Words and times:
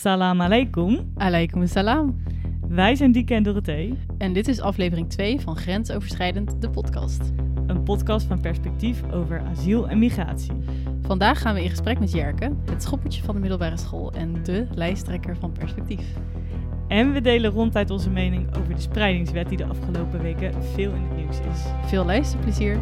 Salam 0.00 0.40
alaikum. 0.40 1.12
Alaikum 1.16 1.66
salam. 1.66 2.22
Wij 2.68 2.94
zijn 2.94 3.12
Dieke 3.12 3.34
en 3.34 3.42
Dorothee. 3.42 3.98
En 4.18 4.32
dit 4.32 4.48
is 4.48 4.60
aflevering 4.60 5.10
2 5.10 5.40
van 5.40 5.56
Grensoverschrijdend, 5.56 6.62
de 6.62 6.70
podcast. 6.70 7.20
Een 7.66 7.82
podcast 7.82 8.26
van 8.26 8.40
perspectief 8.40 9.02
over 9.12 9.40
asiel 9.40 9.88
en 9.88 9.98
migratie. 9.98 10.52
Vandaag 11.02 11.40
gaan 11.40 11.54
we 11.54 11.62
in 11.62 11.70
gesprek 11.70 11.98
met 11.98 12.12
Jerke, 12.12 12.52
het 12.70 12.82
schoppertje 12.82 13.22
van 13.22 13.34
de 13.34 13.40
middelbare 13.40 13.76
school 13.76 14.12
en 14.12 14.42
de 14.42 14.66
lijsttrekker 14.74 15.36
van 15.36 15.52
perspectief. 15.52 16.06
En 16.88 17.12
we 17.12 17.20
delen 17.20 17.50
ronduit 17.50 17.90
onze 17.90 18.10
mening 18.10 18.56
over 18.56 18.74
de 18.74 18.80
spreidingswet 18.80 19.48
die 19.48 19.58
de 19.58 19.66
afgelopen 19.66 20.22
weken 20.22 20.64
veel 20.64 20.92
in 20.92 21.02
het 21.02 21.16
nieuws 21.16 21.38
is. 21.38 21.64
Veel 21.86 22.04
luisterplezier. 22.04 22.78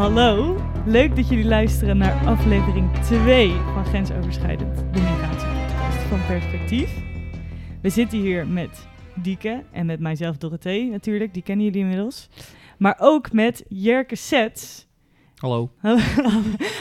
Hallo, 0.00 0.56
leuk 0.86 1.16
dat 1.16 1.28
jullie 1.28 1.44
luisteren 1.44 1.96
naar 1.96 2.26
aflevering 2.26 2.92
2 2.92 3.50
van 3.50 3.84
Grensoverschrijdend, 3.84 4.76
de 4.76 5.00
migratiepodcast 5.00 5.98
van 5.98 6.26
Perspectief. 6.26 7.02
We 7.82 7.88
zitten 7.88 8.18
hier 8.18 8.46
met 8.46 8.88
Dieke 9.14 9.64
en 9.72 9.86
met 9.86 10.00
mijzelf 10.00 10.36
Dorothee 10.36 10.90
natuurlijk, 10.90 11.34
die 11.34 11.42
kennen 11.42 11.64
jullie 11.64 11.80
inmiddels. 11.80 12.28
Maar 12.78 12.96
ook 12.98 13.32
met 13.32 13.64
Jerke 13.68 14.16
Sets. 14.16 14.86
Hallo. 15.36 15.70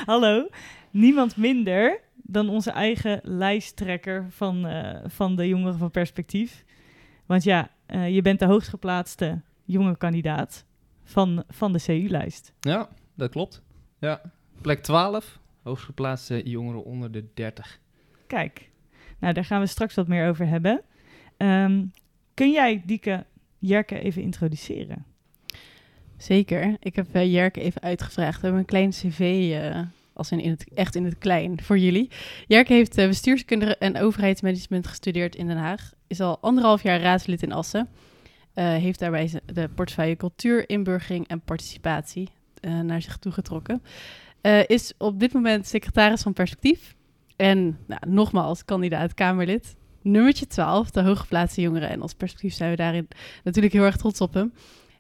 Hallo, 0.06 0.48
niemand 0.92 1.38
minder 1.38 2.02
dan 2.16 2.50
onze 2.50 2.72
eigen 2.72 3.20
lijsttrekker 3.24 4.26
van, 4.30 4.66
eh, 4.66 5.00
van 5.06 5.36
de 5.36 5.48
jongeren 5.48 5.78
van 5.78 5.92
Perspectief. 5.92 6.64
Want 7.26 7.44
ja, 7.44 7.70
eh, 7.86 8.16
je 8.16 8.22
bent 8.22 8.40
de 8.40 8.46
hoogstgeplaatste 8.46 9.42
jonge 9.66 9.98
kandidaat 9.98 10.66
van, 11.04 11.44
van 11.48 11.74
de 11.74 11.80
CU-lijst. 11.80 12.54
Ja, 12.60 12.90
dat 13.20 13.32
klopt. 13.32 13.62
Ja, 14.00 14.22
plek 14.62 14.84
12, 14.84 15.40
hoogstgeplaatste 15.64 16.42
jongeren 16.44 16.84
onder 16.84 17.12
de 17.12 17.26
30. 17.34 17.80
Kijk, 18.28 18.70
nou 19.20 19.34
daar 19.34 19.46
gaan 19.46 19.62
we 19.62 19.68
straks 19.68 19.96
wat 19.96 20.08
meer 20.08 20.28
over 20.28 20.48
hebben. 20.48 20.82
Ehm, 21.38 21.86
kun 22.34 22.52
jij 22.52 22.82
Dieke 22.86 23.26
Jerke 23.60 24.00
even 24.00 24.22
introduceren? 24.22 25.06
Zeker. 26.18 26.78
Ik 26.80 26.96
heb 26.96 27.16
uh, 27.16 27.34
Jerke 27.34 27.62
even 27.62 27.82
uitgevraagd. 27.82 28.36
We 28.36 28.42
hebben 28.42 28.60
een 28.60 28.66
klein 28.66 28.90
cv, 28.90 29.20
uh, 29.20 29.80
als 30.14 30.32
in, 30.32 30.40
in 30.40 30.50
het, 30.50 30.74
echt 30.74 30.96
in 30.96 31.06
het 31.06 31.18
klein, 31.18 31.62
voor 31.62 31.78
jullie. 31.78 32.10
Jerke 32.48 32.74
heeft 32.74 32.98
uh, 32.98 33.08
bestuurskunde 33.08 33.78
en 33.78 33.98
overheidsmanagement 33.98 34.88
gestudeerd 34.88 35.36
in 35.36 35.48
Den 35.48 35.58
Haag. 35.58 35.92
Is 36.08 36.22
al 36.22 36.38
anderhalf 36.42 36.84
jaar 36.84 37.02
raadslid 37.02 37.44
in 37.44 37.52
Assen. 37.52 37.90
heeft 38.54 39.00
daarbij 39.00 39.32
de 39.46 39.70
portefeuille 39.76 40.16
cultuur, 40.16 40.70
inburgering 40.70 41.28
en 41.28 41.42
participatie 41.42 42.30
naar 42.62 43.02
zich 43.02 43.18
toegetrokken. 43.18 43.82
is 44.68 44.94
op 44.98 45.20
dit 45.20 45.34
moment 45.34 45.68
secretaris 45.68 46.22
van 46.22 46.34
Perspectief. 46.34 46.96
En 47.40 47.78
nou, 47.88 48.02
nogmaals, 48.08 48.66
kandidaat 48.66 49.14
Kamerlid. 49.14 49.76
Nummertje 50.02 50.48
12, 50.48 50.92
de 50.92 51.02
hooggeplaatste 51.02 51.62
jongeren. 51.62 51.90
En 51.90 52.02
als 52.02 52.14
perspectief 52.14 52.54
zijn 52.54 52.70
we 52.70 52.76
daarin 52.76 53.08
natuurlijk 53.44 53.74
heel 53.74 53.84
erg 53.84 53.98
trots 53.98 54.22
op 54.22 54.34
hem. 54.34 54.54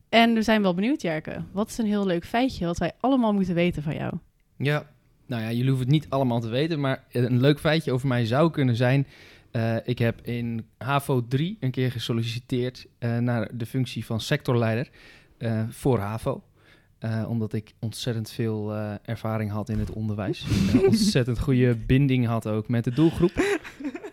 En 0.09 0.33
we 0.33 0.41
zijn 0.41 0.61
wel 0.61 0.73
benieuwd, 0.73 1.01
Jerke. 1.01 1.43
Wat 1.51 1.69
is 1.69 1.77
een 1.77 1.85
heel 1.85 2.05
leuk 2.05 2.25
feitje 2.25 2.65
wat 2.65 2.77
wij 2.77 2.91
allemaal 2.99 3.33
moeten 3.33 3.53
weten 3.53 3.83
van 3.83 3.95
jou? 3.95 4.13
Ja, 4.57 4.89
nou 5.25 5.41
ja, 5.41 5.51
jullie 5.51 5.67
hoeven 5.67 5.85
het 5.85 5.95
niet 5.95 6.09
allemaal 6.09 6.39
te 6.39 6.49
weten, 6.49 6.79
maar 6.79 7.03
een 7.11 7.39
leuk 7.39 7.59
feitje 7.59 7.91
over 7.91 8.07
mij 8.07 8.25
zou 8.25 8.51
kunnen 8.51 8.75
zijn. 8.75 9.07
Uh, 9.51 9.75
ik 9.83 9.99
heb 9.99 10.19
in 10.21 10.65
HAVO 10.77 11.27
3 11.27 11.57
een 11.59 11.71
keer 11.71 11.91
gesolliciteerd 11.91 12.87
naar 13.19 13.57
de 13.57 13.65
functie 13.65 14.05
van 14.05 14.19
sectorleider 14.19 14.89
voor 15.69 15.99
HAVO. 15.99 16.43
Omdat 17.27 17.53
ik 17.53 17.73
ontzettend 17.79 18.31
veel 18.31 18.73
ervaring 19.03 19.51
had 19.51 19.69
in 19.69 19.79
het 19.79 19.91
onderwijs. 19.91 20.45
Een 20.73 20.87
ontzettend 20.87 21.39
goede 21.39 21.75
binding 21.75 22.25
had 22.25 22.47
ook 22.47 22.67
met 22.67 22.83
de 22.83 22.91
doelgroep. 22.91 23.31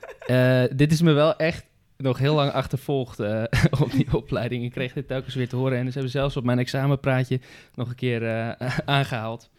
dit 0.77 0.93
is 0.93 1.03
me 1.03 1.13
wel 1.13 1.37
echt 1.37 1.65
nog 1.97 2.19
heel 2.19 2.35
lang 2.35 2.53
achtervolgd 2.53 3.21
uh, 3.21 3.43
op 3.83 3.91
die 3.91 4.17
opleiding. 4.17 4.65
Ik 4.65 4.71
kreeg 4.71 4.93
dit 4.93 5.09
telkens 5.09 5.35
weer 5.35 5.49
te 5.49 5.57
horen. 5.57 5.79
En 5.79 5.87
ze 5.87 5.93
hebben 5.93 6.11
zelfs 6.11 6.37
op 6.37 6.45
mijn 6.45 6.59
examenpraatje 6.59 7.41
nog 7.75 7.89
een 7.89 7.95
keer 7.95 8.23
uh, 8.23 8.51
aangehaald. 8.85 9.51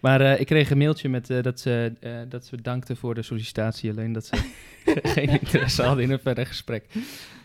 Maar 0.00 0.20
uh, 0.20 0.40
ik 0.40 0.46
kreeg 0.46 0.70
een 0.70 0.78
mailtje 0.78 1.08
met 1.08 1.26
dat, 1.26 1.60
ze, 1.60 1.92
dat 2.28 2.46
ze 2.46 2.62
dankten 2.62 2.96
voor 2.96 3.14
de 3.14 3.22
sollicitatie. 3.22 3.90
Alleen 3.90 4.12
dat 4.12 4.26
ze 4.26 4.50
geen 5.02 5.28
interesse 5.28 5.82
hadden 5.82 6.04
in 6.04 6.10
een 6.10 6.18
verder 6.18 6.46
gesprek. 6.46 6.84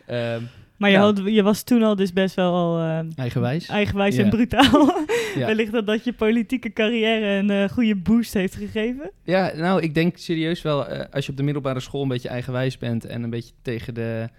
Um, 0.09 0.47
maar 0.79 0.89
je, 0.89 0.95
ja. 0.95 1.01
had, 1.01 1.21
je, 1.25 1.43
was 1.43 1.63
toen 1.63 1.83
al 1.83 1.95
dus 1.95 2.13
best 2.13 2.35
wel 2.35 2.53
al... 2.53 3.03
eigenwijs. 3.15 3.67
Eigenwijs 3.67 4.15
ja. 4.15 4.23
en 4.23 4.29
brutaal. 4.29 4.91
ja. 5.35 5.45
Wellicht 5.45 5.71
dat 5.71 5.85
dat 5.85 6.03
je 6.03 6.13
politieke 6.13 6.73
carrière 6.73 7.25
een 7.25 7.51
uh, 7.51 7.69
goede 7.69 7.95
boost 7.95 8.33
heeft 8.33 8.55
gegeven? 8.55 9.11
Ja, 9.23 9.51
nou, 9.55 9.81
ik 9.81 9.93
denk 9.93 10.17
serieus 10.17 10.61
wel... 10.61 10.91
Uh, 10.91 11.01
als 11.11 11.25
je 11.25 11.31
op 11.31 11.37
de 11.37 11.43
middelbare 11.43 11.79
school 11.79 12.01
een 12.01 12.07
beetje 12.07 12.29
eigenwijs 12.29 12.77
bent... 12.77 13.05
en 13.05 13.23
een 13.23 13.29
beetje 13.29 13.53
tegen 13.61 13.93
de, 13.93 14.29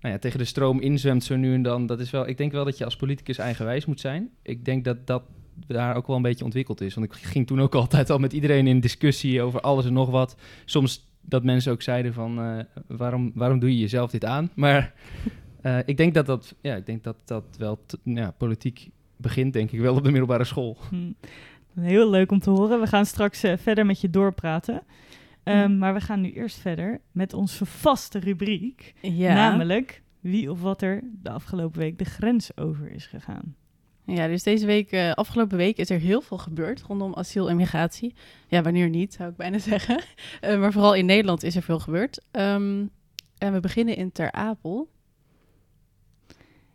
nou 0.00 0.14
ja, 0.14 0.20
tegen 0.20 0.38
de 0.38 0.44
stroom 0.44 0.80
inzwemt 0.80 1.24
zo 1.24 1.36
nu 1.36 1.54
en 1.54 1.62
dan... 1.62 1.86
Dat 1.86 2.00
is 2.00 2.10
wel, 2.10 2.28
ik 2.28 2.36
denk 2.36 2.52
wel 2.52 2.64
dat 2.64 2.78
je 2.78 2.84
als 2.84 2.96
politicus 2.96 3.38
eigenwijs 3.38 3.86
moet 3.86 4.00
zijn. 4.00 4.30
Ik 4.42 4.64
denk 4.64 4.84
dat 4.84 5.06
dat 5.06 5.22
daar 5.66 5.96
ook 5.96 6.06
wel 6.06 6.16
een 6.16 6.22
beetje 6.22 6.44
ontwikkeld 6.44 6.80
is. 6.80 6.94
Want 6.94 7.06
ik 7.06 7.12
ging 7.12 7.46
toen 7.46 7.60
ook 7.60 7.74
altijd 7.74 8.10
al 8.10 8.18
met 8.18 8.32
iedereen 8.32 8.66
in 8.66 8.80
discussie 8.80 9.42
over 9.42 9.60
alles 9.60 9.86
en 9.86 9.92
nog 9.92 10.10
wat. 10.10 10.36
Soms 10.64 11.06
dat 11.20 11.44
mensen 11.44 11.72
ook 11.72 11.82
zeiden 11.82 12.12
van... 12.12 12.40
Uh, 12.40 12.58
waarom, 12.86 13.32
waarom 13.34 13.58
doe 13.58 13.70
je 13.70 13.78
jezelf 13.78 14.10
dit 14.10 14.24
aan? 14.24 14.50
Maar... 14.54 14.94
Uh, 15.62 15.78
ik 15.84 15.96
denk 15.96 16.14
dat 16.14 16.26
dat, 16.26 16.54
ja, 16.60 16.74
ik 16.74 16.86
denk 16.86 17.04
dat 17.04 17.16
dat 17.24 17.44
wel 17.58 17.78
ja, 18.02 18.30
politiek 18.30 18.88
begint, 19.16 19.52
denk 19.52 19.70
ik 19.70 19.80
wel, 19.80 19.94
op 19.94 20.04
de 20.04 20.10
middelbare 20.10 20.44
school. 20.44 20.76
Hm. 20.88 21.12
Heel 21.80 22.10
leuk 22.10 22.30
om 22.30 22.38
te 22.38 22.50
horen. 22.50 22.80
We 22.80 22.86
gaan 22.86 23.06
straks 23.06 23.44
uh, 23.44 23.56
verder 23.56 23.86
met 23.86 24.00
je 24.00 24.10
doorpraten. 24.10 24.82
Um, 25.44 25.54
hm. 25.54 25.78
Maar 25.78 25.94
we 25.94 26.00
gaan 26.00 26.20
nu 26.20 26.32
eerst 26.32 26.58
verder 26.58 27.00
met 27.12 27.32
onze 27.32 27.66
vaste 27.66 28.18
rubriek. 28.18 28.94
Ja. 29.00 29.34
Namelijk 29.34 30.02
wie 30.20 30.50
of 30.50 30.60
wat 30.60 30.82
er 30.82 31.02
de 31.22 31.30
afgelopen 31.30 31.78
week 31.78 31.98
de 31.98 32.04
grens 32.04 32.56
over 32.56 32.90
is 32.90 33.06
gegaan. 33.06 33.56
Ja, 34.04 34.26
dus 34.26 34.42
deze 34.42 34.66
week, 34.66 34.92
uh, 34.92 35.12
afgelopen 35.12 35.56
week 35.56 35.76
is 35.76 35.90
er 35.90 35.98
heel 35.98 36.20
veel 36.20 36.38
gebeurd 36.38 36.82
rondom 36.82 37.14
asiel 37.14 37.50
en 37.50 37.56
migratie. 37.56 38.14
Ja, 38.46 38.62
wanneer 38.62 38.88
niet, 38.88 39.14
zou 39.14 39.30
ik 39.30 39.36
bijna 39.36 39.58
zeggen. 39.72 40.00
Uh, 40.44 40.58
maar 40.58 40.72
vooral 40.72 40.94
in 40.94 41.06
Nederland 41.06 41.42
is 41.42 41.56
er 41.56 41.62
veel 41.62 41.78
gebeurd. 41.78 42.24
Um, 42.32 42.90
en 43.38 43.52
we 43.52 43.60
beginnen 43.60 43.96
in 43.96 44.12
Ter 44.12 44.32
Apel. 44.32 44.88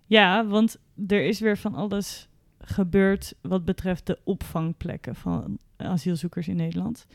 Ja, 0.05 0.45
want 0.45 0.77
er 1.07 1.25
is 1.25 1.39
weer 1.39 1.57
van 1.57 1.75
alles 1.75 2.27
gebeurd 2.59 3.33
wat 3.41 3.65
betreft 3.65 4.05
de 4.05 4.19
opvangplekken 4.23 5.15
van 5.15 5.57
asielzoekers 5.77 6.47
in 6.47 6.55
Nederland. 6.55 7.05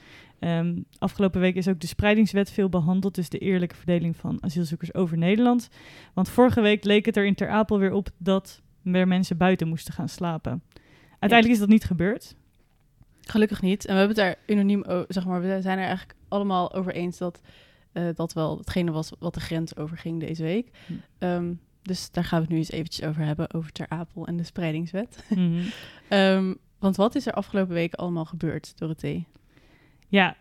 Um, 0.41 0.85
afgelopen 0.99 1.41
week 1.41 1.55
is 1.55 1.69
ook 1.69 1.81
de 1.81 1.87
spreidingswet 1.87 2.51
veel 2.51 2.69
behandeld, 2.69 3.15
dus 3.15 3.29
de 3.29 3.39
eerlijke 3.39 3.75
verdeling 3.75 4.17
van 4.17 4.39
asielzoekers 4.41 4.95
over 4.95 5.19
Nederland. 5.19 5.69
Want 6.15 6.29
vorige 6.29 6.61
week 6.61 6.85
leek 6.85 7.07
het 7.07 7.17
er 7.17 7.27
in 7.27 7.35
Ter 7.35 7.49
Apel 7.49 7.79
weer 7.79 7.93
op 7.93 8.09
dat 8.17 8.63
er 8.85 9.09
mensen 9.09 9.37
buiten 9.37 9.69
moesten 9.69 9.95
gaan 9.95 10.09
slapen. 10.09 10.63
Uiteindelijk 11.11 11.53
is 11.53 11.59
dat 11.59 11.69
niet 11.69 11.85
gebeurd. 11.85 12.37
Gelukkig 13.21 13.63
niet. 13.63 13.87
En 13.87 13.93
we 13.93 13.99
hebben 13.99 14.17
het 14.17 14.27
daar 14.27 14.57
unaniem 14.57 14.85
over, 14.85 15.07
zeg 15.09 15.27
maar, 15.27 15.41
we 15.41 15.61
zijn 15.61 15.79
er 15.79 15.85
eigenlijk 15.85 16.19
allemaal 16.29 16.75
over 16.75 16.95
eens 16.95 17.19
dat 17.19 17.41
uh, 17.93 18.09
dat 18.15 18.33
wel 18.33 18.59
hetgene 18.59 18.91
was 18.91 19.13
wat 19.19 19.35
de 19.35 19.41
grens 19.41 19.77
overging 19.77 20.21
deze 20.21 20.43
week. 20.43 20.71
Um, 21.19 21.61
dus 21.89 22.11
daar 22.11 22.25
gaan 22.25 22.39
we 22.39 22.45
het 22.45 22.53
nu 22.53 22.59
eens 22.59 22.71
eventjes 22.71 23.07
over 23.07 23.23
hebben, 23.25 23.55
over 23.55 23.73
Ter 23.73 23.89
Apel 23.89 24.27
en 24.27 24.37
de 24.37 24.43
spreidingswet. 24.43 25.25
Mm 25.29 25.37
-hmm. 25.37 26.19
um, 26.19 26.57
want 26.79 26.97
wat 26.97 27.15
is 27.15 27.27
er 27.27 27.33
afgelopen 27.33 27.75
weken 27.75 27.99
allemaal 27.99 28.25
gebeurd, 28.25 28.79
Dorothee? 28.79 29.27
Ja, 30.09 30.37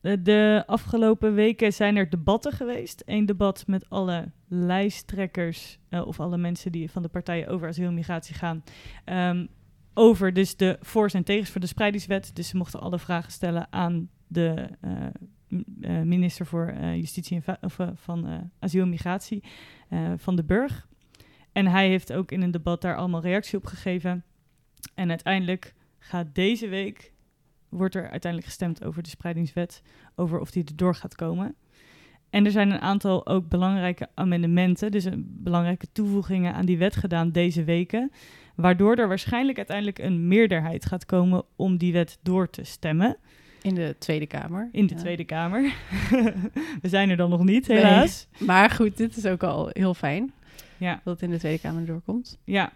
de 0.00 0.62
afgelopen 0.66 1.34
weken 1.34 1.72
zijn 1.72 1.96
er 1.96 2.10
debatten 2.10 2.52
geweest. 2.52 3.02
Eén 3.06 3.26
debat 3.26 3.64
met 3.66 3.90
alle 3.90 4.30
lijsttrekkers 4.48 5.78
uh, 5.90 6.06
of 6.06 6.20
alle 6.20 6.36
mensen 6.36 6.72
die 6.72 6.90
van 6.90 7.02
de 7.02 7.08
partijen 7.08 7.48
over 7.48 7.68
asiel 7.68 7.86
en 7.86 7.94
migratie 7.94 8.34
gaan. 8.34 8.62
Um, 9.04 9.48
over 9.94 10.32
dus 10.32 10.56
de 10.56 10.78
voor's 10.80 11.14
en 11.14 11.24
tegens 11.24 11.50
voor 11.50 11.60
de 11.60 11.66
spreidingswet. 11.66 12.30
Dus 12.34 12.48
ze 12.48 12.56
mochten 12.56 12.80
alle 12.80 12.98
vragen 12.98 13.32
stellen 13.32 13.66
aan 13.70 14.10
de 14.26 14.68
uh, 14.84 15.06
uh, 15.80 16.02
minister 16.02 16.46
voor 16.46 16.74
Justitie 16.74 17.42
en 17.44 17.56
of, 17.60 17.78
van 17.94 18.50
Asiel 18.58 18.82
en 18.82 18.88
Migratie 18.88 19.42
van 20.16 20.36
de 20.36 20.44
Burg. 20.44 20.88
En 21.52 21.66
hij 21.66 21.88
heeft 21.88 22.12
ook 22.12 22.30
in 22.30 22.42
een 22.42 22.50
debat 22.50 22.80
daar 22.80 22.96
allemaal 22.96 23.20
reactie 23.20 23.58
op 23.58 23.66
gegeven. 23.66 24.24
En 24.94 25.08
uiteindelijk 25.08 25.74
gaat 25.98 26.34
deze 26.34 26.68
week, 26.68 27.12
wordt 27.68 27.94
er 27.94 28.10
uiteindelijk 28.10 28.44
gestemd 28.44 28.84
over 28.84 29.02
de 29.02 29.08
spreidingswet, 29.08 29.82
over 30.14 30.40
of 30.40 30.50
die 30.50 30.64
erdoor 30.64 30.94
gaat 30.94 31.14
komen. 31.14 31.54
En 32.30 32.44
er 32.44 32.50
zijn 32.50 32.70
een 32.70 32.80
aantal 32.80 33.26
ook 33.26 33.48
belangrijke 33.48 34.08
amendementen, 34.14 34.90
dus 34.90 35.04
een 35.04 35.26
belangrijke 35.28 35.86
toevoegingen 35.92 36.54
aan 36.54 36.66
die 36.66 36.78
wet 36.78 36.96
gedaan 36.96 37.30
deze 37.30 37.64
weken, 37.64 38.12
waardoor 38.54 38.96
er 38.96 39.08
waarschijnlijk 39.08 39.56
uiteindelijk 39.56 39.98
een 39.98 40.28
meerderheid 40.28 40.86
gaat 40.86 41.06
komen 41.06 41.44
om 41.56 41.76
die 41.76 41.92
wet 41.92 42.18
door 42.22 42.50
te 42.50 42.64
stemmen. 42.64 43.16
In 43.62 43.74
de 43.74 43.96
Tweede 43.98 44.26
Kamer. 44.26 44.68
in 44.72 44.86
de 44.86 44.94
Ja. 44.94 45.00
Tweede 45.00 45.24
Kamer. 45.24 45.62
We 46.82 46.88
zijn 46.88 47.10
er 47.10 47.16
dan 47.16 47.30
nog 47.30 47.44
niet, 47.44 47.66
helaas. 47.66 48.26
Maar 48.38 48.70
goed, 48.70 48.96
dit 48.96 49.16
is 49.16 49.26
ook 49.26 49.42
al 49.42 49.68
heel 49.72 49.94
fijn 49.94 50.32
Ja. 50.82 51.00
dat 51.04 51.14
het 51.14 51.22
in 51.22 51.30
de 51.30 51.38
Tweede 51.38 51.60
Kamer 51.60 51.86
doorkomt. 51.86 52.38
Ja, 52.44 52.72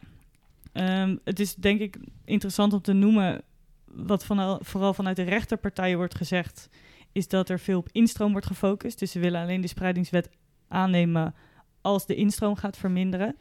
Ehm, 0.77 1.17
het 1.25 1.41
is 1.41 1.55
denk 1.55 1.81
ik 1.81 1.99
interessant 2.25 2.73
om 2.73 2.81
te 2.81 2.93
noemen, 2.93 3.43
wat 3.85 4.25
van, 4.25 4.59
vooral 4.63 4.95
vanuit 4.95 5.17
de 5.17 5.23
rechterpartijen 5.23 5.97
wordt 5.97 6.15
gezegd, 6.15 6.69
is 7.13 7.29
dat 7.29 7.49
er 7.49 7.59
veel 7.59 7.79
op 7.79 7.89
instroom 7.93 8.33
wordt 8.33 8.47
gefocust. 8.47 8.99
Dus 8.99 9.11
ze 9.11 9.19
willen 9.19 9.43
alleen 9.43 9.61
de 9.61 9.67
spreidingswet 9.67 10.31
aannemen 10.69 11.35
als 11.81 12.07
de 12.07 12.15
instroom 12.15 12.57
gaat 12.57 12.77
verminderen. 12.77 13.37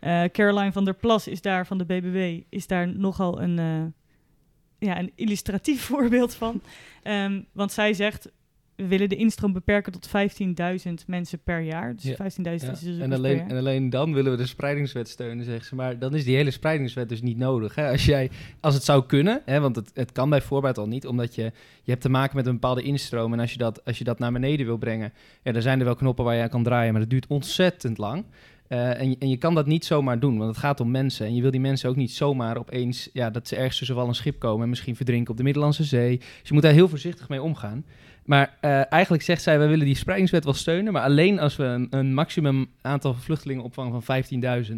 Eh, 0.00 0.24
Caroline 0.24 0.72
van 0.72 0.84
der 0.84 0.94
Plas 0.94 1.28
is 1.28 1.40
daar 1.40 1.66
van 1.66 1.78
de 1.78 1.84
BBW, 1.84 2.42
is 2.48 2.66
daar 2.66 2.88
nogal 2.88 3.42
een, 3.42 3.58
eh, 3.58 4.88
ja, 4.88 4.98
een 4.98 5.12
illustratief 5.14 5.82
voorbeeld 5.90 6.34
van. 6.34 6.60
Ehm, 7.02 7.42
want 7.52 7.72
zij 7.72 7.94
zegt, 7.94 8.30
we 8.76 8.86
willen 8.86 9.08
de 9.08 9.16
instroom 9.16 9.52
beperken 9.52 9.92
tot 9.92 10.08
15.000 10.08 10.92
mensen 11.06 11.38
per 11.44 11.60
jaar. 11.60 11.94
Dus 11.96 12.04
Ja. 12.04 12.14
15.000 12.14 12.42
Ja, 12.42 12.72
is 12.72 12.80
dus 12.80 12.98
en, 12.98 13.12
alleen, 13.12 13.48
en 13.48 13.56
alleen 13.56 13.90
dan 13.90 14.12
willen 14.14 14.30
we 14.30 14.36
de 14.36 14.46
spreidingswet 14.46 15.08
steunen, 15.08 15.44
zegt 15.44 15.66
ze. 15.66 15.74
Maar 15.74 15.98
dan 15.98 16.14
is 16.14 16.24
die 16.24 16.36
hele 16.36 16.50
spreidingswet 16.50 17.08
dus 17.08 17.22
niet 17.22 17.36
nodig. 17.38 17.74
Hè? 17.74 17.90
Als, 17.90 18.04
jij, 18.04 18.30
als 18.60 18.74
het 18.74 18.84
zou 18.84 19.06
kunnen, 19.06 19.42
hè, 19.44 19.60
want 19.60 19.76
het, 19.76 19.90
het 19.94 20.12
kan 20.12 20.30
bij 20.30 20.40
voorbaat 20.42 20.78
al 20.78 20.86
niet, 20.88 21.06
omdat 21.06 21.34
je, 21.34 21.42
je 21.82 21.90
hebt 21.90 22.02
te 22.02 22.08
maken 22.08 22.36
met 22.36 22.46
een 22.46 22.52
bepaalde 22.52 22.82
instroom. 22.82 23.32
En 23.32 23.40
als 23.40 23.52
je 23.52 23.58
dat, 23.58 23.84
als 23.84 23.98
je 23.98 24.04
dat 24.04 24.18
naar 24.18 24.32
beneden 24.32 24.66
wil 24.66 24.76
brengen, 24.78 25.12
ja, 25.42 25.52
dan 25.52 25.62
zijn 25.62 25.78
er 25.78 25.84
wel 25.84 25.94
knoppen 25.94 26.24
waar 26.24 26.34
je 26.36 26.42
aan 26.42 26.48
kan 26.48 26.62
draaien, 26.62 26.92
maar 26.92 27.00
dat 27.00 27.10
duurt 27.10 27.26
ontzettend 27.26 27.98
lang. 27.98 28.24
Eh, 28.68 29.00
en, 29.00 29.10
je- 29.10 29.16
en 29.18 29.28
je 29.28 29.36
kan 29.36 29.54
dat 29.54 29.66
niet 29.66 29.84
zomaar 29.84 30.18
doen, 30.20 30.36
want 30.38 30.48
het 30.50 30.58
gaat 30.58 30.80
om 30.80 30.90
mensen. 30.90 31.26
En 31.26 31.34
je 31.34 31.42
wil 31.42 31.50
die 31.50 31.60
mensen 31.60 31.88
ook 31.90 31.96
niet 31.96 32.10
zomaar 32.12 32.56
opeens, 32.56 33.08
ja, 33.12 33.30
dat 33.30 33.48
ze 33.48 33.56
ergens 33.56 33.78
tussen 33.78 33.96
wal 33.96 34.06
en 34.08 34.14
schip 34.14 34.38
komen 34.38 34.62
en 34.62 34.68
misschien 34.68 34.96
verdrinken 34.96 35.30
op 35.30 35.36
de 35.36 35.42
Middellandse 35.42 35.84
Zee. 35.84 36.16
Dus 36.18 36.28
je 36.42 36.52
moet 36.54 36.62
daar 36.62 36.72
heel 36.72 36.88
voorzichtig 36.88 37.28
mee 37.28 37.42
omgaan. 37.42 37.84
Maar 38.26 38.56
eh, 38.60 38.92
eigenlijk 38.92 39.22
zegt 39.22 39.42
zij, 39.42 39.58
wij 39.58 39.68
willen 39.68 39.86
die 39.86 39.96
spreidingswet 39.96 40.44
wel 40.44 40.54
steunen, 40.54 40.92
maar 40.92 41.02
alleen 41.02 41.40
als 41.40 41.56
we 41.56 41.64
een, 41.64 41.86
een 41.90 42.14
maximum 42.14 42.66
aantal 42.80 43.14
vluchtelingen 43.14 43.64
opvangen 43.64 44.02
van 44.02 44.22
15.000. 44.24 44.72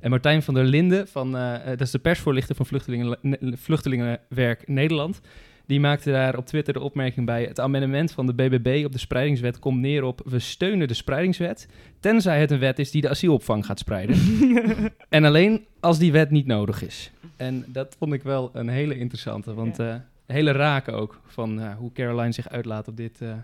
En 0.00 0.10
Martijn 0.10 0.42
van 0.42 0.54
der 0.54 0.64
Linden, 0.64 1.08
van, 1.08 1.36
eh, 1.36 1.54
eh, 1.54 1.66
dat 1.66 1.80
is 1.80 1.90
de 1.90 1.98
persvoorlichter 1.98 2.54
van 2.54 2.66
Vluchtelingen, 2.66 3.18
Vluchtelingenwerk 3.58 4.68
Nederland, 4.68 5.20
die 5.66 5.80
maakte 5.80 6.10
daar 6.10 6.36
op 6.36 6.46
Twitter 6.46 6.72
de 6.72 6.80
opmerking 6.80 7.26
bij, 7.26 7.44
het 7.44 7.60
amendement 7.60 8.12
van 8.12 8.26
de 8.26 8.34
BBB 8.34 8.82
op 8.84 8.92
de 8.92 8.98
spreidingswet 8.98 9.58
komt 9.58 9.80
neer 9.80 10.02
op, 10.02 10.20
we 10.24 10.38
steunen 10.38 10.88
de 10.88 10.94
spreidingswet, 10.94 11.68
tenzij 12.00 12.40
het 12.40 12.50
een 12.50 12.58
wet 12.58 12.78
is 12.78 12.90
die 12.90 13.02
de 13.02 13.08
asielopvang 13.08 13.66
gaat 13.66 13.78
spreiden. 13.78 14.16
en 15.08 15.24
alleen 15.24 15.64
als 15.80 15.98
die 15.98 16.12
wet 16.12 16.30
niet 16.30 16.46
nodig 16.46 16.82
is. 16.82 17.10
En 17.36 17.64
dat 17.66 17.96
vond 17.98 18.12
ik 18.12 18.22
wel 18.22 18.50
een 18.52 18.68
hele 18.68 18.98
interessante, 18.98 19.54
want 19.54 19.78
eh 19.78 19.94
hele 20.32 20.52
rake 20.52 20.92
ook 20.92 21.20
van 21.26 21.60
eh, 21.60 21.76
hoe 21.76 21.92
Caroline 21.92 22.32
zich 22.32 22.48
uitlaat 22.48 22.88
op 22.88 22.96
dit 22.96 23.20
eh, 23.20 23.34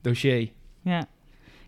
dossier. 0.00 0.50
Ja, 0.82 1.06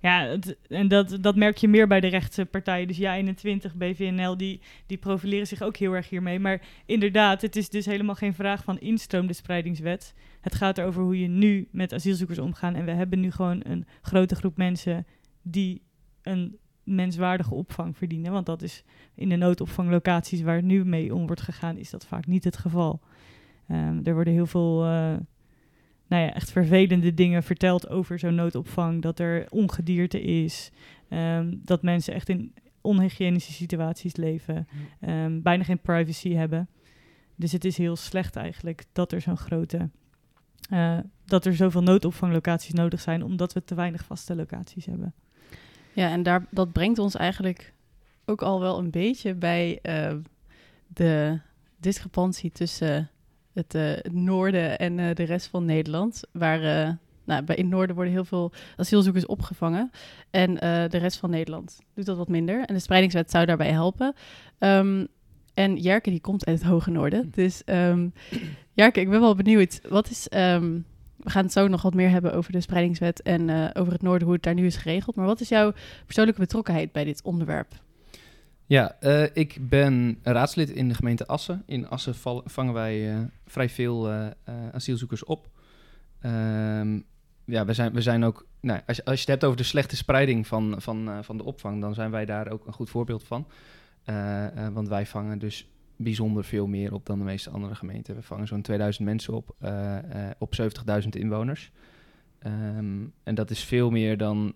ja 0.01 0.37
en 0.69 0.89
dat, 0.89 1.19
dat 1.21 1.37
merk 1.37 1.57
je 1.57 1.69
meer 1.69 1.87
bij 1.87 2.01
de 2.01 2.07
rechtse 2.07 2.45
partijen. 2.45 2.87
Dus 2.87 2.99
Ja21, 2.99 3.77
BVNL, 3.77 4.37
die, 4.37 4.61
die 4.87 4.99
profileren 4.99 5.47
zich 5.47 5.63
ook 5.63 5.77
heel 5.77 5.93
erg 5.93 6.09
hiermee. 6.09 6.39
Maar 6.39 6.61
inderdaad, 6.87 7.43
het 7.43 7.57
is 7.57 7.69
dus 7.69 7.87
helemaal 7.87 8.15
geen 8.15 8.35
vraag 8.35 8.65
van 8.65 8.79
instroom, 8.79 9.27
de 9.27 9.33
spreidingswet. 9.33 10.15
Het 10.41 10.55
gaat 10.55 10.79
erover 10.79 11.03
hoe 11.03 11.21
je 11.21 11.29
nu 11.29 11.69
met 11.71 11.93
asielzoekers 11.93 12.39
omgaan. 12.39 12.75
En 12.75 12.85
we 12.85 12.91
hebben 12.91 13.21
nu 13.21 13.31
gewoon 13.31 13.61
een 13.65 13.87
grote 14.03 14.35
groep 14.35 14.57
mensen 14.57 15.07
die 15.43 15.83
een 16.23 16.59
menswaardige 16.85 17.55
opvang 17.55 17.97
verdienen. 17.97 18.33
Want 18.33 18.47
dat 18.47 18.63
is 18.63 18.85
in 19.15 19.29
de 19.29 19.37
noodopvanglocaties 19.37 20.43
waar 20.43 20.63
nu 20.63 20.85
mee 20.85 21.15
om 21.15 21.27
wordt 21.27 21.43
gegaan, 21.43 21.77
is 21.77 21.91
dat 21.91 22.07
vaak 22.07 22.27
niet 22.27 22.45
het 22.45 22.57
geval. 22.57 23.01
Ehm, 23.69 24.01
er 24.05 24.15
worden 24.15 24.33
heel 24.33 24.47
veel 24.47 24.85
eh, 24.85 25.17
nou 26.07 26.23
ja, 26.23 26.33
echt 26.35 26.51
vervelende 26.51 27.15
dingen 27.15 27.43
verteld 27.43 27.89
over 27.89 28.19
zo'n 28.19 28.35
noodopvang. 28.35 29.03
Dat 29.03 29.19
er 29.19 29.47
ongedierte 29.51 30.23
is. 30.23 30.71
ehm, 31.09 31.55
dat 31.63 31.83
mensen 31.83 32.15
echt 32.15 32.29
in 32.29 32.55
onhygiënische 32.81 33.53
situaties 33.53 34.17
leven. 34.17 34.69
ehm, 35.01 35.41
bijna 35.43 35.65
geen 35.65 35.79
privacy 35.81 36.33
hebben. 36.35 36.69
Dus 37.37 37.53
het 37.53 37.65
is 37.65 37.79
heel 37.79 37.97
slecht 37.97 38.37
eigenlijk 38.37 38.85
dat 38.93 39.13
er 39.13 39.21
zo'n 39.21 39.37
grote... 39.37 39.91
eh, 40.71 40.99
dat 41.25 41.45
er 41.47 41.55
zoveel 41.55 41.83
noodopvanglocaties 41.83 42.73
nodig 42.73 43.01
zijn... 43.01 43.23
omdat 43.23 43.53
we 43.53 43.65
te 43.65 43.75
weinig 43.75 44.05
vaste 44.05 44.37
locaties 44.37 44.87
hebben. 44.87 45.15
Ja, 45.93 46.11
en 46.11 46.23
daar, 46.23 46.47
dat 46.51 46.73
brengt 46.73 46.99
ons 46.99 47.15
eigenlijk 47.15 47.73
ook 48.25 48.43
al 48.43 48.61
wel 48.61 48.79
een 48.79 48.91
beetje 48.91 49.35
bij 49.35 49.79
eh, 49.83 50.15
de 50.87 51.41
discrepantie 51.77 52.51
tussen 52.53 53.11
het, 53.55 53.75
eh, 53.75 53.83
het 53.83 54.13
noorden 54.13 54.79
en 54.79 54.99
eh, 54.99 55.15
de 55.15 55.23
rest 55.23 55.47
van 55.47 55.65
Nederland. 55.65 56.23
Waar 56.33 56.63
eh, 56.63 56.91
nou, 57.25 57.43
bij, 57.43 57.57
in 57.57 57.65
het 57.65 57.73
noorden 57.73 57.95
worden 57.95 58.13
heel 58.13 58.25
veel 58.25 58.53
asielzoekers 58.77 59.27
opgevangen. 59.27 59.91
En 60.31 60.55
de 60.91 60.99
rest 60.99 61.19
van 61.19 61.31
Nederland 61.31 61.79
doet 61.95 62.07
dat 62.07 62.17
wat 62.17 62.29
minder. 62.29 62.65
En 62.65 62.75
de 62.75 62.81
spreidingswet 62.81 63.31
zou 63.31 63.47
daarbij 63.47 63.71
helpen. 63.71 64.15
Ehm, 64.59 65.07
en 65.55 65.77
Jerke 65.77 66.11
die 66.11 66.21
komt 66.21 66.47
uit 66.47 66.59
het 66.59 66.69
hoge 66.69 66.91
noorden. 66.91 67.31
Dus 67.35 67.65
ehm 67.65 68.09
Jerke, 68.73 69.01
ik 69.01 69.11
ben 69.11 69.21
wel 69.21 69.35
benieuwd. 69.35 69.81
Wat 69.89 70.11
is... 70.11 70.29
ehm, 70.29 70.79
we 71.17 71.31
gaan 71.31 71.45
het 71.45 71.53
zo 71.53 71.69
nog 71.69 71.83
wat 71.83 71.95
meer 71.95 72.11
hebben 72.11 72.35
over 72.35 72.53
de 72.53 72.61
spreidingswet 72.61 73.23
en 73.23 73.75
over 73.75 73.93
het 73.93 74.03
noorden, 74.03 74.25
hoe 74.25 74.35
het 74.35 74.43
daar 74.43 74.55
nu 74.55 74.67
is 74.67 74.77
geregeld. 74.77 75.17
Maar 75.17 75.27
wat 75.27 75.41
is 75.41 75.49
jouw 75.49 75.73
persoonlijke 76.05 76.41
betrokkenheid 76.41 76.93
bij 76.93 77.05
dit 77.05 77.23
onderwerp? 77.23 77.73
Ja, 78.67 78.97
eh, 79.01 79.25
ik 79.33 79.57
ben 79.61 80.19
raadslid 80.23 80.71
in 80.71 80.89
de 80.89 80.95
gemeente 80.95 81.27
Assen. 81.27 81.63
In 81.67 81.89
Assen 81.89 82.15
vangen 82.45 82.73
wij 82.75 83.13
eh, 83.15 83.21
vrij 83.47 83.69
veel 83.69 84.11
eh, 84.11 84.27
asielzoekers 84.73 85.25
op. 85.25 85.49
Ehm, 86.21 87.01
ja, 87.45 87.65
we 87.65 87.73
zijn, 87.73 87.93
we 87.93 88.03
zijn 88.03 88.25
ook... 88.25 88.47
Nou, 88.61 88.81
als, 88.87 88.97
je- 88.97 89.05
als 89.05 89.15
je 89.15 89.21
het 89.21 89.31
hebt 89.31 89.45
over 89.45 89.57
de 89.57 89.63
slechte 89.63 89.97
spreiding 89.97 90.47
van, 90.47 90.75
van, 90.79 91.25
van 91.25 91.37
de 91.37 91.45
opvang... 91.45 91.81
dan 91.81 91.95
zijn 91.95 92.11
wij 92.11 92.25
daar 92.25 92.49
ook 92.51 92.67
een 92.67 92.73
goed 92.73 92.91
voorbeeld 92.91 93.25
van. 93.25 93.47
Want 94.73 94.89
wij 94.89 95.07
vangen 95.07 95.39
dus 95.39 95.69
bijzonder 95.97 96.45
veel 96.45 96.67
meer 96.67 96.93
op 96.93 97.07
dan 97.07 97.19
de 97.19 97.25
meeste 97.25 97.51
andere 97.51 97.75
gemeenten. 97.75 98.15
We 98.15 98.23
vangen 98.23 98.47
zo'n 98.47 98.63
2000 98.63 99.05
mensen 99.07 99.35
op, 99.35 99.55
op 100.39 100.55
70.000 101.03 101.09
inwoners. 101.09 101.73
Ehm, 102.39 103.03
en 103.23 103.35
dat 103.35 103.51
is 103.51 103.65
veel 103.65 103.91
meer 103.91 104.17
dan 104.17 104.55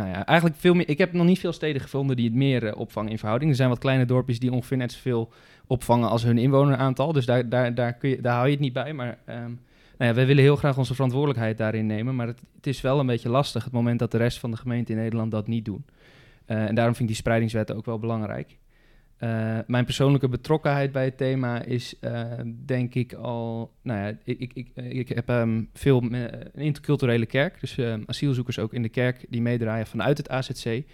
nou 0.00 0.12
ja, 0.12 0.26
eigenlijk 0.26 0.58
veel 0.58 0.74
meer. 0.74 0.88
Ik 0.88 0.98
heb 0.98 1.12
nog 1.12 1.26
niet 1.26 1.38
veel 1.38 1.52
steden 1.52 1.82
gevonden 1.82 2.16
die 2.16 2.24
het 2.24 2.34
meer 2.34 2.66
eh, 2.66 2.78
opvangen 2.80 3.10
in 3.10 3.18
verhouding. 3.18 3.50
Er 3.50 3.56
zijn 3.56 3.68
wat 3.68 3.78
kleine 3.78 4.04
dorpjes 4.04 4.38
die 4.38 4.52
ongeveer 4.52 4.76
net 4.76 4.92
zoveel 4.92 5.32
opvangen 5.66 6.08
als 6.08 6.22
hun 6.22 6.38
inwoneraantal. 6.38 7.12
Dus 7.12 7.26
daar, 7.26 7.48
daar, 7.48 7.74
daar, 7.74 7.92
kun 7.92 8.08
je, 8.10 8.20
daar 8.20 8.34
hou 8.34 8.46
je 8.46 8.52
het 8.52 8.60
niet 8.60 8.72
bij. 8.72 8.92
Maar 8.92 9.18
ehm, 9.24 9.50
nou 9.98 10.10
ja, 10.10 10.14
wij 10.14 10.26
willen 10.26 10.42
heel 10.42 10.56
graag 10.56 10.78
onze 10.78 10.94
verantwoordelijkheid 10.94 11.58
daarin 11.58 11.86
nemen. 11.86 12.16
Maar 12.16 12.26
het, 12.26 12.40
het 12.56 12.66
is 12.66 12.80
wel 12.80 13.00
een 13.00 13.06
beetje 13.06 13.28
lastig 13.28 13.64
het 13.64 13.72
moment 13.72 13.98
dat 13.98 14.10
de 14.10 14.18
rest 14.18 14.38
van 14.38 14.50
de 14.50 14.56
gemeenten 14.56 14.94
in 14.94 15.00
Nederland 15.00 15.30
dat 15.30 15.46
niet 15.46 15.64
doen. 15.64 15.84
Eh, 16.44 16.64
en 16.64 16.74
daarom 16.74 16.94
vind 16.94 17.08
ik 17.08 17.14
die 17.14 17.22
spreidingswet 17.22 17.72
ook 17.72 17.84
wel 17.84 17.98
belangrijk. 17.98 18.56
Eh, 19.20 19.58
mijn 19.66 19.84
persoonlijke 19.84 20.28
betrokkenheid 20.28 20.92
bij 20.92 21.04
het 21.04 21.16
thema 21.16 21.62
is, 21.62 21.98
eh, 21.98 22.22
denk 22.64 22.94
ik 22.94 23.12
al. 23.12 23.72
Nou 23.82 24.00
ja, 24.00 24.16
ik, 24.24 24.38
ik, 24.38 24.52
ik, 24.54 24.70
ik 24.74 25.08
heb 25.08 25.28
ehm, 25.28 25.62
veel 25.72 26.02
een 26.02 26.50
interculturele 26.54 27.26
kerk. 27.26 27.60
Dus 27.60 27.78
ehm, 27.78 28.02
asielzoekers 28.06 28.58
ook 28.58 28.74
in 28.74 28.82
de 28.82 28.88
kerk 28.88 29.26
die 29.28 29.42
meedraaien 29.42 29.86
vanuit 29.86 30.18
het 30.18 30.28
AZC. 30.28 30.84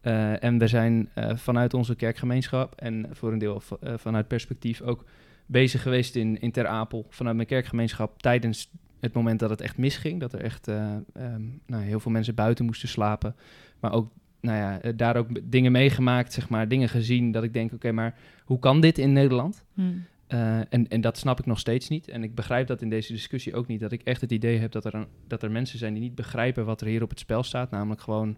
Eh, 0.00 0.42
en 0.42 0.58
we 0.58 0.66
zijn 0.66 1.08
eh, 1.14 1.36
vanuit 1.36 1.74
onze 1.74 1.94
kerkgemeenschap 1.94 2.74
en 2.74 3.06
voor 3.10 3.32
een 3.32 3.38
deel 3.38 3.62
eh, 3.80 3.94
vanuit 3.96 4.28
perspectief 4.28 4.80
ook 4.80 5.04
bezig 5.46 5.82
geweest 5.82 6.16
in, 6.16 6.40
in 6.40 6.52
Ter 6.52 6.66
Apel. 6.66 7.06
Vanuit 7.08 7.36
mijn 7.36 7.48
kerkgemeenschap 7.48 8.22
tijdens 8.22 8.70
het 9.00 9.12
moment 9.12 9.40
dat 9.40 9.50
het 9.50 9.60
echt 9.60 9.76
misging. 9.76 10.20
Dat 10.20 10.32
er 10.32 10.40
echt 10.40 10.68
eh, 10.68 10.96
ehm, 11.12 11.42
nou, 11.66 11.82
heel 11.82 12.00
veel 12.00 12.10
mensen 12.10 12.34
buiten 12.34 12.64
moesten 12.64 12.88
slapen. 12.88 13.34
Maar 13.80 13.92
ook 13.92 14.12
nou 14.40 14.56
ja, 14.56 14.80
eh, 14.80 14.92
daar 14.96 15.16
ook 15.16 15.28
dingen 15.42 15.72
meegemaakt, 15.72 16.32
zeg 16.32 16.48
maar, 16.48 16.68
dingen 16.68 16.88
gezien 16.88 17.32
dat 17.32 17.42
ik 17.42 17.52
denk, 17.52 17.72
oké, 17.72 17.92
maar 17.92 18.18
hoe 18.44 18.58
kan 18.58 18.80
dit 18.80 18.98
in 18.98 19.12
Nederland? 19.12 19.64
Hmm. 19.74 20.04
Eh, 20.28 20.58
en, 20.58 20.88
en 20.88 21.00
dat 21.00 21.18
snap 21.18 21.38
ik 21.38 21.46
nog 21.46 21.58
steeds 21.58 21.88
niet. 21.88 22.08
En 22.08 22.22
ik 22.22 22.34
begrijp 22.34 22.66
dat 22.66 22.82
in 22.82 22.90
deze 22.90 23.12
discussie 23.12 23.54
ook 23.54 23.66
niet. 23.66 23.80
Dat 23.80 23.92
ik 23.92 24.02
echt 24.02 24.20
het 24.20 24.32
idee 24.32 24.58
heb 24.58 24.72
dat 24.72 24.84
er, 24.84 24.94
een, 24.94 25.06
dat 25.26 25.42
er 25.42 25.50
mensen 25.50 25.78
zijn 25.78 25.92
die 25.92 26.02
niet 26.02 26.14
begrijpen 26.14 26.64
wat 26.64 26.80
er 26.80 26.86
hier 26.86 27.02
op 27.02 27.10
het 27.10 27.18
spel 27.18 27.42
staat. 27.42 27.70
Namelijk 27.70 28.00
gewoon 28.00 28.36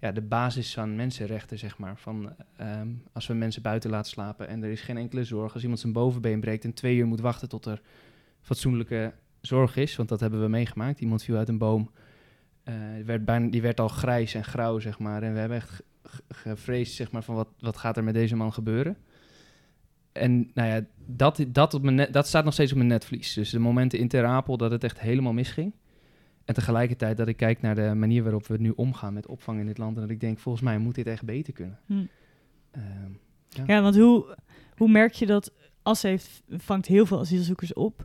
ja, 0.00 0.12
de 0.12 0.22
basis 0.22 0.74
van 0.74 0.96
mensenrechten, 0.96 1.58
zeg 1.58 1.78
maar. 1.78 1.98
Van, 1.98 2.32
ehm, 2.56 2.88
als 3.12 3.26
we 3.26 3.34
mensen 3.34 3.62
buiten 3.62 3.90
laten 3.90 4.10
slapen 4.10 4.48
en 4.48 4.62
er 4.62 4.70
is 4.70 4.80
geen 4.80 4.96
enkele 4.96 5.24
zorg. 5.24 5.52
Als 5.52 5.62
iemand 5.62 5.80
zijn 5.80 5.92
bovenbeen 5.92 6.40
breekt 6.40 6.64
en 6.64 6.72
twee 6.74 6.96
uur 6.96 7.06
moet 7.06 7.20
wachten 7.20 7.48
tot 7.48 7.66
er 7.66 7.80
fatsoenlijke 8.40 9.12
zorg 9.40 9.76
is. 9.76 9.96
Want 9.96 10.08
dat 10.08 10.20
hebben 10.20 10.40
we 10.40 10.48
meegemaakt. 10.48 11.00
Iemand 11.00 11.22
viel 11.22 11.36
uit 11.36 11.48
een 11.48 11.58
boom. 11.58 11.90
Die, 12.94 13.04
werd 13.04 13.24
bijna, 13.24 13.50
die 13.50 13.62
werd 13.62 13.80
al 13.80 13.88
grijs 13.88 14.34
en 14.34 14.44
grauw, 14.44 14.78
zeg 14.78 14.98
maar. 14.98 15.22
En 15.22 15.32
we 15.32 15.38
hebben 15.38 15.56
echt 15.56 15.68
ge- 15.70 15.82
ge- 16.02 16.22
gevreesd, 16.28 16.94
zeg 16.94 17.10
maar, 17.10 17.22
van 17.22 17.34
wat, 17.34 17.48
wat 17.58 17.76
gaat 17.76 17.96
er 17.96 18.04
met 18.04 18.14
deze 18.14 18.36
man 18.36 18.52
gebeuren. 18.52 18.96
En 20.12 20.50
nou 20.54 20.68
ja, 20.68 20.80
dat, 21.06 21.44
dat, 21.48 21.74
op 21.74 21.82
mijn 21.82 21.94
net, 21.94 22.12
dat 22.12 22.26
staat 22.26 22.44
nog 22.44 22.52
steeds 22.52 22.70
op 22.72 22.76
mijn 22.76 22.88
netvlies. 22.88 23.32
Dus 23.34 23.50
de 23.50 23.58
momenten 23.58 23.98
in 23.98 24.08
Ter 24.08 24.24
Apel 24.24 24.56
dat 24.56 24.70
het 24.70 24.84
echt 24.84 25.00
helemaal 25.00 25.32
misging. 25.32 25.72
En 26.44 26.54
tegelijkertijd 26.54 27.16
dat 27.16 27.28
ik 27.28 27.36
kijk 27.36 27.60
naar 27.60 27.74
de 27.74 27.94
manier 27.94 28.22
waarop 28.22 28.46
we 28.46 28.56
nu 28.58 28.72
omgaan 28.76 29.12
met 29.14 29.26
opvang 29.26 29.60
in 29.60 29.66
dit 29.66 29.78
land. 29.78 29.94
En 29.94 30.00
dat 30.02 30.10
ik 30.10 30.20
denk, 30.20 30.38
volgens 30.38 30.64
mij 30.64 30.78
moet 30.78 30.94
dit 30.94 31.06
echt 31.06 31.24
beter 31.24 31.52
kunnen. 31.52 31.78
Hmm. 31.86 32.08
Ehm, 32.70 33.66
Ja, 33.66 33.82
want 33.82 33.96
hoe, 33.96 34.36
hoe 34.76 34.90
merk 34.90 35.12
je 35.12 35.26
dat 35.26 35.52
Assen 35.82 36.10
heeft, 36.10 36.42
vangt 36.48 36.86
heel 36.86 37.06
veel 37.06 37.18
asielzoekers 37.20 37.72
op. 37.72 38.04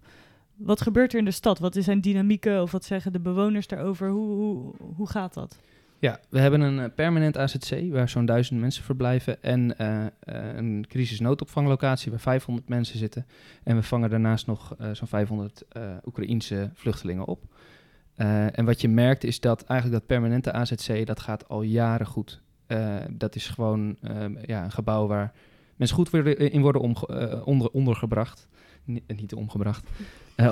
wat 0.63 0.82
gebeurt 0.82 1.13
er 1.13 1.20
in 1.20 1.25
de 1.25 1.32
stad? 1.32 1.60
Wat 1.60 1.77
zijn 1.80 2.01
dynamieken 2.01 2.62
of 2.62 2.72
wat 2.72 2.86
zeggen 2.86 3.12
de 3.12 3.20
bewoners 3.20 3.68
daarover? 3.68 4.10
Hoe, 4.10 4.36
hoe, 4.36 4.74
hoe 4.96 5.10
gaat 5.10 5.34
dat? 5.34 5.60
Ja, 6.01 6.20
we 6.30 6.39
hebben 6.39 6.62
een 6.62 6.80
eh, 6.80 6.96
permanent 6.96 7.38
AZC 7.38 7.91
waar 7.91 8.10
zo'n 8.10 8.25
duizend 8.25 8.60
mensen 8.60 8.84
verblijven 8.84 9.44
en 9.44 9.75
uh, 9.82 9.98
uh, 9.98 10.56
een 10.56 10.86
crisisnoodopvanglocatie 10.88 12.12
waar 12.12 12.20
500 12.20 12.70
mensen 12.70 12.98
zitten. 12.98 13.25
En 13.63 13.75
we 13.75 13.84
vangen 13.84 14.10
daarnaast 14.10 14.48
nog 14.48 14.75
zo'n 14.91 15.08
500 15.08 15.63
Oekraïense 16.06 16.70
vluchtelingen 16.74 17.25
op. 17.25 17.44
en 18.15 18.65
wat 18.65 18.82
je 18.82 18.89
merkt 18.89 19.24
is 19.24 19.39
dat 19.39 19.63
eigenlijk 19.63 20.00
dat 20.00 20.08
permanente 20.08 20.51
AZC, 20.51 21.06
dat 21.06 21.20
gaat 21.20 21.50
al 21.50 21.62
jaren 21.62 22.08
goed. 22.08 22.41
dat 23.10 23.36
is 23.36 23.48
gewoon 23.48 23.98
ja, 24.46 24.63
een 24.63 24.72
gebouw 24.72 25.08
waar 25.08 25.34
mensen 25.82 25.98
goed 25.98 26.14
in 26.38 26.62
worden 26.62 26.82
onder, 27.46 27.70
ondergebracht. 27.70 28.48
niet 28.86 29.34
omgebracht. 29.34 29.90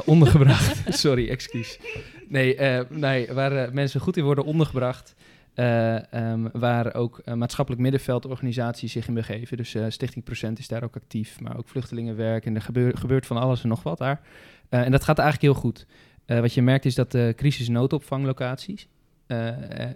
ondergebracht, 0.06 0.84
sorry, 1.00 1.30
excuus. 1.30 1.80
Nee, 2.28 2.58
nee 2.90 3.34
waar 3.34 3.74
mensen 3.74 4.02
goed 4.02 4.18
in 4.18 4.24
worden 4.24 4.44
ondergebracht. 4.44 5.16
Uh, 5.56 5.96
um, 6.14 6.50
waar 6.54 6.94
ook 6.94 7.22
uh, 7.26 7.34
maatschappelijk 7.34 7.82
middenveldorganisaties 7.82 8.92
zich 8.92 9.08
in 9.08 9.14
begeven. 9.14 9.58
Dus 9.58 9.74
uh, 9.74 9.86
Stichting 9.90 10.26
Procent 10.26 10.60
is 10.60 10.68
daar 10.68 10.84
ook 10.84 10.96
actief, 10.96 11.40
maar 11.40 11.58
ook 11.58 11.68
vluchtelingenwerk. 11.68 12.46
En 12.46 12.56
er 12.56 12.62
gebeur, 12.62 12.98
gebeurt 12.98 13.26
van 13.26 13.38
alles 13.38 13.64
en 13.64 13.70
nog 13.70 13.84
wat 13.84 13.98
daar. 13.98 14.22
en 14.70 14.92
dat 14.92 15.04
gaat 15.04 15.20
eigenlijk 15.20 15.54
heel 15.54 15.62
goed. 15.62 15.86
wat 16.26 16.54
je 16.54 16.62
merkt 16.62 16.86
is 16.86 16.96
dat 16.96 17.12
de 17.12 17.34
crisisnoodopvanglocaties 17.36 18.88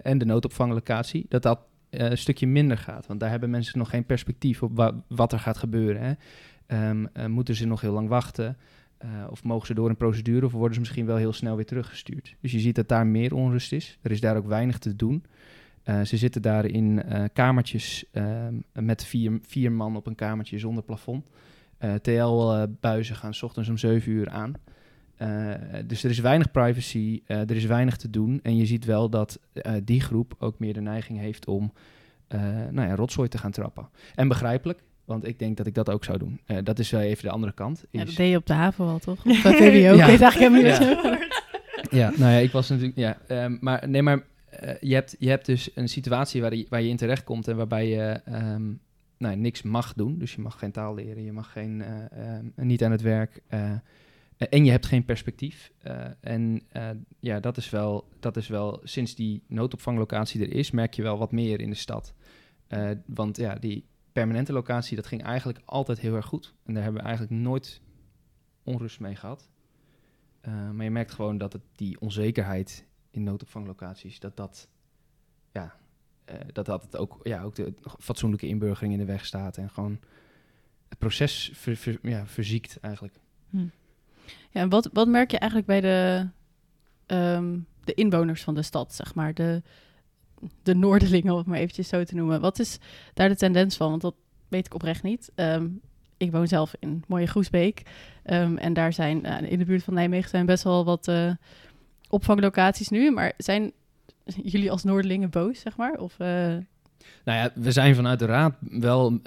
en 0.02 0.18
de 0.18 0.24
noodopvanglocatie, 0.24 1.26
dat 1.28 1.42
dat 1.42 1.58
een 2.00 2.18
stukje 2.18 2.46
minder 2.46 2.78
gaat. 2.78 3.06
Want 3.06 3.20
daar 3.20 3.30
hebben 3.30 3.50
mensen 3.50 3.78
nog 3.78 3.90
geen 3.90 4.04
perspectief 4.04 4.62
op 4.62 4.76
wa 4.76 5.02
wat 5.08 5.32
er 5.32 5.38
gaat 5.38 5.58
gebeuren. 5.58 6.02
Hè. 6.02 6.14
Um, 6.90 7.30
moeten 7.30 7.54
ze 7.54 7.66
nog 7.66 7.80
heel 7.80 7.92
lang 7.92 8.08
wachten? 8.08 8.56
of 9.30 9.44
mogen 9.44 9.66
ze 9.66 9.74
door 9.74 9.88
een 9.88 9.96
procedure 9.96 10.46
of 10.46 10.52
worden 10.52 10.74
ze 10.74 10.80
misschien 10.80 11.06
wel 11.06 11.16
heel 11.16 11.32
snel 11.32 11.56
weer 11.56 11.66
teruggestuurd? 11.66 12.36
Dus 12.40 12.52
je 12.52 12.58
ziet 12.58 12.74
dat 12.74 12.88
daar 12.88 13.06
meer 13.06 13.34
onrust 13.34 13.72
is. 13.72 13.98
Er 14.02 14.10
is 14.10 14.20
daar 14.20 14.36
ook 14.36 14.46
weinig 14.46 14.78
te 14.78 14.96
doen. 14.96 15.24
Ze 15.84 16.16
zitten 16.16 16.42
daar 16.42 16.64
in 16.64 17.02
kamertjes 17.32 18.04
uh, 18.12 18.46
met 18.72 19.04
vier, 19.04 19.38
vier 19.42 19.72
man 19.72 19.96
op 19.96 20.06
een 20.06 20.14
kamertje 20.14 20.58
zonder 20.58 20.82
plafond. 20.82 21.24
TL-buizen 22.02 23.16
gaan 23.16 23.34
s 23.34 23.42
ochtends 23.42 23.68
om 23.68 23.76
7 23.76 24.12
uur 24.12 24.30
aan. 24.30 24.54
Dus 25.86 26.04
er 26.04 26.10
is 26.10 26.18
weinig 26.18 26.50
privacy, 26.50 27.22
er 27.26 27.56
is 27.56 27.64
weinig 27.64 27.96
te 27.96 28.10
doen. 28.10 28.40
En 28.42 28.56
je 28.56 28.66
ziet 28.66 28.84
wel 28.84 29.08
dat 29.08 29.38
die 29.84 30.00
groep 30.00 30.34
ook 30.38 30.58
meer 30.58 30.74
de 30.74 30.80
neiging 30.80 31.18
heeft 31.18 31.46
om 31.46 31.72
nou 32.70 32.88
ja, 32.88 32.94
rotzooi 32.94 33.28
te 33.28 33.38
gaan 33.38 33.50
trappen. 33.50 33.88
En 34.14 34.28
begrijpelijk, 34.28 34.82
want 35.04 35.26
ik 35.26 35.38
denk 35.38 35.56
dat 35.56 35.66
ik 35.66 35.74
dat 35.74 35.90
ook 35.90 36.04
zou 36.04 36.18
doen. 36.18 36.40
dat 36.64 36.78
is 36.78 36.92
even 36.92 37.24
de 37.24 37.30
andere 37.30 37.52
kant. 37.52 37.84
Is... 37.90 38.00
Ja, 38.00 38.04
dat 38.04 38.16
deed 38.16 38.30
je 38.30 38.36
op 38.36 38.46
de 38.46 38.52
haven 38.52 38.84
wel, 38.84 38.98
toch? 38.98 39.26
Of 39.26 39.42
bij 39.42 39.52
VWO, 39.52 39.94
ja. 39.94 40.06
ik 40.06 40.10
weet 40.10 40.20
eigenlijk 40.20 40.36
helemaal 40.38 40.62
niet. 40.62 41.90
Ja, 41.90 42.12
nou 42.18 42.32
ja, 42.32 42.38
ik 42.38 42.50
was 42.50 42.68
natuurlijk... 42.68 42.96
Ja, 42.96 43.18
um, 43.44 43.58
maar 43.60 43.88
nee, 43.88 44.02
maar 44.02 44.22
uh, 44.62 44.70
je, 44.80 44.94
hebt, 44.94 45.16
je 45.18 45.28
hebt 45.28 45.46
dus 45.46 45.70
een 45.74 45.88
situatie 45.88 46.40
waar 46.40 46.54
je, 46.54 46.66
waar 46.68 46.82
je 46.82 46.88
in 46.88 46.96
terecht 46.96 47.24
komt 47.24 47.48
en 47.48 47.56
waarbij 47.56 47.88
je 47.88 48.20
um, 48.28 48.80
nou, 49.18 49.36
niks 49.36 49.62
mag 49.62 49.92
doen. 49.94 50.18
Dus 50.18 50.34
je 50.34 50.40
mag 50.40 50.58
geen 50.58 50.72
taal 50.72 50.94
leren, 50.94 51.24
je 51.24 51.32
mag 51.32 51.52
geen, 51.52 51.78
uh, 51.78 52.36
um, 52.38 52.52
niet 52.56 52.84
aan 52.84 52.90
het 52.90 53.02
werk. 53.02 53.42
Uh, 54.38 54.48
en 54.50 54.64
je 54.64 54.70
hebt 54.70 54.86
geen 54.86 55.04
perspectief. 55.04 55.72
en 56.20 56.62
ja, 57.20 57.40
dat 57.40 57.56
is, 57.56 57.70
wel, 57.70 58.08
dat 58.20 58.36
is 58.36 58.48
wel, 58.48 58.80
sinds 58.82 59.14
die 59.14 59.42
noodopvanglocatie 59.46 60.40
er 60.40 60.52
is, 60.52 60.70
merk 60.70 60.94
je 60.94 61.02
wel 61.02 61.18
wat 61.18 61.32
meer 61.32 61.60
in 61.60 61.70
de 61.70 61.76
stad. 61.76 62.14
want 63.06 63.36
ja, 63.36 63.54
die 63.54 63.84
permanente 64.12 64.52
locatie, 64.52 64.96
dat 64.96 65.06
ging 65.06 65.22
eigenlijk 65.22 65.60
altijd 65.64 65.98
heel 65.98 66.14
erg 66.14 66.26
goed. 66.26 66.54
En 66.64 66.74
daar 66.74 66.82
hebben 66.82 67.00
we 67.00 67.08
eigenlijk 67.08 67.40
nooit 67.40 67.80
onrust 68.62 69.00
mee 69.00 69.16
gehad. 69.16 69.50
maar 70.72 70.84
je 70.84 70.90
merkt 70.90 71.12
gewoon 71.12 71.38
dat 71.38 71.52
het 71.52 71.62
die 71.76 72.00
onzekerheid 72.00 72.86
in 73.10 73.22
noodopvanglocaties, 73.22 74.20
dat 74.20 74.36
dat, 74.36 74.68
ja, 75.52 75.76
dat, 76.52 76.66
dat 76.66 76.82
het 76.82 76.96
ook, 76.96 77.20
ja, 77.22 77.42
ook 77.42 77.54
de 77.54 77.74
fatsoenlijke 77.98 78.46
inburgering 78.46 78.92
in 78.92 78.98
de 78.98 79.04
weg 79.04 79.26
staat 79.26 79.56
en 79.56 79.70
gewoon 79.70 80.00
het 80.88 80.98
proces 80.98 81.52
ja, 82.02 82.26
verziekt 82.26 82.78
eigenlijk. 82.80 83.20
Hm. 83.50 83.66
Ja, 84.54 84.68
wat, 84.68 84.88
wat 84.92 85.08
merk 85.08 85.30
je 85.30 85.38
eigenlijk 85.38 85.70
bij 85.70 85.80
de, 85.80 86.28
um, 87.16 87.66
de 87.84 87.94
inwoners 87.94 88.42
van 88.42 88.54
de 88.54 88.62
stad, 88.62 88.94
zeg 88.94 89.14
maar, 89.14 89.34
de, 89.34 89.62
de 90.62 90.74
Noorderlingen, 90.74 91.32
om 91.32 91.38
het 91.38 91.46
maar 91.46 91.58
eventjes 91.58 91.88
zo 91.88 92.04
te 92.04 92.14
noemen. 92.14 92.40
Wat 92.40 92.58
is 92.58 92.78
daar 93.14 93.28
de 93.28 93.36
tendens 93.36 93.76
van? 93.76 93.90
Want 93.90 94.02
dat 94.02 94.14
weet 94.48 94.66
ik 94.66 94.74
oprecht 94.74 95.02
niet. 95.02 95.32
Um, 95.34 95.80
ik 96.16 96.32
woon 96.32 96.48
zelf 96.48 96.74
in 96.78 97.04
mooie 97.08 97.26
Groesbeek. 97.26 97.82
Um, 98.24 98.56
en 98.56 98.72
daar 98.72 98.92
zijn 98.92 99.26
uh, 99.26 99.50
in 99.50 99.58
de 99.58 99.64
buurt 99.64 99.82
van 99.82 99.94
Nijmegen 99.94 100.30
zijn 100.30 100.46
best 100.46 100.64
wel 100.64 100.84
wat 100.84 101.08
uh, 101.08 101.30
opvanglocaties 102.08 102.88
nu. 102.88 103.10
Maar 103.10 103.32
zijn 103.36 103.72
jullie 104.24 104.70
als 104.70 104.84
Noordelingen 104.84 105.30
boos, 105.30 105.60
zeg 105.60 105.76
maar? 105.76 105.98
Of, 105.98 106.12
uh... 106.18 106.26
Nou 107.24 107.38
ja, 107.38 107.50
we 107.54 107.72
zijn 107.72 107.94
vanuit 107.94 108.18
de 108.18 108.26
raad 108.26 108.54
wel 108.60 109.20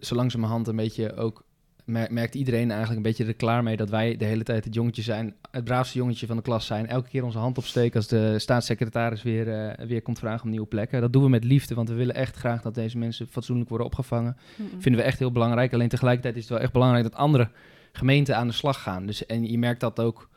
zo 0.00 0.14
langzamerhand 0.14 0.68
een 0.68 0.76
beetje 0.76 1.14
ook... 1.14 1.44
merkt 1.84 2.34
iedereen 2.34 2.70
eigenlijk 2.70 2.96
een 2.96 3.02
beetje 3.02 3.24
er 3.24 3.34
klaar 3.34 3.62
mee 3.62 3.76
dat 3.76 3.90
wij 3.90 4.16
de 4.16 4.24
hele 4.24 4.42
tijd 4.42 4.64
het 4.64 4.74
jongetje 4.74 5.02
zijn, 5.02 5.34
het 5.50 5.64
braafste 5.64 5.98
jongetje 5.98 6.26
van 6.26 6.36
de 6.36 6.42
klas 6.42 6.66
zijn. 6.66 6.86
Elke 6.86 7.08
keer 7.08 7.24
onze 7.24 7.38
hand 7.38 7.58
opsteken 7.58 7.96
als 7.96 8.08
de 8.08 8.38
staatssecretaris 8.38 9.22
weer, 9.22 9.46
uh, 9.46 9.86
weer 9.86 10.02
komt 10.02 10.18
vragen 10.18 10.44
om 10.44 10.50
nieuwe 10.50 10.66
plekken. 10.66 11.00
Dat 11.00 11.12
doen 11.12 11.22
we 11.22 11.28
met 11.28 11.44
liefde, 11.44 11.74
want 11.74 11.88
we 11.88 11.94
willen 11.94 12.14
echt 12.14 12.36
graag 12.36 12.62
dat 12.62 12.74
deze 12.74 12.98
mensen 12.98 13.28
fatsoenlijk 13.28 13.68
worden 13.68 13.86
opgevangen. 13.86 14.36
Mm 14.56 14.66
-mm. 14.72 14.82
Vinden 14.82 15.00
we 15.00 15.06
echt 15.06 15.18
heel 15.18 15.32
belangrijk. 15.32 15.72
Alleen 15.72 15.88
tegelijkertijd 15.88 16.34
is 16.36 16.40
het 16.40 16.50
wel 16.50 16.60
echt 16.60 16.72
belangrijk 16.72 17.04
dat 17.04 17.14
andere 17.14 17.50
gemeenten 17.92 18.36
aan 18.36 18.46
de 18.46 18.52
slag 18.52 18.82
gaan. 18.82 19.06
Dus, 19.06 19.26
en 19.26 19.50
je 19.50 19.58
merkt 19.58 19.80
dat 19.80 20.00
ook... 20.00 20.30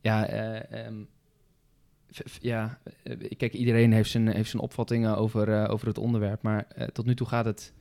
Ja, 0.00 0.28
um, 0.86 1.08
ja, 2.40 2.78
eh, 3.02 3.16
kijk, 3.36 3.52
iedereen 3.52 3.92
heeft 3.92 4.10
zijn, 4.10 4.28
heeft 4.28 4.50
zijn 4.50 4.62
opvattingen 4.62 5.16
over, 5.16 5.48
uh, 5.48 5.70
over 5.70 5.86
het 5.86 5.98
onderwerp. 5.98 6.42
Maar 6.42 6.66
uh, 6.78 6.84
tot 6.84 7.06
nu 7.06 7.14
toe 7.14 7.26
gaat 7.26 7.44
het 7.44 7.72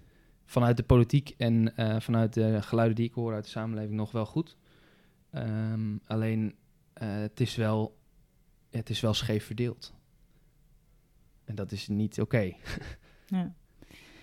vanuit 0.48 0.78
de 0.78 0.84
politiek 0.84 1.34
en 1.38 1.74
uh, 1.80 2.00
vanuit 2.00 2.34
de 2.34 2.62
geluiden 2.62 2.96
die 2.96 3.06
ik 3.06 3.14
hoor 3.14 3.34
uit 3.34 3.44
de 3.44 3.50
samenleving 3.50 3.98
nog 3.98 4.12
wel 4.12 4.26
goed. 4.26 4.58
Um, 5.32 6.00
alleen 6.06 6.56
het, 7.04 7.40
is 7.40 7.56
wel, 7.56 7.98
het 8.70 8.90
is 8.90 9.00
wel 9.00 9.14
scheef 9.14 9.46
verdeeld. 9.46 9.94
En 11.46 11.56
dat 11.56 11.72
is 11.72 11.88
niet 11.88 12.22
oké. 12.22 12.36
Okay. 12.36 12.58
ja. 13.40 13.54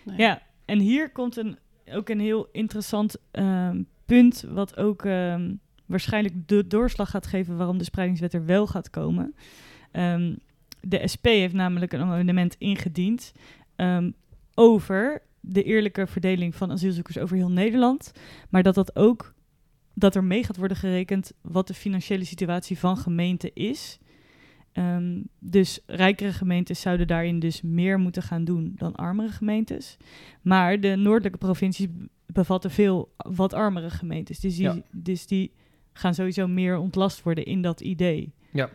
Nee. 0.04 0.16
ja, 0.16 0.42
en 0.64 0.78
hier 0.78 1.10
komt 1.12 1.36
een, 1.36 1.58
ook 1.86 2.08
een 2.08 2.20
heel 2.20 2.48
interessant 2.52 3.16
um, 3.32 3.88
punt, 4.04 4.44
wat 4.48 4.76
ook 4.76 5.04
um, 5.04 5.60
waarschijnlijk 5.86 6.48
de 6.48 6.66
doorslag 6.66 7.10
gaat 7.10 7.26
geven 7.26 7.56
waarom 7.56 7.78
de 7.78 7.84
spreidingswet 7.84 8.34
er 8.34 8.44
wel 8.44 8.66
gaat 8.66 8.90
komen. 8.90 9.34
Um, 9.92 10.38
de 10.80 11.08
SP 11.12 11.26
heeft 11.26 11.54
namelijk 11.54 11.92
een 11.92 12.00
amendement 12.00 12.54
ingediend 12.58 13.32
um, 13.76 14.14
over 14.54 15.22
de 15.46 15.62
eerlijke 15.62 16.06
verdeling 16.06 16.54
van 16.54 16.70
asielzoekers 16.70 17.18
over 17.18 17.36
heel 17.36 17.50
Nederland. 17.50 18.12
Maar 18.50 18.62
dat 18.62 18.74
dat 18.74 18.96
ook 18.96 19.34
dat 19.94 20.14
er 20.14 20.24
mee 20.24 20.44
gaat 20.44 20.56
worden 20.56 20.76
gerekend 20.76 21.32
wat 21.40 21.66
de 21.66 21.74
financiële 21.74 22.24
situatie 22.24 22.78
van 22.78 22.96
gemeenten 22.96 23.54
is. 23.54 23.98
Um, 24.72 25.28
dus 25.38 25.80
rijkere 25.86 26.32
gemeentes 26.32 26.80
zouden 26.80 27.06
daarin 27.06 27.38
dus 27.38 27.62
meer 27.62 27.98
moeten 27.98 28.22
gaan 28.22 28.44
doen 28.44 28.72
dan 28.76 28.94
armere 28.94 29.28
gemeentes. 29.28 29.96
Maar 30.42 30.80
de 30.80 30.96
noordelijke 30.96 31.38
provincies 31.38 31.86
bevatten 32.26 32.70
veel 32.70 33.14
wat 33.16 33.52
armere 33.52 33.90
gemeentes. 33.90 34.40
Dus 34.40 34.56
die, 34.56 34.64
ja. 34.64 34.82
dus 34.90 35.26
die 35.26 35.52
gaan 35.92 36.14
sowieso 36.14 36.46
meer 36.46 36.78
ontlast 36.78 37.22
worden 37.22 37.44
in 37.44 37.62
dat 37.62 37.80
idee. 37.80 38.32
Ja, 38.50 38.70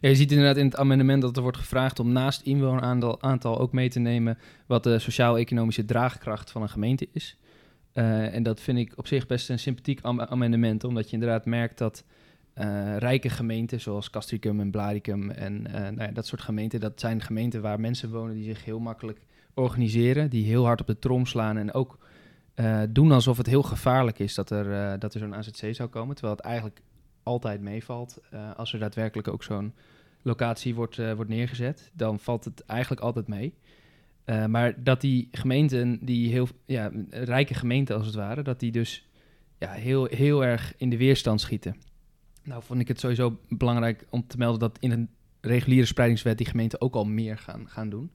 je 0.00 0.14
ziet 0.14 0.30
inderdaad 0.30 0.56
in 0.56 0.64
het 0.64 0.76
amendement 0.76 1.22
dat 1.22 1.36
er 1.36 1.42
wordt 1.42 1.56
gevraagd 1.56 1.98
om 1.98 2.12
naast 2.12 2.42
inwoneraantal 2.42 3.58
ook 3.58 3.72
mee 3.72 3.88
te 3.88 3.98
nemen 3.98 4.38
wat 4.66 4.82
de 4.82 4.98
sociaal-economische 4.98 5.84
draagkracht 5.84 6.50
van 6.50 6.62
een 6.62 6.68
gemeente 6.68 7.08
is. 7.12 7.38
Uh, 7.94 8.34
en 8.34 8.42
dat 8.42 8.60
vind 8.60 8.78
ik 8.78 8.92
op 8.96 9.06
zich 9.06 9.26
best 9.26 9.48
een 9.48 9.58
sympathiek 9.58 10.00
am 10.00 10.20
amendement, 10.20 10.84
omdat 10.84 11.06
je 11.06 11.12
inderdaad 11.12 11.46
merkt 11.46 11.78
dat 11.78 12.04
uh, 12.54 12.96
rijke 12.96 13.28
gemeenten 13.28 13.80
zoals 13.80 14.10
Castricum 14.10 14.60
en 14.60 14.70
Blaricum 14.70 15.30
en 15.30 15.64
uh, 15.66 15.72
nou 15.72 16.00
ja, 16.00 16.10
dat 16.10 16.26
soort 16.26 16.40
gemeenten, 16.40 16.80
dat 16.80 17.00
zijn 17.00 17.20
gemeenten 17.20 17.62
waar 17.62 17.80
mensen 17.80 18.10
wonen 18.10 18.34
die 18.34 18.44
zich 18.44 18.64
heel 18.64 18.78
makkelijk 18.78 19.20
organiseren, 19.54 20.30
die 20.30 20.44
heel 20.44 20.64
hard 20.64 20.80
op 20.80 20.86
de 20.86 20.98
trom 20.98 21.26
slaan 21.26 21.56
en 21.56 21.72
ook 21.72 21.98
doen 22.88 23.12
alsof 23.12 23.36
het 23.36 23.46
heel 23.46 23.62
gevaarlijk 23.62 24.18
is 24.18 24.34
dat 24.34 24.50
er, 24.50 24.98
dat 24.98 25.14
er 25.14 25.20
zo'n 25.20 25.34
AZC 25.34 25.74
zou 25.74 25.88
komen, 25.88 26.14
terwijl 26.14 26.36
het 26.36 26.46
eigenlijk 26.46 26.80
altijd 27.28 27.60
meevalt. 27.60 28.20
Uh, 28.34 28.56
als 28.56 28.72
er 28.72 28.78
daadwerkelijk 28.78 29.28
ook 29.28 29.42
zo'n 29.42 29.72
locatie 30.22 30.74
wordt, 30.74 30.98
uh, 30.98 31.12
wordt 31.12 31.30
neergezet, 31.30 31.90
dan 31.92 32.18
valt 32.18 32.44
het 32.44 32.64
eigenlijk 32.64 33.00
altijd 33.00 33.28
mee. 33.28 33.54
Uh, 34.26 34.46
maar 34.46 34.82
dat 34.82 35.00
die 35.00 35.28
gemeenten, 35.32 35.98
die 36.02 36.30
heel 36.30 36.48
ja, 36.64 36.90
rijke 37.10 37.54
gemeenten 37.54 37.96
als 37.96 38.06
het 38.06 38.14
ware, 38.14 38.42
dat 38.42 38.60
die 38.60 38.72
dus 38.72 39.08
ja, 39.58 39.70
heel, 39.70 40.04
heel 40.04 40.44
erg 40.44 40.74
in 40.76 40.90
de 40.90 40.96
weerstand 40.96 41.40
schieten. 41.40 41.76
Nou 42.42 42.62
vond 42.62 42.80
ik 42.80 42.88
het 42.88 43.00
sowieso 43.00 43.38
belangrijk 43.48 44.06
om 44.10 44.26
te 44.26 44.38
melden 44.38 44.60
dat 44.60 44.78
in 44.80 44.90
een 44.90 45.08
reguliere 45.40 45.86
spreidingswet 45.86 46.38
die 46.38 46.46
gemeenten 46.46 46.80
ook 46.80 46.94
al 46.94 47.04
meer 47.04 47.38
gaan, 47.38 47.68
gaan 47.68 47.88
doen. 47.88 48.10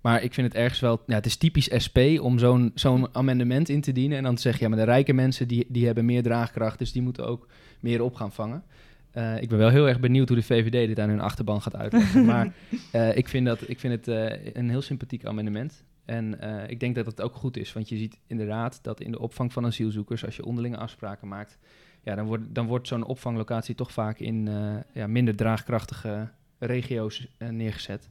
Maar 0.00 0.22
ik 0.22 0.34
vind 0.34 0.46
het 0.46 0.56
ergens 0.56 0.80
wel, 0.80 1.02
ja, 1.06 1.14
het 1.14 1.26
is 1.26 1.36
typisch 1.36 1.70
SP 1.84 1.98
om 2.20 2.38
zo'n 2.38 2.70
zo'n 2.74 3.14
amendement 3.14 3.68
in 3.68 3.80
te 3.80 3.92
dienen 3.92 4.18
en 4.18 4.24
dan 4.24 4.34
te 4.34 4.40
zeggen, 4.40 4.62
ja, 4.62 4.68
maar 4.68 4.84
de 4.84 4.92
rijke 4.92 5.12
mensen 5.12 5.48
die, 5.48 5.66
die 5.68 5.86
hebben 5.86 6.04
meer 6.04 6.22
draagkracht, 6.22 6.78
dus 6.78 6.92
die 6.92 7.02
moeten 7.02 7.26
ook 7.26 7.48
meer 7.80 8.02
op 8.02 8.14
gaan 8.14 8.32
vangen. 8.32 8.64
Eh, 9.16 9.42
ik 9.42 9.48
ben 9.48 9.58
wel 9.58 9.68
heel 9.68 9.88
erg 9.88 10.00
benieuwd 10.00 10.28
hoe 10.28 10.36
de 10.36 10.42
VVD 10.42 10.86
dit 10.86 10.98
aan 10.98 11.08
hun 11.08 11.20
achterban 11.20 11.62
gaat 11.62 11.76
uitleggen. 11.76 12.24
maar 12.32 12.52
eh, 12.92 13.16
ik, 13.16 13.28
vind 13.28 13.46
dat, 13.46 13.68
ik 13.68 13.80
vind 13.80 13.92
het 13.92 14.08
eh, 14.08 14.54
een 14.54 14.70
heel 14.70 14.82
sympathiek 14.82 15.24
amendement. 15.24 15.84
En 16.04 16.38
ik 16.68 16.80
denk 16.80 16.94
dat 16.94 17.06
het 17.06 17.20
ook 17.20 17.34
goed 17.34 17.56
is, 17.56 17.72
want 17.72 17.88
je 17.88 17.96
ziet 17.96 18.18
inderdaad 18.26 18.78
dat 18.82 19.00
in 19.00 19.10
de 19.10 19.18
opvang 19.18 19.52
van 19.52 19.66
asielzoekers, 19.66 20.24
als 20.24 20.36
je 20.36 20.44
onderlinge 20.44 20.76
afspraken 20.76 21.28
maakt, 21.28 21.58
ja, 22.02 22.14
dan, 22.14 22.26
wordt 22.26 22.54
dan 22.54 22.66
wordt 22.66 22.88
zo'n 22.88 23.04
opvanglocatie 23.04 23.74
toch 23.74 23.92
vaak 23.92 24.18
in 24.18 24.48
ja, 24.92 25.06
minder 25.06 25.36
draagkrachtige 25.36 26.28
regio's 26.58 27.28
neergezet. 27.38 28.08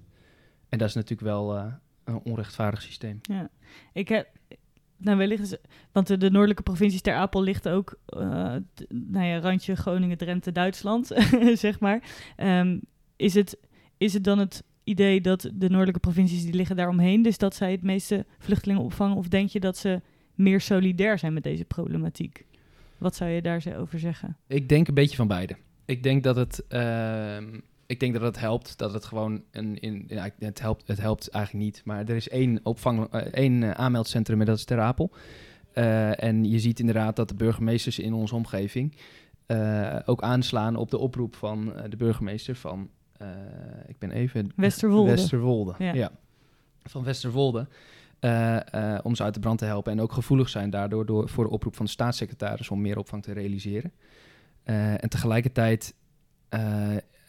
En 0.70 0.78
dat 0.78 0.88
is 0.88 0.94
natuurlijk 0.96 1.22
wel 1.30 1.56
eh, 1.58 1.66
een 2.04 2.20
onrechtvaardig 2.24 2.82
systeem. 2.82 3.20
Ja, 3.22 3.50
ik 3.94 4.08
heb. 4.08 4.28
Nou, 4.98 5.18
wellicht 5.18 5.42
is, 5.44 5.58
want 5.92 6.08
de, 6.08 6.18
de 6.18 6.30
noordelijke 6.30 6.64
provincies 6.64 7.02
ter 7.02 7.14
Apel 7.16 7.44
ligt 7.44 7.68
ook, 7.70 8.00
eh, 8.06 8.56
t- 8.74 8.86
nou 8.90 9.26
ja, 9.26 9.40
randje 9.40 9.76
Groningen, 9.76 10.18
Drenthe, 10.18 10.52
Duitsland, 10.52 11.08
zeg 11.54 11.80
maar. 11.80 12.04
Ehm, 12.36 12.80
is, 13.16 13.34
het, 13.34 13.58
is 13.98 14.14
het 14.14 14.24
dan 14.24 14.40
het 14.40 14.64
idee 14.84 15.22
dat 15.22 15.42
de 15.42 15.70
noordelijke 15.70 16.00
provincies 16.00 16.44
die 16.44 16.54
liggen 16.54 16.76
daaromheen, 16.76 17.22
dus 17.22 17.38
dat 17.38 17.56
zij 17.56 17.72
het 17.72 17.82
meeste 17.82 18.26
vluchtelingen 18.40 18.84
opvangen, 18.84 19.18
of 19.18 19.28
denk 19.28 19.50
je 19.50 19.60
dat 19.60 19.78
ze 19.78 20.02
meer 20.36 20.62
solidair 20.62 21.20
zijn 21.20 21.34
met 21.34 21.44
deze 21.44 21.66
problematiek? 21.66 22.46
Wat 22.98 23.16
zou 23.16 23.30
je 23.30 23.42
daar 23.42 23.62
zo 23.62 23.74
over 23.74 24.00
zeggen? 24.00 24.38
Ik 24.48 24.70
denk 24.70 24.88
een 24.88 24.94
beetje 24.94 25.16
van 25.16 25.28
beide. 25.28 25.56
Ik 25.86 26.04
denk 26.04 26.24
dat 26.24 26.36
het, 26.36 26.68
ehm, 26.68 27.60
ik 27.86 28.00
denk 28.00 28.14
dat 28.14 28.22
het 28.22 28.40
helpt. 28.40 28.78
Dat 28.78 28.94
het 28.94 29.06
gewoon 29.06 29.44
een. 29.52 29.80
In, 29.80 30.06
ja, 30.08 30.30
het, 30.40 30.60
helpt, 30.60 30.88
het 30.88 31.00
helpt 31.00 31.30
eigenlijk 31.30 31.66
niet. 31.66 31.82
Maar 31.86 32.00
er 32.00 32.16
is 32.16 32.30
één, 32.30 32.60
opvang, 32.64 33.08
eh, 33.12 33.22
één 33.22 33.64
eh, 33.64 33.72
aanmeldcentrum 33.72 34.40
en 34.40 34.46
dat 34.46 34.58
is 34.58 34.66
Ter 34.66 34.80
Apel. 34.80 35.12
Eh, 35.74 36.24
en 36.24 36.50
je 36.50 36.60
ziet 36.60 36.80
inderdaad 36.80 37.16
dat 37.16 37.30
de 37.30 37.36
burgemeesters 37.36 38.00
in 38.00 38.14
onze 38.14 38.36
omgeving 38.36 38.96
ook 40.06 40.22
aanslaan 40.22 40.76
op 40.76 40.92
de 40.92 40.98
oproep 40.98 41.36
van 41.36 41.74
de 41.90 41.98
burgemeester 41.98 42.56
van. 42.56 42.90
ik 43.88 43.98
ben 43.98 44.12
even. 44.12 44.52
Westerwolde. 44.56 45.12
Westerwolde. 45.12 45.76
Ja. 45.78 45.94
Ja. 45.94 46.12
Van 46.84 47.04
Westerwolde. 47.04 47.68
om 49.04 49.16
ze 49.16 49.24
uit 49.24 49.34
de 49.34 49.40
brand 49.40 49.60
te 49.60 49.66
helpen. 49.66 49.92
En 49.92 50.02
ook 50.02 50.12
gevoelig 50.12 50.50
zijn 50.50 50.70
daardoor 50.70 51.06
door, 51.06 51.30
voor 51.30 51.44
de 51.44 51.50
oproep 51.50 51.76
van 51.76 51.86
de 51.86 51.92
staatssecretaris 51.92 52.70
om 52.70 52.82
meer 52.82 52.98
opvang 52.98 53.24
te 53.24 53.34
realiseren. 53.34 53.92
En 54.64 55.10
tegelijkertijd 55.10 55.94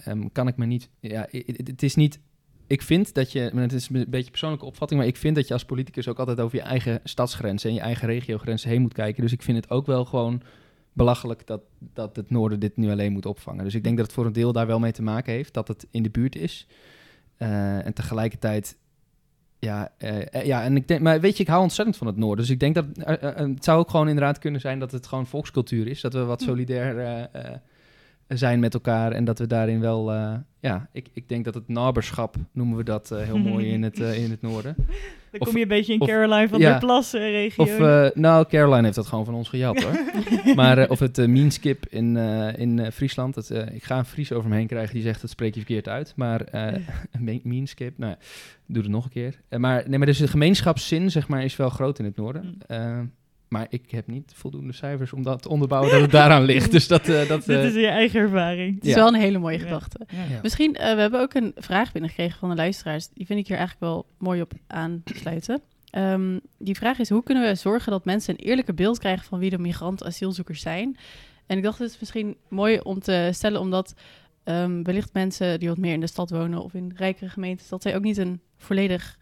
ehm, 0.07 0.29
kan 0.33 0.49
ik 0.49 0.57
me 0.57 0.67
niet. 0.67 0.89
Ja, 1.01 1.27
het 1.31 1.83
is 1.83 1.95
niet. 1.95 2.21
Ik 2.67 2.83
vind 2.83 3.15
dat 3.15 3.33
je. 3.33 3.51
maar 3.53 3.63
Het 3.63 3.73
is 3.73 3.89
een 3.89 4.07
beetje 4.09 4.31
persoonlijke 4.31 4.67
opvatting. 4.67 5.01
Maar 5.01 5.09
ik 5.09 5.17
vind 5.17 5.37
dat 5.37 5.47
je 5.47 5.53
als 5.53 5.65
politicus 5.65 6.09
ook 6.09 6.19
altijd 6.19 6.41
over 6.41 6.57
je 6.57 6.63
eigen 6.63 7.01
stadsgrenzen. 7.05 7.69
en 7.71 7.75
je 7.75 7.83
eigen 7.83 8.09
regiogrenzen 8.09 8.71
heen 8.71 8.81
moet 8.81 8.93
kijken. 8.93 9.23
Dus 9.23 9.33
ik 9.33 9.43
vind 9.43 9.57
het 9.57 9.71
ook 9.71 9.87
wel 9.87 10.05
gewoon 10.05 10.43
belachelijk 10.93 11.47
dat, 11.47 11.61
dat 11.79 12.17
het 12.17 12.31
noorden 12.31 12.61
dit 12.61 12.77
nu 12.77 12.91
alleen 12.91 13.13
moet 13.13 13.27
opvangen. 13.27 13.65
Dus 13.65 13.75
ik 13.75 13.85
denk 13.85 13.97
dat 13.97 14.07
het 14.07 14.15
voor 14.15 14.27
een 14.27 14.33
deel 14.33 14.53
daar 14.53 14.67
wel 14.67 14.79
mee 14.79 14.93
te 14.93 15.03
maken 15.03 15.33
heeft. 15.33 15.55
Dat 15.55 15.69
het 15.69 15.87
in 15.91 16.03
de 16.03 16.11
buurt 16.11 16.37
is. 16.37 16.67
Eh, 17.37 17.87
en 17.87 17.93
tegelijkertijd. 17.93 18.77
Ja, 19.59 19.93
eh, 19.99 20.35
eh, 20.35 20.45
ja, 20.45 20.63
en 20.63 20.77
ik 20.77 20.89
denk, 20.89 21.01
maar 21.01 21.21
weet 21.21 21.37
je, 21.37 21.43
ik 21.43 21.49
hou 21.49 21.63
ontzettend 21.63 21.97
van 21.97 22.07
het 22.07 22.17
noorden. 22.17 22.45
Dus 22.45 22.55
ik 22.55 22.61
denk 22.61 22.75
dat 22.75 22.87
het 23.21 23.65
zou 23.65 23.79
ook 23.79 23.91
gewoon 23.91 24.09
inderdaad 24.09 24.39
kunnen 24.39 24.61
zijn 24.61 24.79
dat 24.79 24.93
het 24.93 25.07
gewoon 25.07 25.27
volkscultuur 25.27 25.87
is. 25.87 26.01
Dat 26.01 26.13
we 26.13 26.25
wat 26.25 26.41
Hm. 26.41 26.47
solidair 26.47 27.29
zijn 28.29 28.61
met 28.61 28.75
elkaar 28.75 29.13
en 29.13 29.25
dat 29.25 29.39
we 29.39 29.47
daarin 29.47 29.81
wel, 29.81 30.13
eh, 30.13 30.35
ja, 30.61 30.89
ik, 30.93 31.09
ik 31.13 31.29
denk 31.29 31.45
dat 31.45 31.55
het 31.55 31.69
naberschap 31.69 32.37
noemen 32.53 32.77
we 32.77 32.85
dat 32.85 33.11
eh, 33.11 33.19
heel 33.23 33.39
mooi 33.39 33.67
in 33.73 33.83
het, 33.83 34.01
eh, 34.01 34.23
in 34.25 34.31
het 34.31 34.43
noorden. 34.43 34.75
Dan 35.31 35.41
Of- 35.41 35.47
kom 35.47 35.57
je 35.57 35.63
een 35.63 35.69
beetje 35.69 35.93
in 35.93 36.01
of- 36.01 36.09
Caroline 36.09 36.49
van 36.49 36.59
ja. 36.59 36.71
der 36.71 36.79
Plassen 36.79 37.21
regio. 37.21 37.65
Of, 37.65 38.15
nou, 38.15 38.47
Caroline 38.49 38.83
heeft 38.83 38.95
dat 38.95 39.07
gewoon 39.07 39.25
van 39.25 39.35
ons 39.35 39.49
gejat 39.49 39.83
hoor. 39.83 39.99
maar, 40.55 40.89
of 40.89 40.99
het 40.99 41.27
Meanskip 41.27 41.87
in, 41.87 42.17
in 42.57 42.93
Friesland. 42.93 43.35
Dat, 43.35 43.51
ik 43.51 43.85
ga 43.85 43.99
een 43.99 44.05
Fries 44.05 44.33
over 44.33 44.51
me 44.51 44.57
heen 44.57 44.67
krijgen 44.67 44.95
die 44.95 45.03
zegt 45.03 45.21
dat 45.21 45.31
spreek 45.31 45.55
je 45.55 45.61
verkeerd 45.61 45.89
uit. 45.89 46.13
Maar 46.17 46.45
Meanskip, 47.43 47.99
nou 47.99 48.11
ja, 48.13 48.19
doe 48.67 48.83
het 48.83 48.91
nog 48.93 49.05
een 49.05 49.11
keer. 49.11 49.41
Maar, 49.59 49.85
nee, 49.89 49.99
maar 49.99 50.07
dus 50.07 50.19
de 50.19 50.29
gemeenschapszin 50.29 51.11
zeg 51.11 51.29
maar, 51.29 51.45
is 51.45 51.57
wel 51.57 51.71
groot 51.71 51.99
in 51.99 52.05
het 52.05 52.17
noorden. 52.17 52.59
Maar 53.57 53.67
ik 53.69 53.91
heb 53.91 54.07
niet 54.07 54.33
voldoende 54.35 54.73
cijfers 54.73 55.13
om 55.13 55.23
dat 55.23 55.43
te 55.43 55.49
onderbouwen 55.49 55.91
dat 55.93 56.01
het 56.01 56.11
daaraan 56.11 56.43
ligt. 56.43 56.71
Dus 56.73 56.87
dat... 56.89 57.09
eh, 57.09 57.29
dat 57.29 57.45
Dit 57.47 57.57
eh, 57.57 57.65
is 57.65 57.75
je 57.75 57.87
eigen 57.87 58.21
ervaring. 58.21 58.75
Het 58.75 58.85
is 58.85 58.91
Ja. 58.91 58.97
wel 58.97 59.09
een 59.09 59.21
hele 59.21 59.39
mooie 59.39 59.59
gedachte. 59.59 59.99
Ja. 60.09 60.19
ja. 60.31 60.39
Misschien, 60.43 60.75
eh, 60.75 60.95
we 60.95 61.01
hebben 61.01 61.21
ook 61.21 61.35
een 61.35 61.53
vraag 61.57 61.93
binnengekregen 61.93 62.39
van 62.39 62.49
de 62.49 62.55
luisteraars. 62.55 63.09
Die 63.09 63.27
vind 63.27 63.39
ik 63.39 63.47
hier 63.47 63.57
eigenlijk 63.57 63.87
wel 63.93 64.07
mooi 64.19 64.41
op 64.41 64.53
aansluiten. 64.67 65.61
Ehm, 65.91 66.39
die 66.59 66.75
vraag 66.77 66.99
is, 66.99 67.09
hoe 67.09 67.23
kunnen 67.23 67.49
we 67.49 67.55
zorgen 67.55 67.93
dat 67.93 68.05
mensen 68.05 68.35
een 68.35 68.45
eerlijker 68.45 68.75
beeld 68.75 68.99
krijgen 68.99 69.25
van 69.27 69.39
wie 69.39 69.51
de 69.51 69.59
migrant-asielzoekers 69.59 70.61
zijn? 70.61 70.97
En 71.47 71.57
ik 71.57 71.63
dacht, 71.63 71.79
het 71.79 71.91
is 71.91 71.99
misschien 72.01 72.37
mooi 72.49 72.79
om 72.81 73.01
te 73.01 73.29
stellen, 73.33 73.61
omdat 73.61 73.95
ehm, 74.45 74.83
wellicht 74.83 75.13
mensen 75.13 75.59
die 75.59 75.69
wat 75.69 75.79
meer 75.79 75.93
in 75.93 76.01
de 76.01 76.07
stad 76.07 76.31
wonen 76.31 76.63
of 76.63 76.75
in 76.75 76.93
rijkere 76.97 77.31
gemeentes, 77.31 77.69
dat 77.69 77.83
zij 77.83 77.97
ook 77.97 78.03
niet 78.03 78.17
een 78.17 78.41
volledig 78.57 79.19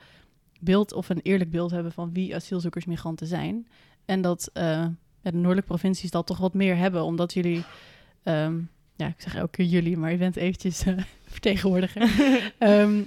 beeld 0.60 0.92
of 0.92 1.08
een 1.08 1.20
eerlijk 1.22 1.50
beeld 1.50 1.70
hebben 1.70 1.92
van 1.92 2.12
wie 2.12 2.34
asielzoekers, 2.34 2.84
migranten 2.84 3.26
zijn. 3.26 3.66
En 4.04 4.22
dat 4.22 4.50
eh, 4.52 4.86
de 5.22 5.32
noordelijke 5.32 5.68
provincies 5.68 6.10
dat 6.10 6.26
toch 6.26 6.38
wat 6.38 6.54
meer 6.54 6.76
hebben, 6.76 7.02
omdat 7.02 7.32
jullie, 7.32 7.64
ehm, 8.22 8.60
ja, 8.96 9.06
ik 9.06 9.20
zeg 9.20 9.34
elke 9.34 9.50
keer 9.50 9.66
jullie, 9.66 9.96
maar 9.96 10.10
je 10.10 10.16
bent 10.16 10.36
eventjes 10.36 10.84
eh, 10.84 10.98
vertegenwoordiger. 11.26 12.02
Ehm, 12.58 13.02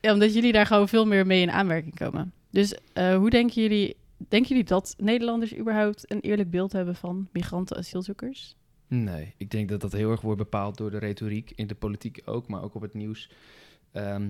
ja, 0.00 0.12
omdat 0.12 0.34
jullie 0.34 0.52
daar 0.52 0.66
gewoon 0.66 0.88
veel 0.88 1.06
meer 1.06 1.26
mee 1.26 1.40
in 1.40 1.50
aanmerking 1.50 1.94
komen. 1.94 2.32
Dus 2.50 2.74
eh, 2.92 3.16
hoe 3.16 3.30
denken 3.30 3.62
jullie, 3.62 3.96
denken 4.16 4.48
jullie 4.48 4.64
dat 4.64 4.94
Nederlanders 4.98 5.56
überhaupt 5.56 6.10
een 6.12 6.20
eerlijk 6.20 6.50
beeld 6.50 6.72
hebben 6.72 6.96
van 6.96 7.28
migranten, 7.32 7.76
asielzoekers? 7.76 8.56
Nee, 8.88 9.34
ik 9.36 9.50
denk 9.50 9.68
dat 9.68 9.80
dat 9.80 9.92
heel 9.92 10.10
erg 10.10 10.20
wordt 10.20 10.38
bepaald 10.38 10.76
door 10.76 10.90
de 10.90 10.98
retoriek 10.98 11.52
in 11.54 11.66
de 11.66 11.74
politiek 11.74 12.22
ook, 12.24 12.48
maar 12.48 12.62
ook 12.62 12.74
op 12.74 12.82
het 12.82 12.94
nieuws. 12.94 13.30
Ehm, 13.92 14.28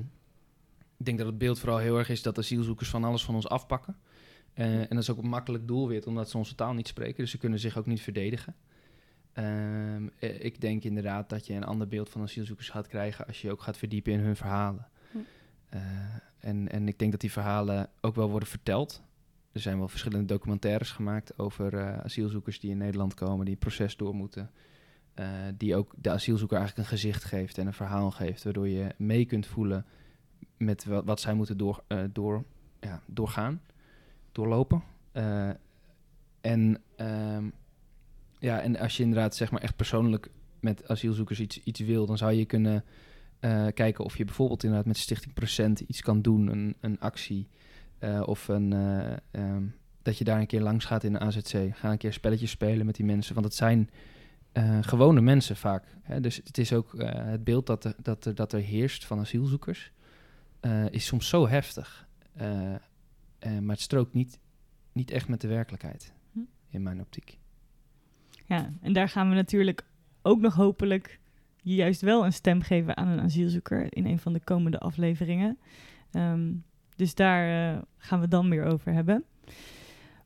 ik 0.96 1.04
denk 1.04 1.18
dat 1.18 1.26
het 1.26 1.38
beeld 1.38 1.58
vooral 1.58 1.78
heel 1.78 1.98
erg 1.98 2.08
is 2.08 2.22
dat 2.22 2.38
asielzoekers 2.38 2.88
van 2.88 3.04
alles 3.04 3.24
van 3.24 3.34
ons 3.34 3.48
afpakken. 3.48 3.96
Eh, 4.56 4.80
en 4.80 4.88
dat 4.88 4.98
is 4.98 5.10
ook 5.10 5.22
een 5.22 5.28
makkelijk 5.28 5.66
doelwit, 5.66 6.06
omdat 6.06 6.30
ze 6.30 6.38
onze 6.38 6.54
taal 6.54 6.72
niet 6.72 6.88
spreken, 6.88 7.16
dus 7.16 7.30
ze 7.30 7.38
kunnen 7.38 7.58
zich 7.58 7.78
ook 7.78 7.86
niet 7.86 8.00
verdedigen. 8.00 8.54
Ehm, 9.32 10.08
eh, 10.18 10.44
ik 10.44 10.60
denk 10.60 10.84
inderdaad 10.84 11.28
dat 11.28 11.46
je 11.46 11.54
een 11.54 11.64
ander 11.64 11.88
beeld 11.88 12.08
van 12.08 12.22
asielzoekers 12.22 12.68
gaat 12.68 12.86
krijgen 12.86 13.26
als 13.26 13.42
je 13.42 13.50
ook 13.50 13.62
gaat 13.62 13.76
verdiepen 13.76 14.12
in 14.12 14.20
hun 14.20 14.36
verhalen. 14.36 14.88
Hm. 15.10 15.18
Eh, 15.68 15.80
en, 16.38 16.68
en 16.68 16.88
ik 16.88 16.98
denk 16.98 17.10
dat 17.10 17.20
die 17.20 17.32
verhalen 17.32 17.90
ook 18.00 18.14
wel 18.14 18.30
worden 18.30 18.48
verteld. 18.48 19.02
Er 19.52 19.60
zijn 19.60 19.78
wel 19.78 19.88
verschillende 19.88 20.26
documentaires 20.26 20.90
gemaakt 20.90 21.38
over 21.38 22.00
asielzoekers 22.02 22.60
die 22.60 22.70
in 22.70 22.78
Nederland 22.78 23.14
komen, 23.14 23.44
die 23.44 23.54
een 23.54 23.60
proces 23.60 23.96
door 23.96 24.14
moeten. 24.14 24.50
die 25.56 25.76
ook 25.76 25.94
de 25.96 26.10
asielzoeker 26.10 26.56
eigenlijk 26.58 26.88
een 26.88 26.96
gezicht 26.96 27.24
geeft 27.24 27.58
en 27.58 27.66
een 27.66 27.72
verhaal 27.72 28.10
geeft, 28.10 28.44
waardoor 28.44 28.68
je 28.68 28.94
mee 28.96 29.24
kunt 29.24 29.46
voelen 29.46 29.86
met 30.56 30.84
wat, 30.84 31.04
wat 31.04 31.20
zij 31.20 31.34
moeten 31.34 31.56
door, 31.56 31.84
door, 32.12 32.44
ja, 32.80 33.02
doorgaan, 33.06 33.60
doorlopen. 34.37 34.83
Eh, 35.12 35.51
en, 36.40 36.83
ehm, 36.96 37.44
ja, 38.38 38.61
en 38.61 38.79
als 38.79 38.96
je 38.96 39.03
inderdaad 39.03 39.35
zeg 39.35 39.51
maar 39.51 39.62
echt 39.62 39.77
persoonlijk 39.77 40.31
met 40.61 40.88
asielzoekers 40.88 41.40
iets, 41.40 41.62
iets 41.62 41.81
wil, 41.81 42.07
dan 42.07 42.18
zou 42.18 42.33
je 42.33 42.44
kunnen 42.44 42.85
eh, 43.40 43.66
kijken 43.75 44.05
of 44.05 44.16
je 44.16 44.25
bijvoorbeeld 44.25 44.62
inderdaad 44.62 44.87
met 44.87 44.96
Stichting 44.96 45.35
Procent 45.35 45.81
iets 45.81 46.03
kan 46.03 46.22
doen, 46.22 46.46
een, 46.46 46.77
een 46.81 47.01
actie. 47.01 47.49
eh, 47.99 48.22
of 48.27 48.49
een, 48.49 48.72
eh, 48.72 49.16
ehm, 49.31 49.62
dat 50.03 50.18
je 50.18 50.25
daar 50.25 50.40
een 50.40 50.46
keer 50.46 50.61
langs 50.61 50.85
gaat 50.85 51.05
in 51.05 51.12
de 51.12 51.18
AZC. 51.18 51.77
Ga 51.77 51.90
een 51.90 51.99
keer 51.99 52.12
spelletjes 52.12 52.51
spelen 52.51 52.87
met 52.87 52.94
die 52.94 53.05
mensen. 53.05 53.35
Want 53.35 53.46
het 53.46 53.55
zijn 53.55 53.90
gewone 54.81 55.20
mensen 55.20 55.57
vaak. 55.57 55.85
Hè? 56.03 56.20
Dus 56.20 56.37
het 56.44 56.59
is 56.59 56.72
ook 56.72 56.92
het 56.99 57.44
beeld 57.44 57.66
dat 57.66 57.94
dat, 58.03 58.31
dat 58.35 58.53
er 58.53 58.61
heerst 58.61 59.05
van 59.05 59.18
asielzoekers. 59.18 59.92
is 60.90 61.07
soms 61.07 61.29
zo 61.29 61.49
heftig. 61.49 62.07
Eh, 63.46 63.59
maar 63.59 63.74
het 63.74 63.85
strookt 63.85 64.12
niet, 64.12 64.38
niet 64.92 65.11
echt 65.11 65.28
met 65.28 65.40
de 65.40 65.48
werkelijkheid. 65.48 66.12
Hm. 66.32 66.38
In 66.70 66.82
mijn 66.82 67.00
optiek. 67.00 67.38
Ja, 68.44 68.70
en 68.80 68.92
daar 68.92 69.09
gaan 69.09 69.28
we 69.28 69.35
natuurlijk 69.35 69.85
ook 70.22 70.40
nog 70.40 70.54
hopelijk 70.54 71.20
juist 71.62 72.00
wel 72.00 72.24
een 72.24 72.32
stem 72.32 72.61
geven 72.62 72.96
aan 72.96 73.09
een 73.09 73.20
asielzoeker 73.20 73.96
in 73.96 74.06
een 74.06 74.18
van 74.18 74.32
de 74.32 74.40
komende 74.40 74.78
afleveringen. 74.78 75.59
Ehm, 76.11 76.52
dus 76.96 77.14
daar 77.14 77.74
eh, 77.74 77.82
gaan 77.98 78.20
we 78.20 78.28
dan 78.28 78.48
meer 78.48 78.64
over 78.64 78.92
hebben. 78.92 79.24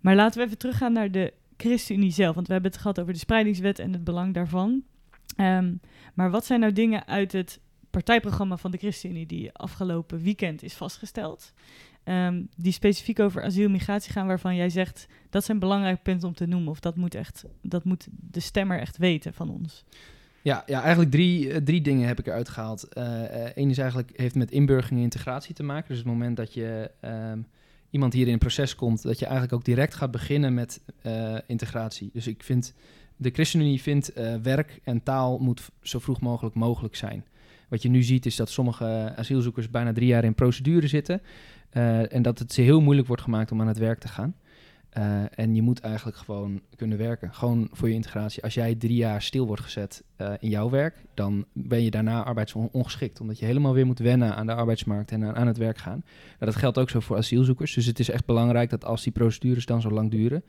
Maar 0.01 0.15
laten 0.15 0.41
we 0.41 0.47
even 0.47 0.59
teruggaan 0.59 0.93
naar 0.93 1.11
de 1.11 1.33
ChristenUnie 1.57 2.11
zelf, 2.11 2.35
want 2.35 2.47
we 2.47 2.53
hebben 2.53 2.71
het 2.71 2.81
gehad 2.81 3.01
over 3.01 3.13
de 3.13 3.19
spreidingswet 3.19 3.79
en 3.79 3.93
het 3.93 4.05
belang 4.05 4.35
daarvan. 4.35 4.83
Ehm, 5.37 5.75
maar 6.15 6.31
wat 6.31 6.45
zijn 6.45 6.61
nou 6.61 6.73
dingen 6.73 7.07
uit 7.07 7.33
het 7.33 7.61
partijprogramma 7.91 8.57
van 8.57 8.71
de 8.71 8.79
ChristenUnie 8.79 9.27
die 9.27 9.53
afgelopen 9.53 10.23
weekend 10.23 10.63
is 10.63 10.75
vastgesteld? 10.75 11.53
Ehm, 12.05 12.43
die 12.57 12.73
specifiek 12.73 13.21
over 13.21 13.43
asiel 13.43 13.65
en 13.65 13.71
migratie 13.71 14.13
gaan, 14.13 14.27
waarvan 14.27 14.57
jij 14.57 14.71
zegt 14.71 15.07
dat 15.31 15.45
zijn 15.45 15.59
belangrijke 15.59 16.03
punten 16.03 16.29
om 16.29 16.35
te 16.35 16.47
noemen. 16.47 16.71
Of 16.71 16.81
dat 16.81 16.97
moet, 16.97 17.15
echt, 17.15 17.45
dat 17.63 17.85
moet 17.85 18.07
de 18.11 18.41
stemmer 18.41 18.79
echt 18.79 18.97
weten 18.97 19.35
van 19.35 19.51
ons. 19.51 19.85
Ja, 20.43 20.63
ja 20.67 20.81
eigenlijk 20.81 21.11
drie, 21.11 21.53
eh, 21.53 21.63
drie 21.63 21.81
dingen 21.81 22.07
heb 22.07 22.19
ik 22.19 22.27
eruit 22.27 22.49
gehaald. 22.49 22.87
Eén 23.55 23.71
is 23.71 23.79
eigenlijk, 23.79 24.11
heeft 24.15 24.35
met 24.35 24.51
inburgering 24.51 24.99
en 24.99 25.05
integratie 25.05 25.55
te 25.55 25.63
maken. 25.63 25.89
Dus 25.89 25.99
het 25.99 26.07
moment 26.07 26.37
dat 26.37 26.55
je 26.55 26.91
ehm, 27.01 27.39
iemand 27.91 28.13
hier 28.13 28.27
in 28.27 28.33
een 28.33 28.39
proces 28.39 28.75
komt, 28.75 29.03
dat 29.03 29.19
je 29.19 29.25
eigenlijk 29.25 29.55
ook 29.55 29.65
direct 29.65 29.95
gaat 29.95 30.11
beginnen 30.11 30.55
met 30.55 30.81
eh, 31.03 31.37
integratie. 31.47 32.11
Dus 32.13 32.27
ik 32.27 32.43
vind 32.43 32.75
de 33.17 33.31
ChristenUnie 33.31 33.83
vindt 33.83 34.19
uh, 34.19 34.35
werk 34.35 34.81
en 34.85 35.03
taal 35.03 35.39
moet 35.39 35.71
zo 35.83 35.99
vroeg 35.99 36.21
mogelijk 36.21 36.55
mogelijk 36.55 36.97
zijn. 36.97 37.25
Wat 37.71 37.83
je 37.83 37.89
nu 37.89 38.03
ziet 38.03 38.27
is 38.27 38.37
dat 38.37 38.51
sommige 38.51 39.13
asielzoekers 39.17 39.71
bijna 39.71 39.93
drie 39.93 40.07
jaar 40.07 40.25
in 40.25 40.35
procedure 40.35 40.87
zitten. 40.87 41.23
Uh, 41.73 42.15
en 42.15 42.23
dat 42.23 42.39
het 42.39 42.53
ze 42.53 42.61
heel 42.61 42.81
moeilijk 42.81 43.07
wordt 43.07 43.23
gemaakt 43.23 43.53
om 43.53 43.61
aan 43.61 43.67
het 43.67 43.79
werk 43.79 43.99
te 43.99 44.09
gaan. 44.09 44.35
Uh, 44.99 45.23
en 45.35 45.55
je 45.55 45.63
moet 45.63 45.81
eigenlijk 45.81 46.17
gewoon 46.17 46.61
kunnen 46.77 46.99
werken. 46.99 47.35
Gewoon 47.35 47.69
voor 47.73 47.89
je 47.89 47.95
integratie. 47.95 48.43
Als 48.43 48.55
jij 48.55 48.75
drie 48.75 48.97
jaar 48.97 49.23
stil 49.23 49.47
wordt 49.47 49.63
gezet 49.63 50.05
uh, 50.21 50.33
in 50.41 50.49
jouw 50.49 50.71
werk, 50.71 51.05
dan 51.15 51.45
ben 51.53 51.83
je 51.83 51.91
daarna 51.91 52.25
arbeidsongeschikt. 52.25 53.21
Omdat 53.21 53.39
je 53.39 53.45
helemaal 53.45 53.75
weer 53.75 53.87
moet 53.87 53.99
wennen 53.99 54.37
aan 54.37 54.47
de 54.47 54.55
arbeidsmarkt 54.55 55.13
en 55.13 55.35
aan, 55.37 55.47
het 55.47 55.57
werk 55.57 55.79
gaan. 55.79 56.03
Nou, 56.39 56.53
dat 56.53 56.57
geldt 56.57 56.79
ook 56.79 56.91
zo 56.91 57.01
voor 57.01 57.17
asielzoekers. 57.17 57.75
Dus 57.75 57.87
het 57.87 57.99
is 57.99 58.11
echt 58.11 58.27
belangrijk 58.27 58.71
dat 58.71 58.85
als 58.85 59.03
die 59.03 59.13
procedures 59.13 59.67
dan 59.67 59.81
zo 59.81 59.91
lang 59.91 60.11
duren, 60.11 60.45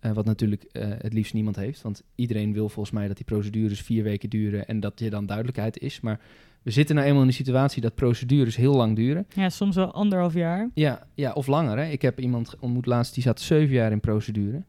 wat 0.00 0.24
natuurlijk 0.24 0.66
het 0.72 1.12
liefst 1.12 1.34
niemand 1.34 1.56
heeft. 1.56 1.82
Want 1.82 2.02
iedereen 2.14 2.52
wil 2.52 2.68
volgens 2.68 2.94
mij 2.94 3.06
dat 3.08 3.16
die 3.16 3.24
procedures 3.24 3.80
vier 3.80 4.02
weken 4.02 4.30
duren 4.30 4.66
en 4.66 4.80
dat 4.80 4.98
je 5.00 5.10
dan 5.10 5.26
duidelijkheid 5.26 5.78
is. 5.78 6.00
Maar 6.00 6.20
we 6.66 6.72
zitten 6.72 6.94
nou 6.94 7.06
eenmaal 7.06 7.22
in 7.22 7.28
de 7.28 7.34
situatie 7.34 7.82
dat 7.82 7.94
procedures 7.94 8.56
heel 8.56 8.74
lang 8.74 8.96
duren. 8.96 9.26
Ja, 9.34 9.48
soms 9.48 9.76
wel 9.76 9.92
anderhalf 9.92 10.34
jaar. 10.34 10.70
Ja, 10.74 11.06
ja 11.14 11.32
of 11.32 11.46
langer. 11.46 11.78
Hè. 11.78 11.90
Ik 11.90 12.02
heb 12.02 12.20
iemand 12.20 12.54
ontmoet 12.58 12.86
laatst, 12.86 13.14
die 13.14 13.22
zat 13.22 13.40
zeven 13.40 13.74
jaar 13.74 13.90
in 13.90 14.00
procedure. 14.00 14.62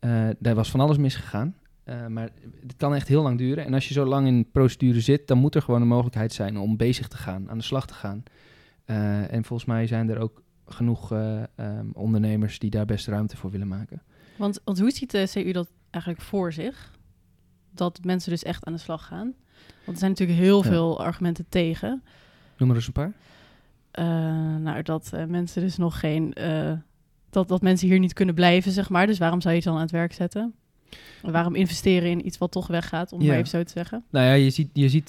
Uh, 0.00 0.28
daar 0.38 0.54
was 0.54 0.70
van 0.70 0.80
alles 0.80 0.96
misgegaan. 0.96 1.54
Uh, 1.84 2.06
maar 2.06 2.30
het 2.60 2.76
kan 2.76 2.94
echt 2.94 3.08
heel 3.08 3.22
lang 3.22 3.38
duren. 3.38 3.64
En 3.64 3.74
als 3.74 3.88
je 3.88 3.94
zo 3.94 4.04
lang 4.04 4.26
in 4.26 4.50
procedure 4.50 5.00
zit, 5.00 5.26
dan 5.28 5.38
moet 5.38 5.54
er 5.54 5.62
gewoon 5.62 5.80
een 5.80 5.88
mogelijkheid 5.88 6.32
zijn 6.32 6.58
om 6.58 6.76
bezig 6.76 7.08
te 7.08 7.16
gaan, 7.16 7.50
aan 7.50 7.58
de 7.58 7.64
slag 7.64 7.86
te 7.86 7.94
gaan. 7.94 8.22
Uh, 8.86 9.32
en 9.32 9.44
volgens 9.44 9.68
mij 9.68 9.86
zijn 9.86 10.08
er 10.08 10.18
ook 10.18 10.42
genoeg 10.66 11.10
um, 11.10 11.90
ondernemers 11.92 12.58
die 12.58 12.70
daar 12.70 12.86
best 12.86 13.06
ruimte 13.06 13.36
voor 13.36 13.50
willen 13.50 13.68
maken. 13.68 14.02
Want, 14.36 14.60
want 14.64 14.78
hoe 14.78 14.90
ziet 14.90 15.10
de 15.10 15.28
CU 15.32 15.52
dat 15.52 15.70
eigenlijk 15.90 16.24
voor 16.24 16.52
zich? 16.52 16.98
Dat 17.70 18.04
mensen 18.04 18.30
dus 18.30 18.42
echt 18.42 18.64
aan 18.64 18.72
de 18.72 18.78
slag 18.78 19.06
gaan? 19.06 19.34
Want 19.84 19.96
er 19.96 19.98
zijn 19.98 20.10
natuurlijk 20.10 20.38
heel 20.38 20.62
veel 20.62 21.00
argumenten 21.00 21.44
tegen. 21.48 22.02
Noem 22.56 22.70
er 22.70 22.76
eens 22.76 22.86
een 22.86 22.92
paar. 22.92 23.12
Uh, 23.98 24.56
nou, 24.56 24.82
dat 24.82 25.10
uh, 25.14 25.24
mensen 25.24 25.62
dus 25.62 25.76
nog 25.76 26.00
geen... 26.00 26.34
Uh, 26.40 26.72
dat, 27.30 27.48
dat 27.48 27.62
mensen 27.62 27.88
hier 27.88 27.98
niet 27.98 28.12
kunnen 28.12 28.34
blijven, 28.34 28.72
zeg 28.72 28.88
maar. 28.88 29.06
Dus 29.06 29.18
waarom 29.18 29.40
zou 29.40 29.54
je 29.54 29.60
het 29.60 29.68
dan 29.68 29.76
aan 29.76 29.82
het 29.82 29.90
werk 29.90 30.12
zetten? 30.12 30.54
En 31.22 31.32
waarom 31.32 31.54
investeren 31.54 32.10
in 32.10 32.26
iets 32.26 32.38
wat 32.38 32.50
toch 32.50 32.66
weggaat, 32.66 33.12
om 33.12 33.20
ja. 33.20 33.26
maar 33.26 33.36
even 33.36 33.48
zo 33.48 33.62
te 33.62 33.72
zeggen? 33.72 34.04
Nou 34.10 34.26
ja, 34.26 34.32
je 34.32 34.50
ziet, 34.50 34.70
je 34.72 34.88
ziet 34.88 35.08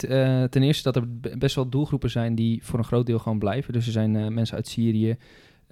ten 0.49 0.63
eerste 0.63 0.91
dat 0.91 0.95
er 0.95 1.37
best 1.37 1.55
wel 1.55 1.69
doelgroepen 1.69 2.09
zijn 2.09 2.35
die 2.35 2.63
voor 2.63 2.79
een 2.79 2.85
groot 2.85 3.05
deel 3.05 3.19
gewoon 3.19 3.39
blijven. 3.39 3.73
Dus 3.73 3.85
er 3.85 3.91
zijn 3.91 4.33
mensen 4.33 4.55
uit 4.55 4.67
Syrië, 4.67 5.17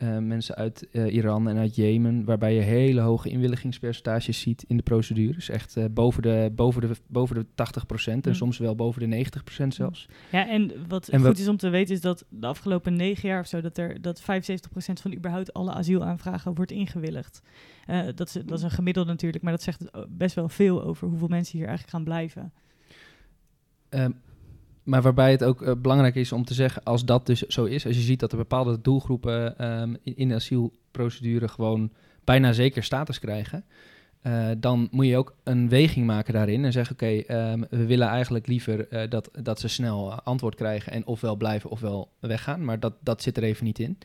uh, 0.04 0.18
mensen 0.18 0.56
uit 0.56 0.88
uh, 0.92 1.14
Iran 1.14 1.50
en 1.50 1.58
uit 1.58 1.76
Jemen, 1.76 2.26
waarbij 2.26 2.54
je 2.54 2.62
hele 2.62 3.02
hoge 3.02 3.30
inwilligingspercentages 3.30 4.40
ziet 4.40 4.64
in 4.68 4.78
de 4.78 4.84
procedures. 4.84 5.50
Echt 5.50 5.76
uh, 5.78 5.86
boven, 5.92 6.22
de, 6.22 6.52
boven, 6.56 6.82
de, 6.82 6.90
boven 7.08 7.36
de 7.36 7.46
80 7.56 7.86
procent 7.86 8.26
en 8.26 8.32
mm. 8.32 8.38
soms 8.38 8.58
wel 8.58 8.76
boven 8.76 9.02
de 9.02 9.08
90 9.08 9.44
procent 9.44 9.74
zelfs. 9.74 10.08
Ja, 10.32 10.48
en 10.48 10.72
wat 10.88 11.08
en 11.08 11.26
goed 11.26 11.40
is 11.40 11.48
om 11.48 11.58
te 11.58 11.70
weten 11.70 11.96
is 11.96 12.02
dat 12.02 12.26
de 12.30 12.48
afgelopen 12.48 12.96
negen 12.96 13.30
jaar 13.30 13.40
of 13.40 13.48
zo, 13.48 13.62
dat, 13.62 13.78
er, 13.78 14.02
dat 14.02 14.22
75 14.22 14.72
procent 14.72 15.02
van 15.02 15.14
überhaupt 15.14 15.54
alle 15.54 15.72
asielaanvragen 15.72 16.54
wordt 16.54 16.72
ingewilligd. 16.72 17.42
dat, 18.16 18.28
is, 18.28 18.34
dat 18.34 18.58
is 18.58 18.64
een 18.64 18.72
gemiddelde 18.72 19.10
natuurlijk, 19.10 19.44
maar 19.44 19.54
dat 19.54 19.62
zegt 19.62 19.84
best 20.10 20.36
wel 20.36 20.50
veel 20.50 20.84
over 20.84 21.08
hoeveel 21.08 21.28
mensen 21.28 21.58
hier 21.58 21.68
eigenlijk 21.68 21.96
gaan 21.96 22.04
blijven. 22.04 22.54
Um, 23.90 24.16
maar 24.84 25.02
waarbij 25.02 25.32
het 25.32 25.44
ook 25.44 25.62
uh, 25.62 25.72
belangrijk 25.78 26.15
is 26.15 26.32
om 26.32 26.46
te 26.46 26.54
zeggen, 26.54 26.84
als 26.84 27.06
dat 27.06 27.26
dus 27.26 27.41
zo 27.41 27.65
is, 27.65 27.86
als 27.86 27.96
je 27.96 28.02
ziet 28.02 28.20
dat 28.20 28.32
er 28.32 28.38
bepaalde 28.38 28.82
doelgroepen 28.82 29.65
um, 29.82 29.98
in, 30.04 30.17
in, 30.17 30.28
de 30.28 30.36
asielprocedure 30.36 31.48
gewoon 31.48 31.91
bijna 32.24 32.54
zeker 32.54 32.84
status 32.84 33.20
krijgen, 33.20 33.65
uh, 34.24 34.50
dan 34.58 34.88
moet 34.91 35.06
je 35.06 35.17
ook 35.17 35.36
een 35.44 35.70
weging 35.70 36.06
maken 36.06 36.34
daarin 36.34 36.65
en 36.65 36.72
zeggen, 36.72 36.94
oké, 36.94 37.24
um, 37.52 37.65
we 37.70 37.86
willen 37.86 38.08
eigenlijk 38.08 38.48
liever 38.48 38.88
uh, 38.94 39.10
dat, 39.10 39.30
dat 39.41 39.60
ze 39.60 39.67
snel 39.67 40.13
antwoord 40.13 40.56
krijgen 40.56 40.91
en 40.91 41.06
ofwel 41.06 41.36
blijven 41.36 41.70
ofwel 41.70 42.12
weggaan, 42.20 42.65
maar 42.65 42.80
dat, 42.80 42.94
dat 43.00 43.22
zit 43.22 43.38
er 43.38 43.44
even 43.44 43.65
niet 43.65 43.80
in. 43.80 43.98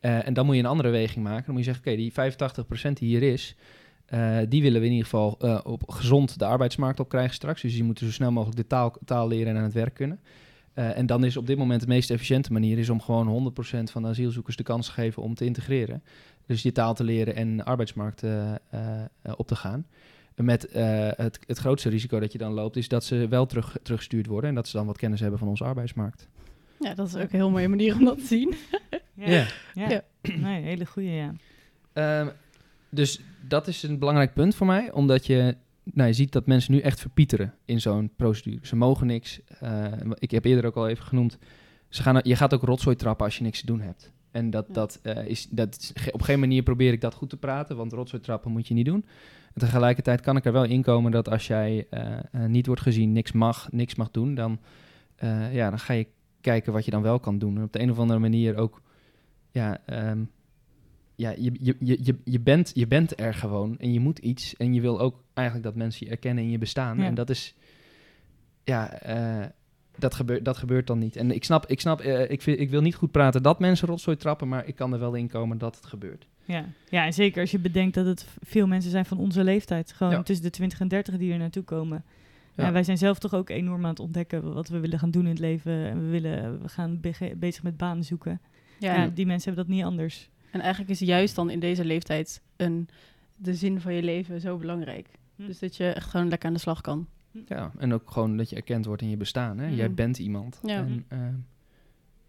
en 0.00 0.34
dan 0.34 0.46
moet 0.46 0.54
je 0.54 0.60
een 0.60 0.68
andere 0.68 0.90
weging 0.90 1.24
maken. 1.24 1.44
Dan 1.44 1.54
moet 1.54 1.64
je 1.64 1.72
zeggen, 1.72 1.92
oké, 1.92 1.96
die 1.96 2.12
85% 2.88 2.92
die 2.92 3.08
hier 3.08 3.22
is, 3.22 3.56
uh, 4.14 4.38
die 4.48 4.62
willen 4.62 4.80
we 4.80 4.86
in 4.86 4.92
ieder 4.92 5.08
geval 5.08 5.38
uh, 5.42 5.60
op 5.62 5.90
gezond 5.90 6.38
de 6.38 6.44
arbeidsmarkt 6.44 7.00
op 7.00 7.08
krijgen 7.08 7.34
straks. 7.34 7.62
Dus 7.62 7.72
die 7.72 7.84
moeten 7.84 8.06
zo 8.06 8.12
snel 8.12 8.32
mogelijk 8.32 8.56
de 8.56 8.66
taal, 8.66 8.96
taal 9.04 9.28
leren 9.28 9.52
en 9.52 9.56
aan 9.56 9.64
het 9.64 9.72
werk 9.72 9.94
kunnen. 9.94 10.20
Uh, 10.74 10.98
en 10.98 11.06
dan 11.06 11.24
is 11.24 11.36
op 11.36 11.46
dit 11.46 11.58
moment 11.58 11.80
de 11.80 11.86
meest 11.86 12.10
efficiënte 12.10 12.52
manier 12.52 12.78
is 12.78 12.90
om 12.90 13.00
gewoon 13.00 13.52
100% 13.78 13.82
van 13.82 14.02
de 14.02 14.08
asielzoekers 14.08 14.56
de 14.56 14.62
kans 14.62 14.86
te 14.86 14.92
geven 14.92 15.22
om 15.22 15.34
te 15.34 15.44
integreren. 15.44 16.02
Dus 16.46 16.62
je 16.62 16.72
taal 16.72 16.94
te 16.94 17.04
leren 17.04 17.34
en 17.34 17.56
de 17.56 17.64
arbeidsmarkt 17.64 18.22
op 19.36 19.46
te 19.46 19.56
gaan. 19.56 19.86
Met 20.34 20.68
het, 21.16 21.38
het 21.46 21.58
grootste 21.58 21.88
risico 21.88 22.20
dat 22.20 22.32
je 22.32 22.38
dan 22.38 22.52
loopt, 22.52 22.76
is 22.76 22.88
dat 22.88 23.04
ze 23.04 23.28
wel 23.28 23.46
terug, 23.46 23.76
teruggestuurd 23.82 24.26
worden 24.26 24.48
en 24.48 24.54
dat 24.54 24.68
ze 24.68 24.76
dan 24.76 24.86
wat 24.86 24.96
kennis 24.96 25.20
hebben 25.20 25.38
van 25.38 25.48
onze 25.48 25.64
arbeidsmarkt. 25.64 26.28
Ja, 26.80 26.94
dat 26.94 27.06
is 27.06 27.14
ook 27.14 27.22
een 27.22 27.28
heel 27.38 27.50
mooie 27.50 27.68
manier 27.68 27.94
om 27.94 28.04
dat 28.04 28.18
te 28.18 28.26
zien. 28.26 28.54
ja, 29.14 29.26
ja. 29.26 29.46
ja. 29.74 29.88
ja. 29.88 30.02
Nee, 30.36 30.62
hele 30.62 30.86
goede, 30.86 31.10
ja. 31.10 31.32
Um, 32.20 32.32
dus 32.94 33.20
dat 33.48 33.68
is 33.68 33.82
een 33.82 33.98
belangrijk 33.98 34.34
punt 34.34 34.54
voor 34.54 34.66
mij, 34.66 34.92
omdat 34.92 35.26
je, 35.26 35.56
nou, 35.84 36.08
je 36.08 36.14
ziet 36.14 36.32
dat 36.32 36.46
mensen 36.46 36.72
nu 36.72 36.80
echt 36.80 37.00
verpieteren 37.00 37.54
in 37.64 37.80
zo'n 37.80 38.10
procedure. 38.16 38.66
Ze 38.66 38.76
mogen 38.76 39.06
niks. 39.06 39.40
Uh, 39.62 39.86
ik 40.18 40.30
heb 40.30 40.44
eerder 40.44 40.64
ook 40.66 40.76
al 40.76 40.88
even 40.88 41.04
genoemd, 41.04 41.38
ze 41.88 42.02
gaan, 42.02 42.20
je 42.22 42.36
gaat 42.36 42.54
ook 42.54 42.62
rotzooi 42.62 42.96
trappen 42.96 43.24
als 43.24 43.36
je 43.36 43.42
niks 43.42 43.60
te 43.60 43.66
doen 43.66 43.80
hebt. 43.80 44.12
En 44.30 44.50
dat, 44.50 44.64
ja. 44.68 44.74
dat, 44.74 45.00
uh, 45.02 45.26
is, 45.26 45.48
dat 45.50 45.76
is, 45.80 46.12
op 46.12 46.22
geen 46.22 46.40
manier 46.40 46.62
probeer 46.62 46.92
ik 46.92 47.00
dat 47.00 47.14
goed 47.14 47.30
te 47.30 47.36
praten, 47.36 47.76
want 47.76 47.92
rotzooi 47.92 48.22
trappen 48.22 48.50
moet 48.50 48.68
je 48.68 48.74
niet 48.74 48.86
doen. 48.86 49.04
En 49.52 49.60
tegelijkertijd 49.60 50.20
kan 50.20 50.36
ik 50.36 50.44
er 50.44 50.52
wel 50.52 50.64
in 50.64 50.82
komen 50.82 51.10
dat 51.10 51.28
als 51.28 51.46
jij 51.46 51.86
uh, 51.90 52.44
niet 52.46 52.66
wordt 52.66 52.82
gezien, 52.82 53.12
niks 53.12 53.32
mag, 53.32 53.72
niks 53.72 53.94
mag 53.94 54.10
doen, 54.10 54.34
dan, 54.34 54.58
ja, 55.52 55.70
dan 55.70 55.78
ga 55.78 55.92
je 55.92 56.06
kijken 56.40 56.72
wat 56.72 56.84
je 56.84 56.90
dan 56.90 57.02
wel 57.02 57.20
kan 57.20 57.38
doen. 57.38 57.56
En 57.56 57.62
op 57.62 57.72
de 57.72 57.80
een 57.80 57.90
of 57.90 57.98
andere 57.98 58.18
manier 58.18 58.56
ook 58.56 58.82
ja, 59.50 59.80
um, 60.10 60.30
ja, 61.16 61.34
je, 61.38 61.52
je, 61.60 61.76
je, 61.80 62.16
je, 62.24 62.40
bent, 62.40 62.70
je 62.74 62.86
bent 62.86 63.20
er 63.20 63.34
gewoon 63.34 63.78
en 63.78 63.92
je 63.92 64.00
moet 64.00 64.18
iets. 64.18 64.56
En 64.56 64.74
je 64.74 64.80
wil 64.80 65.00
ook 65.00 65.22
eigenlijk 65.34 65.66
dat 65.66 65.76
mensen 65.76 66.06
je 66.06 66.12
erkennen 66.12 66.44
in 66.44 66.50
je 66.50 66.58
bestaan. 66.58 66.98
Ja. 66.98 67.04
En 67.04 67.14
dat 67.14 67.30
is, 67.30 67.54
ja, 68.64 69.06
uh, 69.06 69.46
dat, 69.98 70.14
gebeurt 70.14 70.44
dat 70.44 70.56
gebeurt 70.56 70.86
dan 70.86 70.98
niet. 70.98 71.16
En 71.16 71.30
ik 71.30 71.44
snap, 71.44 71.66
ik, 71.66 71.80
snap 71.80 72.04
uh, 72.04 72.30
ik, 72.30 72.42
vind, 72.42 72.60
ik 72.60 72.70
wil 72.70 72.80
niet 72.80 72.94
goed 72.94 73.10
praten 73.10 73.42
dat 73.42 73.58
mensen 73.58 73.88
rotzooi 73.88 74.16
trappen, 74.16 74.48
maar 74.48 74.66
ik 74.66 74.74
kan 74.74 74.92
er 74.92 74.98
wel 74.98 75.14
in 75.14 75.28
komen 75.28 75.58
dat 75.58 75.76
het 75.76 75.86
gebeurt. 75.86 76.26
Ja. 76.44 76.64
ja, 76.88 77.04
en 77.04 77.12
zeker 77.12 77.40
als 77.40 77.50
je 77.50 77.58
bedenkt 77.58 77.94
dat 77.94 78.06
het 78.06 78.26
veel 78.42 78.66
mensen 78.66 78.90
zijn 78.90 79.04
van 79.04 79.18
onze 79.18 79.44
leeftijd. 79.44 79.92
Gewoon 79.92 80.12
ja. 80.12 80.22
tussen 80.22 80.44
de 80.44 80.50
20 80.50 80.80
en 80.80 80.88
30 80.88 81.16
die 81.16 81.32
er 81.32 81.38
naartoe 81.38 81.62
komen. 81.62 82.04
Ja. 82.54 82.72
wij 82.72 82.82
zijn 82.82 82.98
zelf 82.98 83.18
toch 83.18 83.34
ook 83.34 83.50
enorm 83.50 83.84
aan 83.84 83.90
het 83.90 84.00
ontdekken 84.00 84.54
wat 84.54 84.68
we 84.68 84.78
willen 84.78 84.98
gaan 84.98 85.10
doen 85.10 85.22
in 85.22 85.30
het 85.30 85.38
leven. 85.38 85.72
En 85.72 86.00
we, 86.00 86.08
willen, 86.08 86.62
we 86.62 86.68
gaan 86.68 87.00
be 87.00 87.34
bezig 87.36 87.62
met 87.62 87.76
banen 87.76 88.04
zoeken. 88.04 88.40
Ja, 88.78 88.94
ja, 88.94 89.08
die 89.08 89.26
mensen 89.26 89.46
hebben 89.46 89.66
dat 89.66 89.76
niet 89.76 89.84
anders. 89.84 90.30
En 90.54 90.60
eigenlijk 90.60 90.90
is 90.90 90.98
juist 90.98 91.34
dan 91.34 91.50
in 91.50 91.60
deze 91.60 91.84
leeftijd 91.84 92.42
een, 92.56 92.88
de 93.36 93.54
zin 93.54 93.80
van 93.80 93.94
je 93.94 94.02
leven 94.02 94.40
zo 94.40 94.56
belangrijk. 94.56 95.08
Hm. 95.36 95.46
Dus 95.46 95.58
dat 95.58 95.76
je 95.76 95.92
echt 95.92 96.10
gewoon 96.10 96.28
lekker 96.28 96.48
aan 96.48 96.54
de 96.54 96.60
slag 96.60 96.80
kan. 96.80 97.08
Hm. 97.30 97.38
Ja, 97.46 97.72
en 97.78 97.92
ook 97.92 98.10
gewoon 98.10 98.36
dat 98.36 98.50
je 98.50 98.56
erkend 98.56 98.84
wordt 98.84 99.02
in 99.02 99.10
je 99.10 99.16
bestaan. 99.16 99.58
Hè? 99.58 99.68
Hm. 99.68 99.74
Jij 99.74 99.94
bent 99.94 100.18
iemand. 100.18 100.60
Ja. 100.62 100.76
En, 100.76 101.06
uh, 101.12 101.18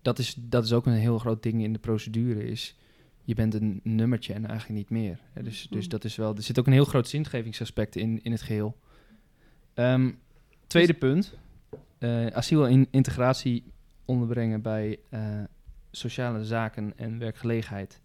dat, 0.01 0.19
is, 0.19 0.35
dat 0.39 0.63
is 0.63 0.73
ook 0.73 0.85
een 0.85 0.93
heel 0.93 1.17
groot 1.17 1.43
ding 1.43 1.63
in 1.63 1.73
de 1.73 1.79
procedure. 1.79 2.47
Is 2.47 2.77
je 3.23 3.33
bent 3.33 3.53
een 3.53 3.79
nummertje 3.83 4.33
en 4.33 4.45
eigenlijk 4.45 4.79
niet 4.79 4.89
meer. 4.89 5.19
Hè? 5.33 5.43
Dus, 5.43 5.67
dus 5.69 5.89
dat 5.89 6.03
is 6.03 6.15
wel. 6.15 6.35
Er 6.35 6.43
zit 6.43 6.59
ook 6.59 6.67
een 6.67 6.73
heel 6.73 6.85
groot 6.85 7.07
zingevingsaspect 7.07 7.95
in, 7.95 8.23
in 8.23 8.31
het 8.31 8.41
geheel. 8.41 8.77
Um, 9.75 10.19
tweede 10.67 10.91
dus, 10.91 10.99
punt: 10.99 11.37
uh, 11.99 12.27
asiel 12.27 12.67
en 12.67 12.87
integratie 12.91 13.63
onderbrengen 14.05 14.61
bij 14.61 14.99
uh, 15.09 15.43
sociale 15.91 16.45
zaken 16.45 16.93
en 16.97 17.19
werkgelegenheid. 17.19 18.03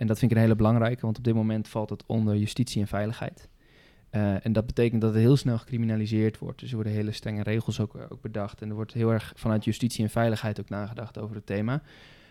En 0.00 0.06
dat 0.06 0.18
vind 0.18 0.30
ik 0.30 0.36
een 0.36 0.42
hele 0.42 0.56
belangrijke, 0.56 1.00
want 1.00 1.18
op 1.18 1.24
dit 1.24 1.34
moment 1.34 1.68
valt 1.68 1.90
het 1.90 2.04
onder 2.06 2.36
justitie 2.36 2.80
en 2.80 2.88
veiligheid. 2.88 3.48
Uh, 4.10 4.46
en 4.46 4.52
dat 4.52 4.66
betekent 4.66 5.00
dat 5.00 5.14
het 5.14 5.22
heel 5.22 5.36
snel 5.36 5.58
gecriminaliseerd 5.58 6.38
wordt. 6.38 6.60
Dus 6.60 6.68
er 6.68 6.74
worden 6.74 6.92
hele 6.92 7.12
strenge 7.12 7.42
regels 7.42 7.80
ook, 7.80 7.96
ook 8.10 8.20
bedacht. 8.20 8.62
En 8.62 8.68
er 8.68 8.74
wordt 8.74 8.92
heel 8.92 9.12
erg 9.12 9.32
vanuit 9.36 9.64
justitie 9.64 10.04
en 10.04 10.10
veiligheid 10.10 10.60
ook 10.60 10.68
nagedacht 10.68 11.18
over 11.18 11.36
het 11.36 11.46
thema. 11.46 11.82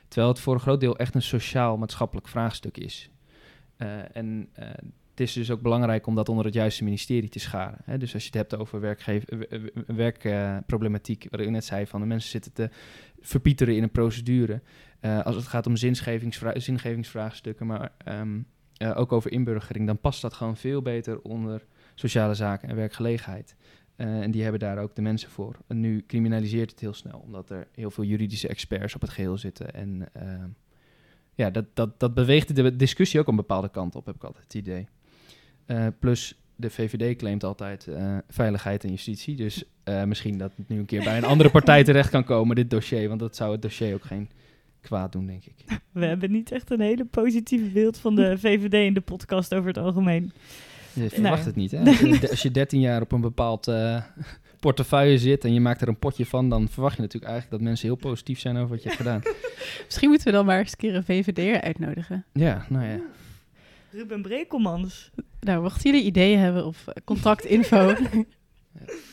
Terwijl 0.07 0.31
het 0.31 0.41
voor 0.41 0.53
een 0.53 0.59
groot 0.59 0.79
deel 0.79 0.97
echt 0.97 1.15
een 1.15 1.21
sociaal-maatschappelijk 1.21 2.27
vraagstuk 2.27 2.77
is. 2.77 3.09
Uh, 3.77 4.15
en 4.15 4.49
het 5.09 5.19
is 5.27 5.33
dus 5.33 5.51
ook 5.51 5.61
belangrijk 5.61 6.07
om 6.07 6.15
dat 6.15 6.29
onder 6.29 6.45
het 6.45 6.53
juiste 6.53 6.83
ministerie 6.83 7.29
te 7.29 7.39
scharen. 7.39 7.79
Hè? 7.83 7.97
Dus 7.97 8.13
als 8.13 8.23
je 8.23 8.29
het 8.29 8.37
hebt 8.37 8.55
over 8.61 8.97
werkproblematiek, 9.85 11.27
wat 11.29 11.39
ik 11.39 11.49
net 11.49 11.65
zei, 11.65 11.87
van 11.87 11.99
de 11.99 12.07
mensen 12.07 12.29
zitten 12.29 12.53
te 12.53 12.69
verpieteren 13.19 13.75
in 13.75 13.83
een 13.83 13.91
procedure. 13.91 14.61
Uh, 15.01 15.21
als 15.25 15.35
het 15.35 15.47
gaat 15.47 15.67
om 15.67 15.75
zingevingsvra 15.75 16.59
zingevingsvraagstukken, 16.59 17.65
maar 17.65 17.91
um, 18.07 18.45
uh, 18.81 18.97
ook 18.97 19.11
over 19.11 19.31
inburgering, 19.31 19.87
dan 19.87 19.99
past 19.99 20.21
dat 20.21 20.33
gewoon 20.33 20.57
veel 20.57 20.81
beter 20.81 21.21
onder 21.21 21.65
sociale 21.95 22.33
zaken 22.33 22.69
en 22.69 22.75
werkgelegenheid. 22.75 23.55
Uh, 23.97 24.21
en 24.21 24.31
die 24.31 24.41
hebben 24.41 24.59
daar 24.59 24.77
ook 24.77 24.95
de 24.95 25.01
mensen 25.01 25.29
voor. 25.29 25.55
En 25.67 25.79
nu 25.79 26.03
criminaliseert 26.07 26.71
het 26.71 26.79
heel 26.79 26.93
snel, 26.93 27.19
omdat 27.19 27.49
er 27.49 27.67
heel 27.75 27.91
veel 27.91 28.03
juridische 28.03 28.47
experts 28.47 28.95
op 28.95 29.01
het 29.01 29.09
geheel 29.09 29.37
zitten. 29.37 29.73
En 29.73 30.07
ehm, 30.13 30.47
ja, 31.33 31.49
dat, 31.49 31.65
dat, 31.73 31.99
dat 31.99 32.13
beweegt 32.13 32.55
de 32.55 32.75
discussie 32.75 33.19
ook 33.19 33.27
een 33.27 33.35
bepaalde 33.35 33.69
kant 33.69 33.95
op, 33.95 34.05
heb 34.05 34.15
ik 34.15 34.23
altijd 34.23 34.43
het 34.43 34.53
idee. 34.53 34.87
plus, 35.99 36.35
de 36.59 36.69
VVD 36.69 37.17
claimt 37.17 37.43
altijd 37.43 37.87
eh, 37.87 38.17
veiligheid 38.27 38.83
en 38.83 38.89
justitie. 38.89 39.35
Dus 39.35 39.63
eh, 39.83 40.03
misschien 40.03 40.37
dat 40.37 40.51
het 40.55 40.69
nu 40.69 40.79
een 40.79 40.85
keer 40.85 41.03
bij 41.03 41.17
een 41.17 41.23
andere 41.23 41.49
partij 41.49 41.83
terecht 41.89 42.09
kan 42.09 42.23
komen, 42.23 42.55
dit 42.55 42.69
dossier. 42.69 43.07
Want 43.07 43.19
dat 43.19 43.35
zou 43.35 43.51
het 43.51 43.61
dossier 43.61 43.93
ook 43.93 44.03
geen 44.03 44.29
kwaad 44.81 45.11
doen, 45.11 45.25
denk 45.25 45.45
ik. 45.45 45.55
We 45.91 46.05
hebben 46.05 46.31
niet 46.31 46.51
echt 46.51 46.71
een 46.71 46.79
hele 46.79 47.05
positieve 47.05 47.65
beeld 47.65 47.97
van 47.97 48.15
de 48.15 48.37
VVD 48.39 48.73
in 48.73 48.93
de 48.93 49.01
podcast 49.01 49.53
over 49.53 49.67
het 49.67 49.77
algemeen. 49.77 50.31
Je 50.93 51.09
verwacht 51.09 51.45
het 51.45 51.55
niet, 51.55 51.71
hè? 51.71 51.79
Als 51.79 51.99
je, 51.99 52.29
als 52.29 52.41
je 52.41 52.51
13 52.51 52.79
jaar 52.79 53.01
op 53.01 53.11
een 53.11 53.21
bepaald 53.21 53.67
eh, 53.67 54.03
portefeuille 54.59 55.17
zit 55.17 55.43
en 55.43 55.53
je 55.53 55.59
maakt 55.59 55.81
er 55.81 55.87
een 55.87 55.99
potje 55.99 56.25
van, 56.25 56.49
dan 56.49 56.69
verwacht 56.69 56.95
je 56.95 57.01
natuurlijk 57.01 57.31
eigenlijk 57.31 57.61
dat 57.61 57.69
mensen 57.69 57.87
heel 57.87 57.97
positief 57.97 58.39
zijn 58.39 58.57
over 58.57 58.69
wat 58.69 58.83
je 58.83 58.89
hebt 58.89 59.01
gedaan. 59.01 59.21
Misschien 59.85 60.09
moeten 60.09 60.27
we 60.27 60.33
dan 60.33 60.45
maar 60.45 60.59
eens 60.59 60.71
een 60.71 60.77
keer 60.77 60.95
een 60.95 61.03
VVD'er 61.03 61.61
uitnodigen. 61.61 62.25
Ja, 62.33 62.65
nou 62.69 62.85
ja. 62.85 62.99
Ruben 63.91 64.21
Brekelmans. 64.21 65.11
Nou, 65.39 65.61
mochten 65.61 65.91
jullie 65.91 66.05
ideeën 66.05 66.39
hebben 66.39 66.65
of 66.65 66.87
eh, 66.87 66.93
contactinfo. 67.05 67.95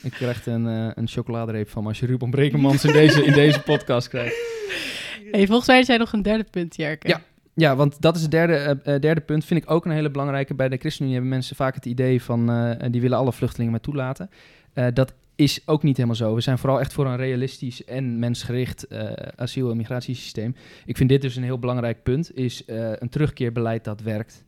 Ik 0.02 0.10
krijg 0.10 0.46
een, 0.46 0.66
eh, 0.66 0.90
een 0.94 1.08
chocoladereep 1.08 1.68
van 1.70 1.82
me 1.82 1.88
als 1.88 2.00
je 2.00 2.06
Ruben 2.06 2.30
Brekelmans 2.30 2.84
in 2.84 2.92
deze, 2.92 3.24
in 3.24 3.32
deze 3.32 3.60
podcast 3.60 4.08
krijgt. 4.08 4.36
Hey, 5.30 5.46
volgens 5.46 5.66
mij 5.66 5.78
is 5.78 5.86
jij 5.86 5.96
nog 5.96 6.12
een 6.12 6.22
derde 6.22 6.44
punt, 6.50 6.76
Jerke. 6.76 7.08
Ja. 7.08 7.20
Ja, 7.58 7.76
want 7.76 8.00
dat 8.00 8.16
is 8.16 8.22
het 8.22 8.30
derde, 8.30 8.54
eh, 8.54 8.94
eh, 8.94 9.00
derde 9.00 9.20
punt. 9.20 9.44
Vind 9.44 9.62
ik 9.62 9.70
ook 9.70 9.84
een 9.84 9.90
hele 9.90 10.10
belangrijke. 10.10 10.54
Bij 10.54 10.68
de 10.68 10.76
ChristenUnie 10.76 11.14
hebben 11.14 11.32
mensen 11.32 11.56
vaak 11.56 11.74
het 11.74 11.86
idee 11.86 12.22
van... 12.22 12.50
eh, 12.50 12.90
die 12.90 13.00
willen 13.00 13.18
alle 13.18 13.32
vluchtelingen 13.32 13.70
maar 13.70 13.80
toelaten. 13.80 14.30
Dat 14.94 15.14
is 15.34 15.62
ook 15.66 15.82
niet 15.82 15.96
helemaal 15.96 16.16
zo. 16.16 16.34
We 16.34 16.40
zijn 16.40 16.58
vooral 16.58 16.80
echt 16.80 16.92
voor 16.92 17.06
een 17.06 17.16
realistisch 17.16 17.84
en 17.84 18.18
mensgericht 18.18 18.86
asiel- 19.36 19.70
en 19.70 19.76
migratiesysteem. 19.76 20.54
Ik 20.84 20.96
vind 20.96 21.08
dit 21.08 21.22
dus 21.22 21.36
een 21.36 21.42
heel 21.42 21.58
belangrijk 21.58 22.02
punt. 22.02 22.36
Is 22.36 22.62
een 22.66 23.08
terugkeerbeleid 23.08 23.84
dat 23.84 24.00
werkt. 24.02 24.44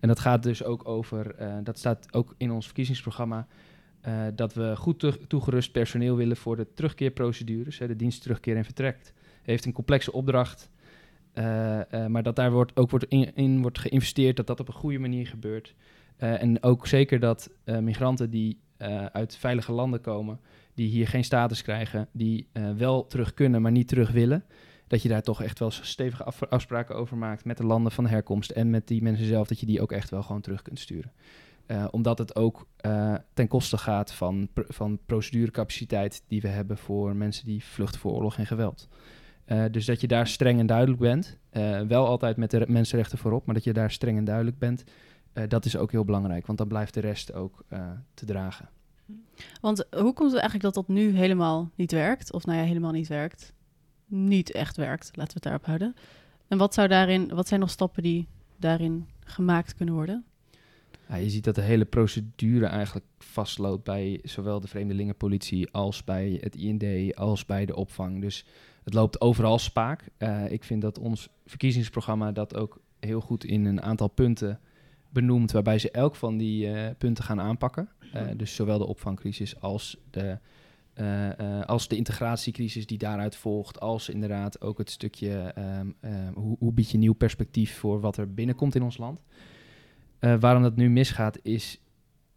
En 0.00 0.08
dat 0.08 0.20
gaat 0.20 0.42
dus 0.42 0.64
ook 0.64 0.88
over... 0.88 1.34
dat 1.62 1.78
staat 1.78 2.06
ook 2.10 2.34
in 2.36 2.50
ons 2.50 2.64
verkiezingsprogramma... 2.64 3.46
dat 4.34 4.54
we 4.54 4.76
goed 4.76 5.18
toegerust 5.28 5.72
personeel 5.72 6.16
willen 6.16 6.36
voor 6.36 6.56
de 6.56 6.66
terugkeerprocedures. 6.74 7.78
Hè, 7.78 7.86
de 7.86 7.96
dienst 7.96 8.22
terugkeer 8.22 8.56
en 8.56 8.64
vertrekt. 8.64 9.12
Heeft 9.42 9.64
een 9.64 9.72
complexe 9.72 10.12
opdracht... 10.12 10.70
Eh, 11.32 11.92
eh, 11.92 12.06
maar 12.06 12.22
dat 12.22 12.36
daar 12.36 12.52
wordt, 12.52 12.76
ook 12.76 12.90
wordt 12.90 13.06
in, 13.34 13.62
wordt 13.62 13.78
geïnvesteerd, 13.78 14.36
dat 14.36 14.46
dat 14.46 14.60
op 14.60 14.68
een 14.68 14.74
goede 14.74 14.98
manier 14.98 15.26
gebeurt. 15.26 15.74
Eh, 16.16 16.42
en 16.42 16.62
ook 16.62 16.86
zeker 16.86 17.20
dat 17.20 17.50
migranten 17.64 18.30
die 18.30 18.60
uit 19.12 19.36
veilige 19.36 19.72
landen 19.72 20.00
komen, 20.00 20.40
die 20.74 20.88
hier 20.88 21.08
geen 21.08 21.24
status 21.24 21.62
krijgen, 21.62 22.08
die 22.12 22.48
wel 22.76 23.06
terug 23.06 23.34
kunnen, 23.34 23.62
maar 23.62 23.72
niet 23.72 23.88
terug 23.88 24.10
willen, 24.10 24.44
dat 24.86 25.02
je 25.02 25.08
daar 25.08 25.22
toch 25.22 25.42
echt 25.42 25.58
wel 25.58 25.70
stevige 25.70 26.24
af- 26.24 26.42
afspraken 26.42 26.96
over 26.96 27.16
maakt 27.16 27.44
met 27.44 27.56
de 27.56 27.66
landen 27.66 27.92
van 27.92 28.06
herkomst 28.06 28.50
en 28.50 28.70
met 28.70 28.88
die 28.88 29.02
mensen 29.02 29.26
zelf, 29.26 29.48
dat 29.48 29.60
je 29.60 29.66
die 29.66 29.80
ook 29.80 29.92
echt 29.92 30.10
wel 30.10 30.22
gewoon 30.22 30.40
terug 30.40 30.62
kunt 30.62 30.78
sturen. 30.78 31.12
Omdat 31.90 32.18
het 32.18 32.36
ook 32.36 32.66
ten 33.34 33.48
koste 33.48 33.78
gaat 33.78 34.12
van, 34.12 34.48
van 34.54 34.98
procedurecapaciteit 35.06 36.22
die 36.28 36.40
we 36.40 36.48
hebben 36.48 36.78
voor 36.78 37.16
mensen 37.16 37.46
die 37.46 37.64
vluchten 37.64 38.00
voor 38.00 38.12
oorlog 38.12 38.38
en 38.38 38.46
geweld. 38.46 38.88
Eh, 39.44 39.64
dus 39.70 39.86
dat 39.86 40.00
je 40.00 40.06
daar 40.08 40.26
streng 40.26 40.58
en 40.60 40.66
duidelijk 40.66 40.98
bent. 41.00 41.38
Eh, 41.50 41.80
wel 41.80 42.06
altijd 42.06 42.36
met 42.36 42.50
de 42.50 42.58
re- 42.58 42.64
mensenrechten 42.72 43.18
voorop, 43.18 43.46
maar 43.46 43.54
dat 43.54 43.64
je 43.64 43.72
daar 43.72 43.90
streng 43.90 44.18
en 44.18 44.24
duidelijk 44.24 44.58
bent. 44.58 44.84
eh, 45.32 45.44
dat 45.48 45.64
is 45.64 45.76
ook 45.76 45.90
heel 45.92 46.04
belangrijk, 46.04 46.46
want 46.46 46.58
dan 46.58 46.68
blijft 46.68 46.94
de 46.94 47.00
rest 47.00 47.32
ook 47.32 47.64
te 48.14 48.24
dragen. 48.26 48.68
Want 49.60 49.86
hoe 49.90 50.12
komt 50.12 50.32
het 50.32 50.40
eigenlijk 50.40 50.62
dat 50.62 50.74
dat 50.74 50.88
nu 50.88 51.10
helemaal 51.16 51.70
niet 51.74 51.92
werkt? 51.92 52.32
Of 52.32 52.46
nou 52.46 52.58
ja, 52.58 52.64
helemaal 52.64 52.92
niet 52.92 53.08
werkt. 53.08 53.52
Niet 54.06 54.52
echt 54.52 54.76
werkt, 54.76 55.04
laten 55.06 55.26
we 55.26 55.32
het 55.32 55.42
daarop 55.42 55.64
houden. 55.66 55.94
En 56.48 56.58
wat, 56.58 56.74
zou 56.74 56.88
daarin, 56.88 57.28
wat 57.34 57.48
zijn 57.48 57.60
nog 57.60 57.70
stappen 57.70 58.02
die 58.02 58.28
daarin 58.56 59.08
gemaakt 59.24 59.74
kunnen 59.74 59.94
worden? 59.94 60.24
Ja, 61.12 61.18
je 61.18 61.30
ziet 61.30 61.44
dat 61.44 61.54
de 61.54 61.62
hele 61.62 61.84
procedure 61.84 62.66
eigenlijk 62.66 63.06
vastloopt 63.18 63.84
bij 63.84 64.20
zowel 64.22 64.60
de 64.60 64.68
vreemdelingenpolitie 64.68 65.70
als 65.70 66.04
bij 66.04 66.38
het 66.40 66.56
IND 66.56 67.14
als 67.16 67.46
bij 67.46 67.66
de 67.66 67.76
opvang. 67.76 68.20
Dus 68.20 68.44
het 68.84 68.94
loopt 68.94 69.20
overal 69.20 69.58
spaak. 69.58 70.04
Eh, 70.16 70.50
ik 70.50 70.64
vind 70.64 70.82
dat 70.82 70.98
ons 70.98 71.28
verkiezingsprogramma 71.46 72.32
dat 72.32 72.56
ook 72.56 72.80
heel 73.00 73.20
goed 73.20 73.44
in 73.44 73.64
een 73.64 73.82
aantal 73.82 74.08
punten 74.08 74.60
benoemt, 75.08 75.52
waarbij 75.52 75.78
ze 75.78 75.90
elk 75.90 76.16
van 76.16 76.36
die 76.36 76.72
eh, 76.72 76.90
punten 76.98 77.24
gaan 77.24 77.40
aanpakken. 77.40 77.88
Eh, 78.12 78.26
dus 78.36 78.54
zowel 78.54 78.78
de 78.78 78.86
opvangcrisis 78.86 79.60
als 79.60 79.96
de, 80.10 80.38
als 81.66 81.88
de 81.88 81.96
integratiecrisis 81.96 82.86
die 82.86 82.98
daaruit 82.98 83.36
volgt, 83.36 83.80
als 83.80 84.08
inderdaad 84.08 84.60
ook 84.60 84.78
het 84.78 84.90
stukje 84.90 85.52
ehm, 85.54 85.90
ehm, 86.00 86.32
hoe, 86.34 86.56
hoe 86.58 86.72
bied 86.72 86.90
je 86.90 86.98
nieuw 86.98 87.12
perspectief 87.12 87.76
voor 87.76 88.00
wat 88.00 88.16
er 88.16 88.34
binnenkomt 88.34 88.74
in 88.74 88.82
ons 88.82 88.98
land. 88.98 89.20
Eh, 90.22 90.34
waarom 90.40 90.62
dat 90.62 90.76
nu 90.76 90.90
misgaat 90.90 91.38
is, 91.42 91.80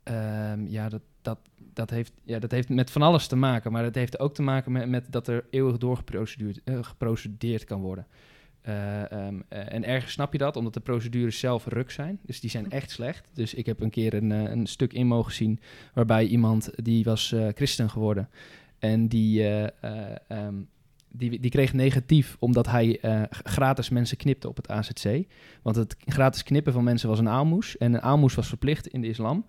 ehm, 0.03 0.65
ja, 0.67 0.89
dat, 0.89 1.01
dat, 1.21 1.39
dat, 1.73 1.89
heeft, 1.89 2.13
ja, 2.23 2.39
dat 2.39 2.51
heeft 2.51 2.69
met 2.69 2.91
van 2.91 3.01
alles 3.01 3.27
te 3.27 3.35
maken. 3.35 3.71
Maar 3.71 3.83
het 3.83 3.95
heeft 3.95 4.19
ook 4.19 4.33
te 4.33 4.41
maken 4.41 4.71
met, 4.71 4.89
met 4.89 5.11
dat 5.11 5.27
er 5.27 5.45
eeuwig 5.49 5.77
doorgeprocedureerd 5.77 6.61
eh, 6.63 6.83
geprocedeerd 6.83 7.63
kan 7.63 7.81
worden. 7.81 8.07
Eh, 8.61 9.11
ehm, 9.11 9.41
eh, 9.47 9.73
en 9.73 9.83
ergens 9.83 10.11
snap 10.11 10.31
je 10.31 10.37
dat, 10.37 10.55
omdat 10.55 10.73
de 10.73 10.79
procedures 10.79 11.39
zelf 11.39 11.65
ruk 11.65 11.91
zijn. 11.91 12.19
Dus 12.21 12.39
die 12.39 12.49
zijn 12.49 12.71
echt 12.71 12.91
slecht. 12.91 13.29
Dus 13.33 13.53
ik 13.53 13.65
heb 13.65 13.81
een 13.81 13.89
keer 13.89 14.13
een, 14.13 14.29
een 14.29 14.67
stuk 14.67 14.93
in 14.93 15.07
mogen 15.07 15.33
zien 15.33 15.59
waarbij 15.93 16.25
iemand, 16.25 16.71
die 16.75 17.03
was 17.03 17.35
christen 17.53 17.89
geworden. 17.89 18.29
En 18.79 19.07
die, 19.07 19.43
eh, 19.43 19.63
eh, 19.63 20.15
ehm, 20.27 20.55
die, 21.17 21.39
die 21.39 21.51
kreeg 21.51 21.73
negatief 21.73 22.36
omdat 22.39 22.67
hij 22.67 22.99
eh, 23.01 23.21
gratis 23.30 23.89
mensen 23.89 24.17
knipte 24.17 24.47
op 24.47 24.56
het 24.56 24.69
AZC. 24.69 25.23
Want 25.62 25.75
het 25.75 25.95
gratis 26.06 26.43
knippen 26.43 26.73
van 26.73 26.84
mensen 26.84 27.10
was 27.10 27.19
een 27.19 27.30
aalmoes. 27.30 27.78
En 27.78 27.93
een 27.93 28.01
aalmoes 28.01 28.36
was 28.36 28.47
verplicht 28.47 28.88
in 28.88 29.01
de 29.01 29.08
islam. 29.08 29.45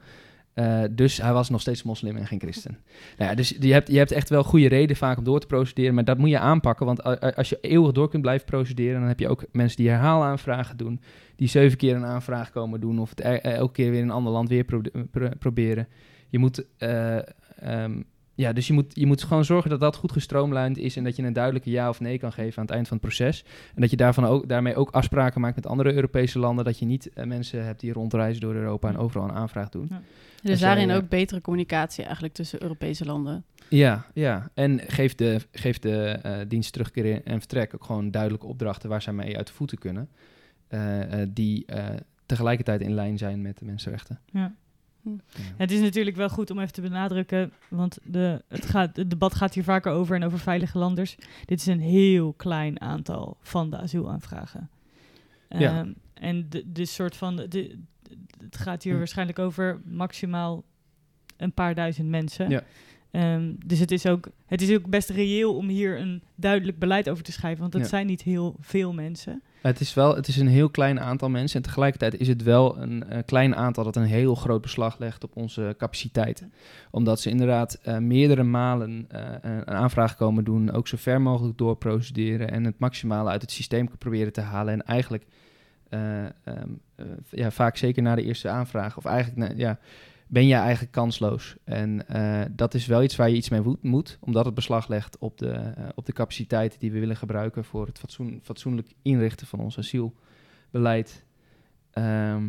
Eh, 0.52 0.82
dus 0.90 1.20
hij 1.22 1.32
was 1.32 1.50
nog 1.50 1.60
steeds 1.60 1.82
moslim 1.82 2.16
en 2.16 2.26
geen 2.26 2.40
christen. 2.40 2.78
Nou 3.16 3.30
ja, 3.30 3.36
dus 3.36 3.56
je 3.60 3.72
hebt, 3.72 3.88
je 3.90 3.98
hebt 3.98 4.10
echt 4.12 4.28
wel 4.28 4.44
goede 4.44 4.68
reden 4.68 4.96
vaak 4.96 5.18
om 5.18 5.24
door 5.24 5.40
te 5.40 5.46
procederen. 5.46 5.94
Maar 5.94 6.04
dat 6.04 6.18
moet 6.18 6.30
je 6.30 6.38
aanpakken. 6.38 6.86
Want 6.86 7.02
als 7.36 7.48
je 7.48 7.58
eeuwig 7.60 7.92
door 7.92 8.08
kunt 8.08 8.22
blijven 8.22 8.46
procederen... 8.46 8.98
dan 9.00 9.08
heb 9.08 9.20
je 9.20 9.28
ook 9.28 9.44
mensen 9.52 9.76
die 9.76 9.88
herhaalaanvragen 9.88 10.76
doen. 10.76 11.00
Die 11.36 11.48
zeven 11.48 11.78
keer 11.78 11.94
een 11.96 12.04
aanvraag 12.04 12.50
komen 12.50 12.80
doen. 12.80 12.98
Of 12.98 13.10
het 13.10 13.24
er- 13.24 13.40
elke 13.40 13.72
keer 13.72 13.90
weer 13.90 14.00
in 14.00 14.04
een 14.06 14.14
ander 14.14 14.32
land 14.32 14.48
weer 14.48 14.64
pro- 14.64 14.80
pro- 15.10 15.30
proberen. 15.38 15.88
Je 16.28 16.38
moet... 16.38 16.64
eh, 16.78 17.16
ehm, 17.56 18.00
ja, 18.36 18.52
dus 18.52 18.66
je 18.66 18.72
moet, 18.72 18.92
je 18.94 19.06
moet 19.06 19.22
gewoon 19.22 19.44
zorgen 19.44 19.70
dat 19.70 19.80
dat 19.80 19.96
goed 19.96 20.12
gestroomlijnd 20.12 20.78
is... 20.78 20.96
en 20.96 21.04
dat 21.04 21.16
je 21.16 21.22
een 21.22 21.32
duidelijke 21.32 21.70
ja 21.70 21.88
of 21.88 22.00
nee 22.00 22.18
kan 22.18 22.32
geven 22.32 22.58
aan 22.58 22.64
het 22.64 22.74
eind 22.74 22.88
van 22.88 22.96
het 22.96 23.06
proces. 23.06 23.44
En 23.74 23.80
dat 23.80 23.90
je 23.90 23.96
daarvan 23.96 24.24
ook, 24.24 24.48
daarmee 24.48 24.74
ook 24.74 24.90
afspraken 24.90 25.40
maakt 25.40 25.56
met 25.56 25.66
andere 25.66 25.92
Europese 25.92 26.38
landen... 26.38 26.64
dat 26.64 26.78
je 26.78 26.86
niet 26.86 27.12
eh, 27.12 27.26
mensen 27.26 27.64
hebt 27.64 27.80
die 27.80 27.92
rondreizen 27.92 28.40
door 28.40 28.54
Europa... 28.54 28.88
en 28.88 28.96
overal 28.96 29.28
een 29.28 29.34
aanvraag 29.34 29.68
doen. 29.68 29.90
Dus 30.42 30.60
daarin 30.60 30.90
ook 30.90 31.08
betere 31.08 31.40
communicatie 31.40 32.04
eigenlijk 32.04 32.34
tussen 32.34 32.62
Europese 32.62 33.04
landen. 33.04 33.44
Ja, 33.68 34.06
ja. 34.14 34.50
En 34.54 34.80
geef 34.86 35.14
de, 35.14 35.40
geef 35.52 35.78
de 35.78 35.98
eh, 36.02 36.32
dienst 36.48 36.72
terugkeer 36.72 37.22
en 37.24 37.38
vertrek 37.38 37.74
ook 37.74 37.84
gewoon 37.84 38.10
duidelijke 38.10 38.46
opdrachten 38.46 38.88
waar 38.88 39.02
zij 39.02 39.12
mee 39.12 39.36
uit 39.36 39.46
de 39.46 39.52
voeten 39.52 39.78
kunnen. 39.78 40.08
eh, 40.68 41.22
die 41.28 41.66
tegelijkertijd 42.26 42.80
in 42.80 42.94
lijn 42.94 43.18
zijn 43.18 43.42
met 43.42 43.58
de 43.58 43.64
mensenrechten. 43.64 44.20
Ja. 44.32 44.54
Hm. 45.06 45.12
Ja. 45.12 45.42
Het 45.56 45.70
is 45.70 45.80
natuurlijk 45.80 46.16
wel 46.16 46.28
goed 46.28 46.50
om 46.50 46.58
even 46.58 46.72
te 46.72 46.80
benadrukken, 46.80 47.52
want 47.68 47.98
de, 48.04 48.42
het, 48.48 48.66
gaat, 48.66 48.96
het 48.96 49.10
debat 49.10 49.34
gaat 49.34 49.54
hier 49.54 49.64
vaker 49.64 49.92
over 49.92 50.16
en 50.16 50.24
over 50.24 50.38
veilige 50.38 50.78
landers. 50.78 51.16
Dit 51.44 51.60
is 51.60 51.66
een 51.66 51.80
heel 51.80 52.32
klein 52.32 52.80
aantal 52.80 53.36
van 53.40 53.70
de 53.70 53.78
asielaanvragen. 53.78 54.70
Ja. 55.48 55.78
Ehm, 55.78 55.92
en 56.14 56.46
de, 56.48 56.72
de 56.72 56.84
soort 56.84 57.16
van, 57.16 57.36
de, 57.36 57.48
de- 57.48 57.78
het 58.40 58.56
gaat 58.56 58.82
hier 58.82 58.92
Hm. 58.92 58.98
waarschijnlijk 58.98 59.38
over 59.38 59.80
maximaal 59.84 60.64
een 61.36 61.52
paar 61.52 61.74
duizend 61.74 62.08
mensen. 62.08 62.50
Ja. 62.50 62.62
Ehm, 63.10 63.52
dus 63.66 63.78
het 63.78 63.90
is, 63.90 64.06
ook, 64.06 64.28
het 64.46 64.62
is 64.62 64.74
ook 64.74 64.88
best 64.90 65.10
reëel 65.10 65.56
om 65.56 65.68
hier 65.68 66.00
een 66.00 66.22
duidelijk 66.34 66.78
beleid 66.78 67.08
over 67.10 67.24
te 67.24 67.32
schrijven, 67.32 67.60
want 67.60 67.72
het 67.72 67.82
Ja. 67.82 67.88
zijn 67.88 68.06
niet 68.06 68.22
heel 68.22 68.56
veel 68.60 68.92
mensen. 68.92 69.42
Het 69.60 69.80
is 69.80 69.94
wel 69.94 70.16
het 70.16 70.28
is 70.28 70.36
een 70.36 70.48
heel 70.48 70.70
klein 70.70 71.00
aantal 71.00 71.28
mensen. 71.28 71.56
En 71.56 71.62
tegelijkertijd 71.66 72.16
is 72.20 72.28
het 72.28 72.42
wel 72.42 72.78
een 72.78 73.04
eh, 73.08 73.18
klein 73.26 73.56
aantal 73.56 73.84
dat 73.84 73.96
een 73.96 74.02
heel 74.04 74.34
groot 74.34 74.60
beslag 74.62 74.98
legt 74.98 75.24
op 75.24 75.36
onze 75.36 75.74
capaciteiten. 75.78 76.52
Omdat 76.90 77.20
ze 77.20 77.30
inderdaad 77.30 77.74
eh, 77.82 77.98
meerdere 77.98 78.42
malen 78.42 79.04
eh, 79.08 79.20
een 79.40 79.66
aanvraag 79.70 80.16
komen 80.16 80.44
doen. 80.44 80.70
Ook 80.72 80.88
zo 80.88 80.96
ver 80.96 81.20
mogelijk 81.20 81.58
doorprocederen. 81.58 82.50
En 82.50 82.64
het 82.64 82.78
maximale 82.78 83.30
uit 83.30 83.42
het 83.42 83.50
systeem 83.50 83.88
proberen 83.98 84.32
te 84.32 84.40
halen. 84.40 84.72
En 84.72 84.82
eigenlijk 84.84 85.24
eh, 85.88 86.24
ehm, 86.24 86.30
eh, 86.94 87.06
ja, 87.30 87.50
vaak 87.50 87.76
zeker 87.76 88.02
na 88.02 88.14
de 88.14 88.22
eerste 88.24 88.48
aanvraag. 88.48 88.96
Of 88.96 89.04
eigenlijk 89.04 89.36
na- 89.48 89.58
ja, 89.58 89.78
ben 90.26 90.46
je 90.46 90.54
eigenlijk 90.54 90.92
kansloos. 90.92 91.56
En 91.64 92.08
eh, 92.08 92.42
dat 92.50 92.74
is 92.74 92.86
wel 92.86 93.02
iets 93.02 93.16
waar 93.16 93.28
je 93.28 93.36
iets 93.36 93.48
mee 93.48 93.76
moet, 93.80 94.18
omdat 94.20 94.44
het 94.44 94.54
beslag 94.54 94.88
legt 94.88 95.18
op 95.18 95.38
de, 95.38 95.50
eh, 95.50 95.88
op 95.94 96.06
de 96.06 96.12
capaciteiten 96.12 96.78
die 96.78 96.92
we 96.92 96.98
willen 96.98 97.16
gebruiken 97.16 97.64
voor 97.64 97.86
het 97.86 97.98
fatsoen, 97.98 98.40
fatsoenlijk 98.42 98.92
inrichten 99.02 99.46
van 99.46 99.60
ons 99.60 99.78
asielbeleid. 99.78 101.24
Ehm, 101.90 102.48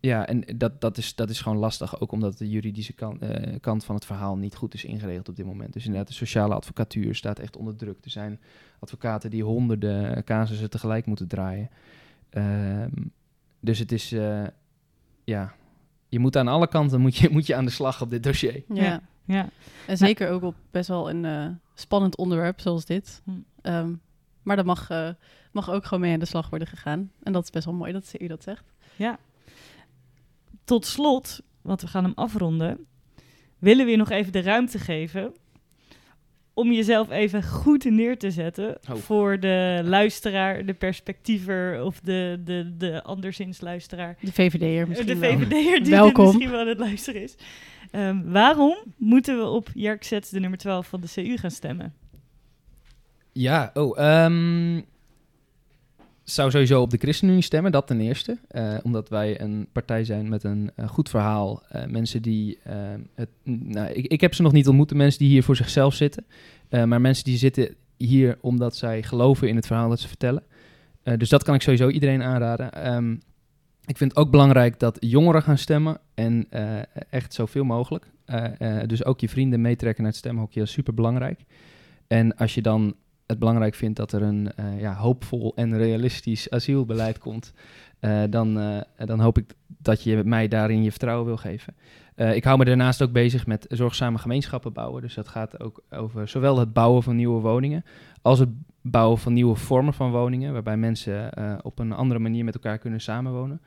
ja, 0.00 0.26
en 0.26 0.58
dat, 0.58 0.80
dat, 0.80 0.96
is, 0.96 1.14
dat 1.14 1.30
is 1.30 1.40
gewoon 1.40 1.58
lastig, 1.58 2.00
ook 2.00 2.12
omdat 2.12 2.38
de 2.38 2.48
juridische 2.48 2.94
eh, 2.94 3.60
kant 3.60 3.84
van 3.84 3.94
het 3.94 4.04
verhaal 4.04 4.36
niet 4.36 4.54
goed 4.54 4.74
is 4.74 4.84
ingeregeld 4.84 5.28
op 5.28 5.36
dit 5.36 5.46
moment. 5.46 5.72
Dus 5.72 5.84
inderdaad, 5.84 6.08
de 6.08 6.14
sociale 6.14 6.54
advocatuur 6.54 7.14
staat 7.14 7.38
echt 7.38 7.56
onder 7.56 7.76
druk. 7.76 8.04
Er 8.04 8.10
zijn 8.10 8.40
advocaten 8.78 9.30
die 9.30 9.44
honderden 9.44 10.24
casussen 10.24 10.70
tegelijk 10.70 11.06
moeten 11.06 11.28
draaien. 11.28 11.70
Ehm, 12.30 12.90
dus 13.60 13.78
het 13.78 13.92
is, 13.92 14.14
ja, 15.24 15.54
je 16.16 16.22
moet 16.22 16.36
aan 16.36 16.48
alle 16.48 16.68
kanten 16.68 17.00
moet 17.00 17.16
je, 17.16 17.30
moet 17.36 17.46
je 17.46 17.54
aan 17.54 17.64
de 17.64 17.70
slag 17.70 18.02
op 18.02 18.10
dit 18.10 18.22
dossier. 18.22 18.62
Ja. 18.68 18.82
Ja. 18.84 19.02
Ja, 19.24 19.48
En 19.86 19.96
zeker 19.96 20.30
ook 20.30 20.42
op 20.42 20.54
best 20.70 20.88
wel 20.88 21.10
een 21.10 21.24
eh, 21.24 21.46
spannend 21.74 22.16
onderwerp 22.16 22.60
zoals 22.60 22.84
dit. 22.84 23.22
Hm. 23.24 23.30
Ehm, 23.62 23.92
maar 24.42 24.56
dat 24.56 24.64
mag, 24.64 24.90
eh, 24.90 25.08
mag 25.52 25.70
ook 25.70 25.84
gewoon 25.84 26.00
mee 26.00 26.12
aan 26.12 26.18
de 26.18 26.26
slag 26.26 26.50
worden 26.50 26.68
gegaan. 26.68 27.10
En 27.22 27.32
dat 27.32 27.42
is 27.42 27.50
best 27.50 27.64
wel 27.64 27.74
mooi 27.74 27.92
dat 27.92 28.06
u 28.18 28.26
dat 28.26 28.42
zegt. 28.42 28.64
tot 30.64 30.86
slot, 30.86 31.40
want 31.62 31.80
we 31.80 31.86
gaan 31.86 32.04
hem 32.04 32.12
afronden, 32.14 32.86
willen 33.58 33.84
we 33.84 33.90
je 33.90 33.96
nog 33.96 34.10
even 34.10 34.32
de 34.32 34.42
ruimte 34.42 34.78
geven 34.78 35.34
om 36.56 36.72
jezelf 36.72 37.10
even 37.10 37.42
goed 37.42 37.84
neer 37.84 38.18
te 38.18 38.30
zetten 38.30 38.78
Oh. 38.90 38.96
voor 38.96 39.40
de 39.40 39.80
luisteraar, 39.84 40.64
de 40.66 40.74
perspectiever 40.74 41.82
of 41.84 42.00
de, 42.00 42.40
de, 42.44 42.74
de 42.78 43.02
anderszins 43.02 43.60
luisteraar. 43.60 44.16
De 44.20 44.32
VVD'er 44.32 44.88
misschien 44.88 45.06
de 45.08 45.16
wel. 45.16 45.30
VVD'er 45.38 45.82
die 45.82 45.90
Welkom. 45.92 46.24
misschien 46.24 46.50
wel 46.50 46.60
aan 46.60 46.66
het 46.66 46.78
luisteren 46.78 47.22
is. 47.22 47.34
Ehm, 47.90 48.22
waarom 48.24 48.76
moeten 48.96 49.38
we 49.38 49.44
op 49.44 49.68
Jerk 49.74 50.04
Zets, 50.04 50.30
de 50.30 50.40
nummer 50.40 50.58
12 50.58 50.86
van 50.86 51.00
de 51.00 51.08
CU, 51.14 51.36
gaan 51.36 51.50
stemmen? 51.50 51.94
Ja, 53.32 53.70
oh, 53.74 53.98
ehm, 53.98 54.80
zou 56.26 56.50
sowieso 56.50 56.80
op 56.80 56.90
de 56.90 56.98
ChristenUnie 56.98 57.42
stemmen, 57.42 57.72
dat 57.72 57.86
ten 57.86 58.00
eerste. 58.00 58.38
Eh, 58.48 58.74
omdat 58.82 59.08
wij 59.08 59.40
een 59.40 59.66
partij 59.72 60.04
zijn 60.04 60.28
met 60.28 60.44
een 60.44 60.70
eh, 60.76 60.88
goed 60.88 61.08
verhaal. 61.08 61.62
Eh, 61.68 61.86
mensen 61.86 62.22
die, 62.22 62.58
nou, 63.44 63.88
ik, 63.88 64.06
ik 64.06 64.20
heb 64.20 64.34
ze 64.34 64.42
nog 64.42 64.52
niet 64.52 64.68
ontmoet, 64.68 64.88
de 64.88 64.94
mensen 64.94 65.18
die 65.18 65.28
hier 65.28 65.42
voor 65.42 65.56
zichzelf 65.56 65.94
zitten. 65.94 66.26
Maar 66.70 67.00
mensen 67.00 67.24
die 67.24 67.36
zitten 67.36 67.74
hier 67.96 68.38
omdat 68.40 68.76
zij 68.76 69.02
geloven 69.02 69.48
in 69.48 69.56
het 69.56 69.66
verhaal 69.66 69.88
dat 69.88 70.00
ze 70.00 70.08
vertellen. 70.08 70.42
Dus 71.16 71.28
dat 71.28 71.42
kan 71.42 71.54
ik 71.54 71.62
sowieso 71.62 71.88
iedereen 71.88 72.22
aanraden. 72.22 72.72
Ehm, 72.72 73.12
ik 73.84 73.96
vind 73.96 74.10
het 74.10 74.16
ook 74.16 74.30
belangrijk 74.30 74.78
dat 74.78 74.96
jongeren 75.00 75.42
gaan 75.42 75.58
stemmen 75.58 75.98
en 76.14 76.48
echt 77.10 77.34
zoveel 77.34 77.64
mogelijk. 77.64 78.10
Dus 78.86 79.04
ook 79.04 79.20
je 79.20 79.28
vrienden 79.28 79.60
meetrekken 79.60 80.02
naar 80.02 80.12
het 80.12 80.20
stemhokje, 80.20 80.60
is 80.60 80.72
super 80.72 80.94
belangrijk. 80.94 81.40
En 82.06 82.36
als 82.36 82.54
je 82.54 82.62
dan 82.62 82.94
het 83.26 83.38
belangrijk 83.38 83.74
vindt 83.74 83.96
dat 83.96 84.12
er 84.12 84.22
een 84.22 84.52
eh, 84.52 84.80
ja, 84.80 84.94
hoopvol 84.94 85.52
en 85.54 85.76
realistisch 85.76 86.50
asielbeleid 86.50 87.18
komt, 87.18 87.52
eh, 87.98 88.22
dan, 88.30 88.58
eh, 88.58 89.06
dan 89.06 89.20
hoop 89.20 89.38
ik 89.38 89.54
dat 89.66 90.02
je 90.02 90.22
mij 90.24 90.48
daarin 90.48 90.82
je 90.82 90.90
vertrouwen 90.90 91.26
wil 91.26 91.36
geven. 91.36 91.74
Ik 92.16 92.44
hou 92.44 92.58
me 92.58 92.64
daarnaast 92.64 93.02
ook 93.02 93.12
bezig 93.12 93.46
met 93.46 93.66
zorgzame 93.68 94.18
gemeenschappen 94.18 94.72
bouwen. 94.72 95.02
Dus 95.02 95.14
dat 95.14 95.28
gaat 95.28 95.60
ook 95.60 95.82
over 95.90 96.28
zowel 96.28 96.58
het 96.58 96.72
bouwen 96.72 97.02
van 97.02 97.16
nieuwe 97.16 97.40
woningen 97.40 97.84
als 98.22 98.38
het 98.38 98.48
bouwen 98.80 99.18
van 99.18 99.32
nieuwe 99.32 99.54
vormen 99.56 99.94
van 99.94 100.10
woningen, 100.10 100.52
waarbij 100.52 100.76
mensen 100.76 101.30
op 101.64 101.78
een 101.78 101.92
andere 101.92 102.20
manier 102.20 102.44
met 102.44 102.54
elkaar 102.54 102.78
kunnen 102.78 103.00
samenwonen. 103.00 103.60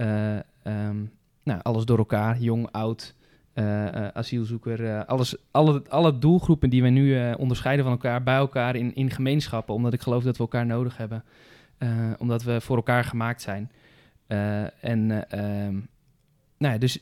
Eh, 0.00 0.36
ehm, 0.62 0.96
nou, 1.42 1.60
alles 1.62 1.84
door 1.84 1.98
elkaar, 1.98 2.38
jong, 2.38 2.68
oud, 2.70 3.14
asielzoeker, 4.12 4.84
eh, 4.84 5.04
alles, 5.04 5.36
alle, 5.50 5.82
alle 5.88 6.18
doelgroepen 6.18 6.70
die 6.70 6.82
we 6.82 6.88
nu 6.88 7.16
eh, 7.18 7.34
onderscheiden 7.38 7.84
van 7.84 7.94
elkaar, 7.94 8.22
bij 8.22 8.36
elkaar 8.36 8.76
in, 8.76 8.94
in 8.94 9.10
gemeenschappen, 9.10 9.74
omdat 9.74 9.92
ik 9.92 10.00
geloof 10.00 10.22
dat 10.22 10.36
we 10.36 10.42
elkaar 10.42 10.66
nodig 10.66 10.96
hebben, 10.96 11.24
Eh, 11.78 11.88
omdat 12.18 12.42
we 12.42 12.60
voor 12.60 12.76
elkaar 12.76 13.04
gemaakt 13.04 13.42
zijn. 13.42 13.70
Eh, 14.26 14.84
en 14.84 15.28
eh, 15.30 15.64
ehm, 15.66 15.74
nou 16.58 16.72
ja, 16.72 16.78
dus, 16.78 16.98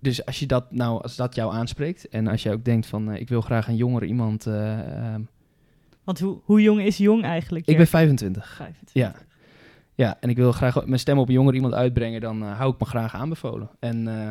dus 0.00 0.26
als 0.26 0.38
je 0.38 0.46
dat 0.46 0.72
nou, 0.72 1.02
als 1.02 1.16
dat 1.16 1.34
jou 1.34 1.54
aanspreekt 1.54 2.08
en 2.08 2.26
als 2.26 2.42
je 2.42 2.52
ook 2.52 2.64
denkt 2.64 2.86
van, 2.86 3.10
eh, 3.10 3.20
ik 3.20 3.28
wil 3.28 3.40
graag 3.40 3.68
een 3.68 3.76
jongere 3.76 4.06
iemand, 4.06 4.46
eh, 4.46 4.78
ehm, 5.14 5.20
Want 6.04 6.20
hoe, 6.20 6.40
hoe 6.44 6.62
jong 6.62 6.80
is 6.80 6.96
jong 6.96 7.24
eigenlijk? 7.24 7.66
ik 7.66 7.76
ben 7.76 7.86
25. 7.86 8.54
25. 8.56 8.94
Ja. 8.94 9.14
Ja, 9.94 10.16
en 10.20 10.28
ik 10.30 10.36
wil 10.36 10.52
graag 10.52 10.86
mijn 10.86 11.00
stem 11.00 11.18
op 11.18 11.28
een 11.28 11.34
jonger 11.34 11.54
iemand 11.54 11.74
uitbrengen, 11.74 12.20
dan 12.20 12.42
eh, 12.42 12.56
hou 12.58 12.72
ik 12.72 12.80
me 12.80 12.86
graag 12.86 13.14
aanbevolen. 13.14 13.70
En 13.78 14.08
eh, 14.08 14.30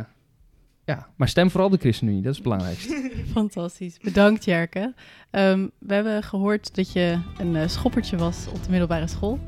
ja, 0.89 1.07
maar 1.15 1.27
stem 1.27 1.51
vooral 1.51 1.69
de 1.69 1.77
ChristenUnie, 1.77 2.21
dat 2.21 2.31
is 2.31 2.37
het 2.37 2.47
belangrijkste. 2.47 3.11
Fantastisch. 3.33 3.97
Bedankt, 4.01 4.45
Jerke. 4.45 4.93
Ehm, 5.29 5.67
we 5.77 5.93
hebben 5.93 6.23
gehoord 6.23 6.75
dat 6.75 6.91
je 6.91 7.19
een 7.37 7.55
eh, 7.55 7.67
schoppertje 7.67 8.17
was 8.17 8.47
op 8.47 8.63
de 8.63 8.69
middelbare 8.69 9.07
school. 9.07 9.39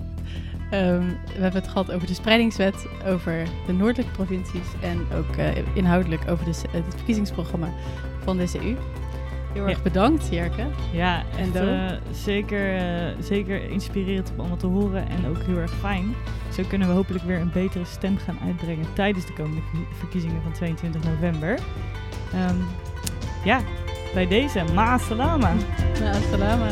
Ehm, 0.72 1.08
we 1.08 1.42
hebben 1.42 1.62
het 1.62 1.68
gehad 1.68 1.92
over 1.92 2.08
de 2.08 2.14
spreidingswet, 2.14 2.86
over 3.06 3.48
de 3.68 3.74
noordelijke 3.74 4.12
provincies 4.12 4.68
en 4.82 5.06
ook 5.14 5.36
eh, 5.36 5.76
inhoudelijk 5.76 6.30
over 6.30 6.46
de, 6.46 6.54
het 6.72 6.96
verkiezingsprogramma 6.96 7.70
van 8.24 8.38
de 8.38 8.46
CU. 8.46 8.76
Heel 9.54 9.68
erg 9.68 9.78
Ja. 9.78 9.84
bedankt, 9.84 10.28
Jerke. 10.32 10.66
Ja, 10.92 11.24
En 11.38 11.46
echt, 11.46 11.56
eh, 11.56 11.98
zeker, 12.12 12.78
eh, 12.78 13.08
zeker 13.20 13.70
inspirerend 13.70 14.32
om 14.34 14.40
allemaal 14.40 14.58
te 14.58 14.68
horen 14.68 15.10
en 15.10 15.28
ook 15.28 15.38
heel 15.44 15.58
erg 15.58 15.72
fijn. 15.80 16.14
Zo 16.54 16.64
kunnen 16.68 16.88
we 16.88 16.94
hopelijk 16.94 17.24
weer 17.24 17.40
een 17.40 17.52
betere 17.54 17.86
stem 17.86 18.18
gaan 18.18 18.38
uitbrengen 18.46 18.86
tijdens 18.94 19.26
de 19.26 19.34
komende 19.34 19.62
verkie- 19.62 19.88
verkiezingen 19.98 20.42
van 20.42 20.52
22 20.52 21.04
november. 21.04 21.60
Ehm, 22.34 22.56
ja, 23.44 23.60
bij 24.14 24.28
deze, 24.28 24.64
ma 24.74 24.98
salama. 24.98 25.52
Nou, 26.00 26.16
salama. 26.32 26.68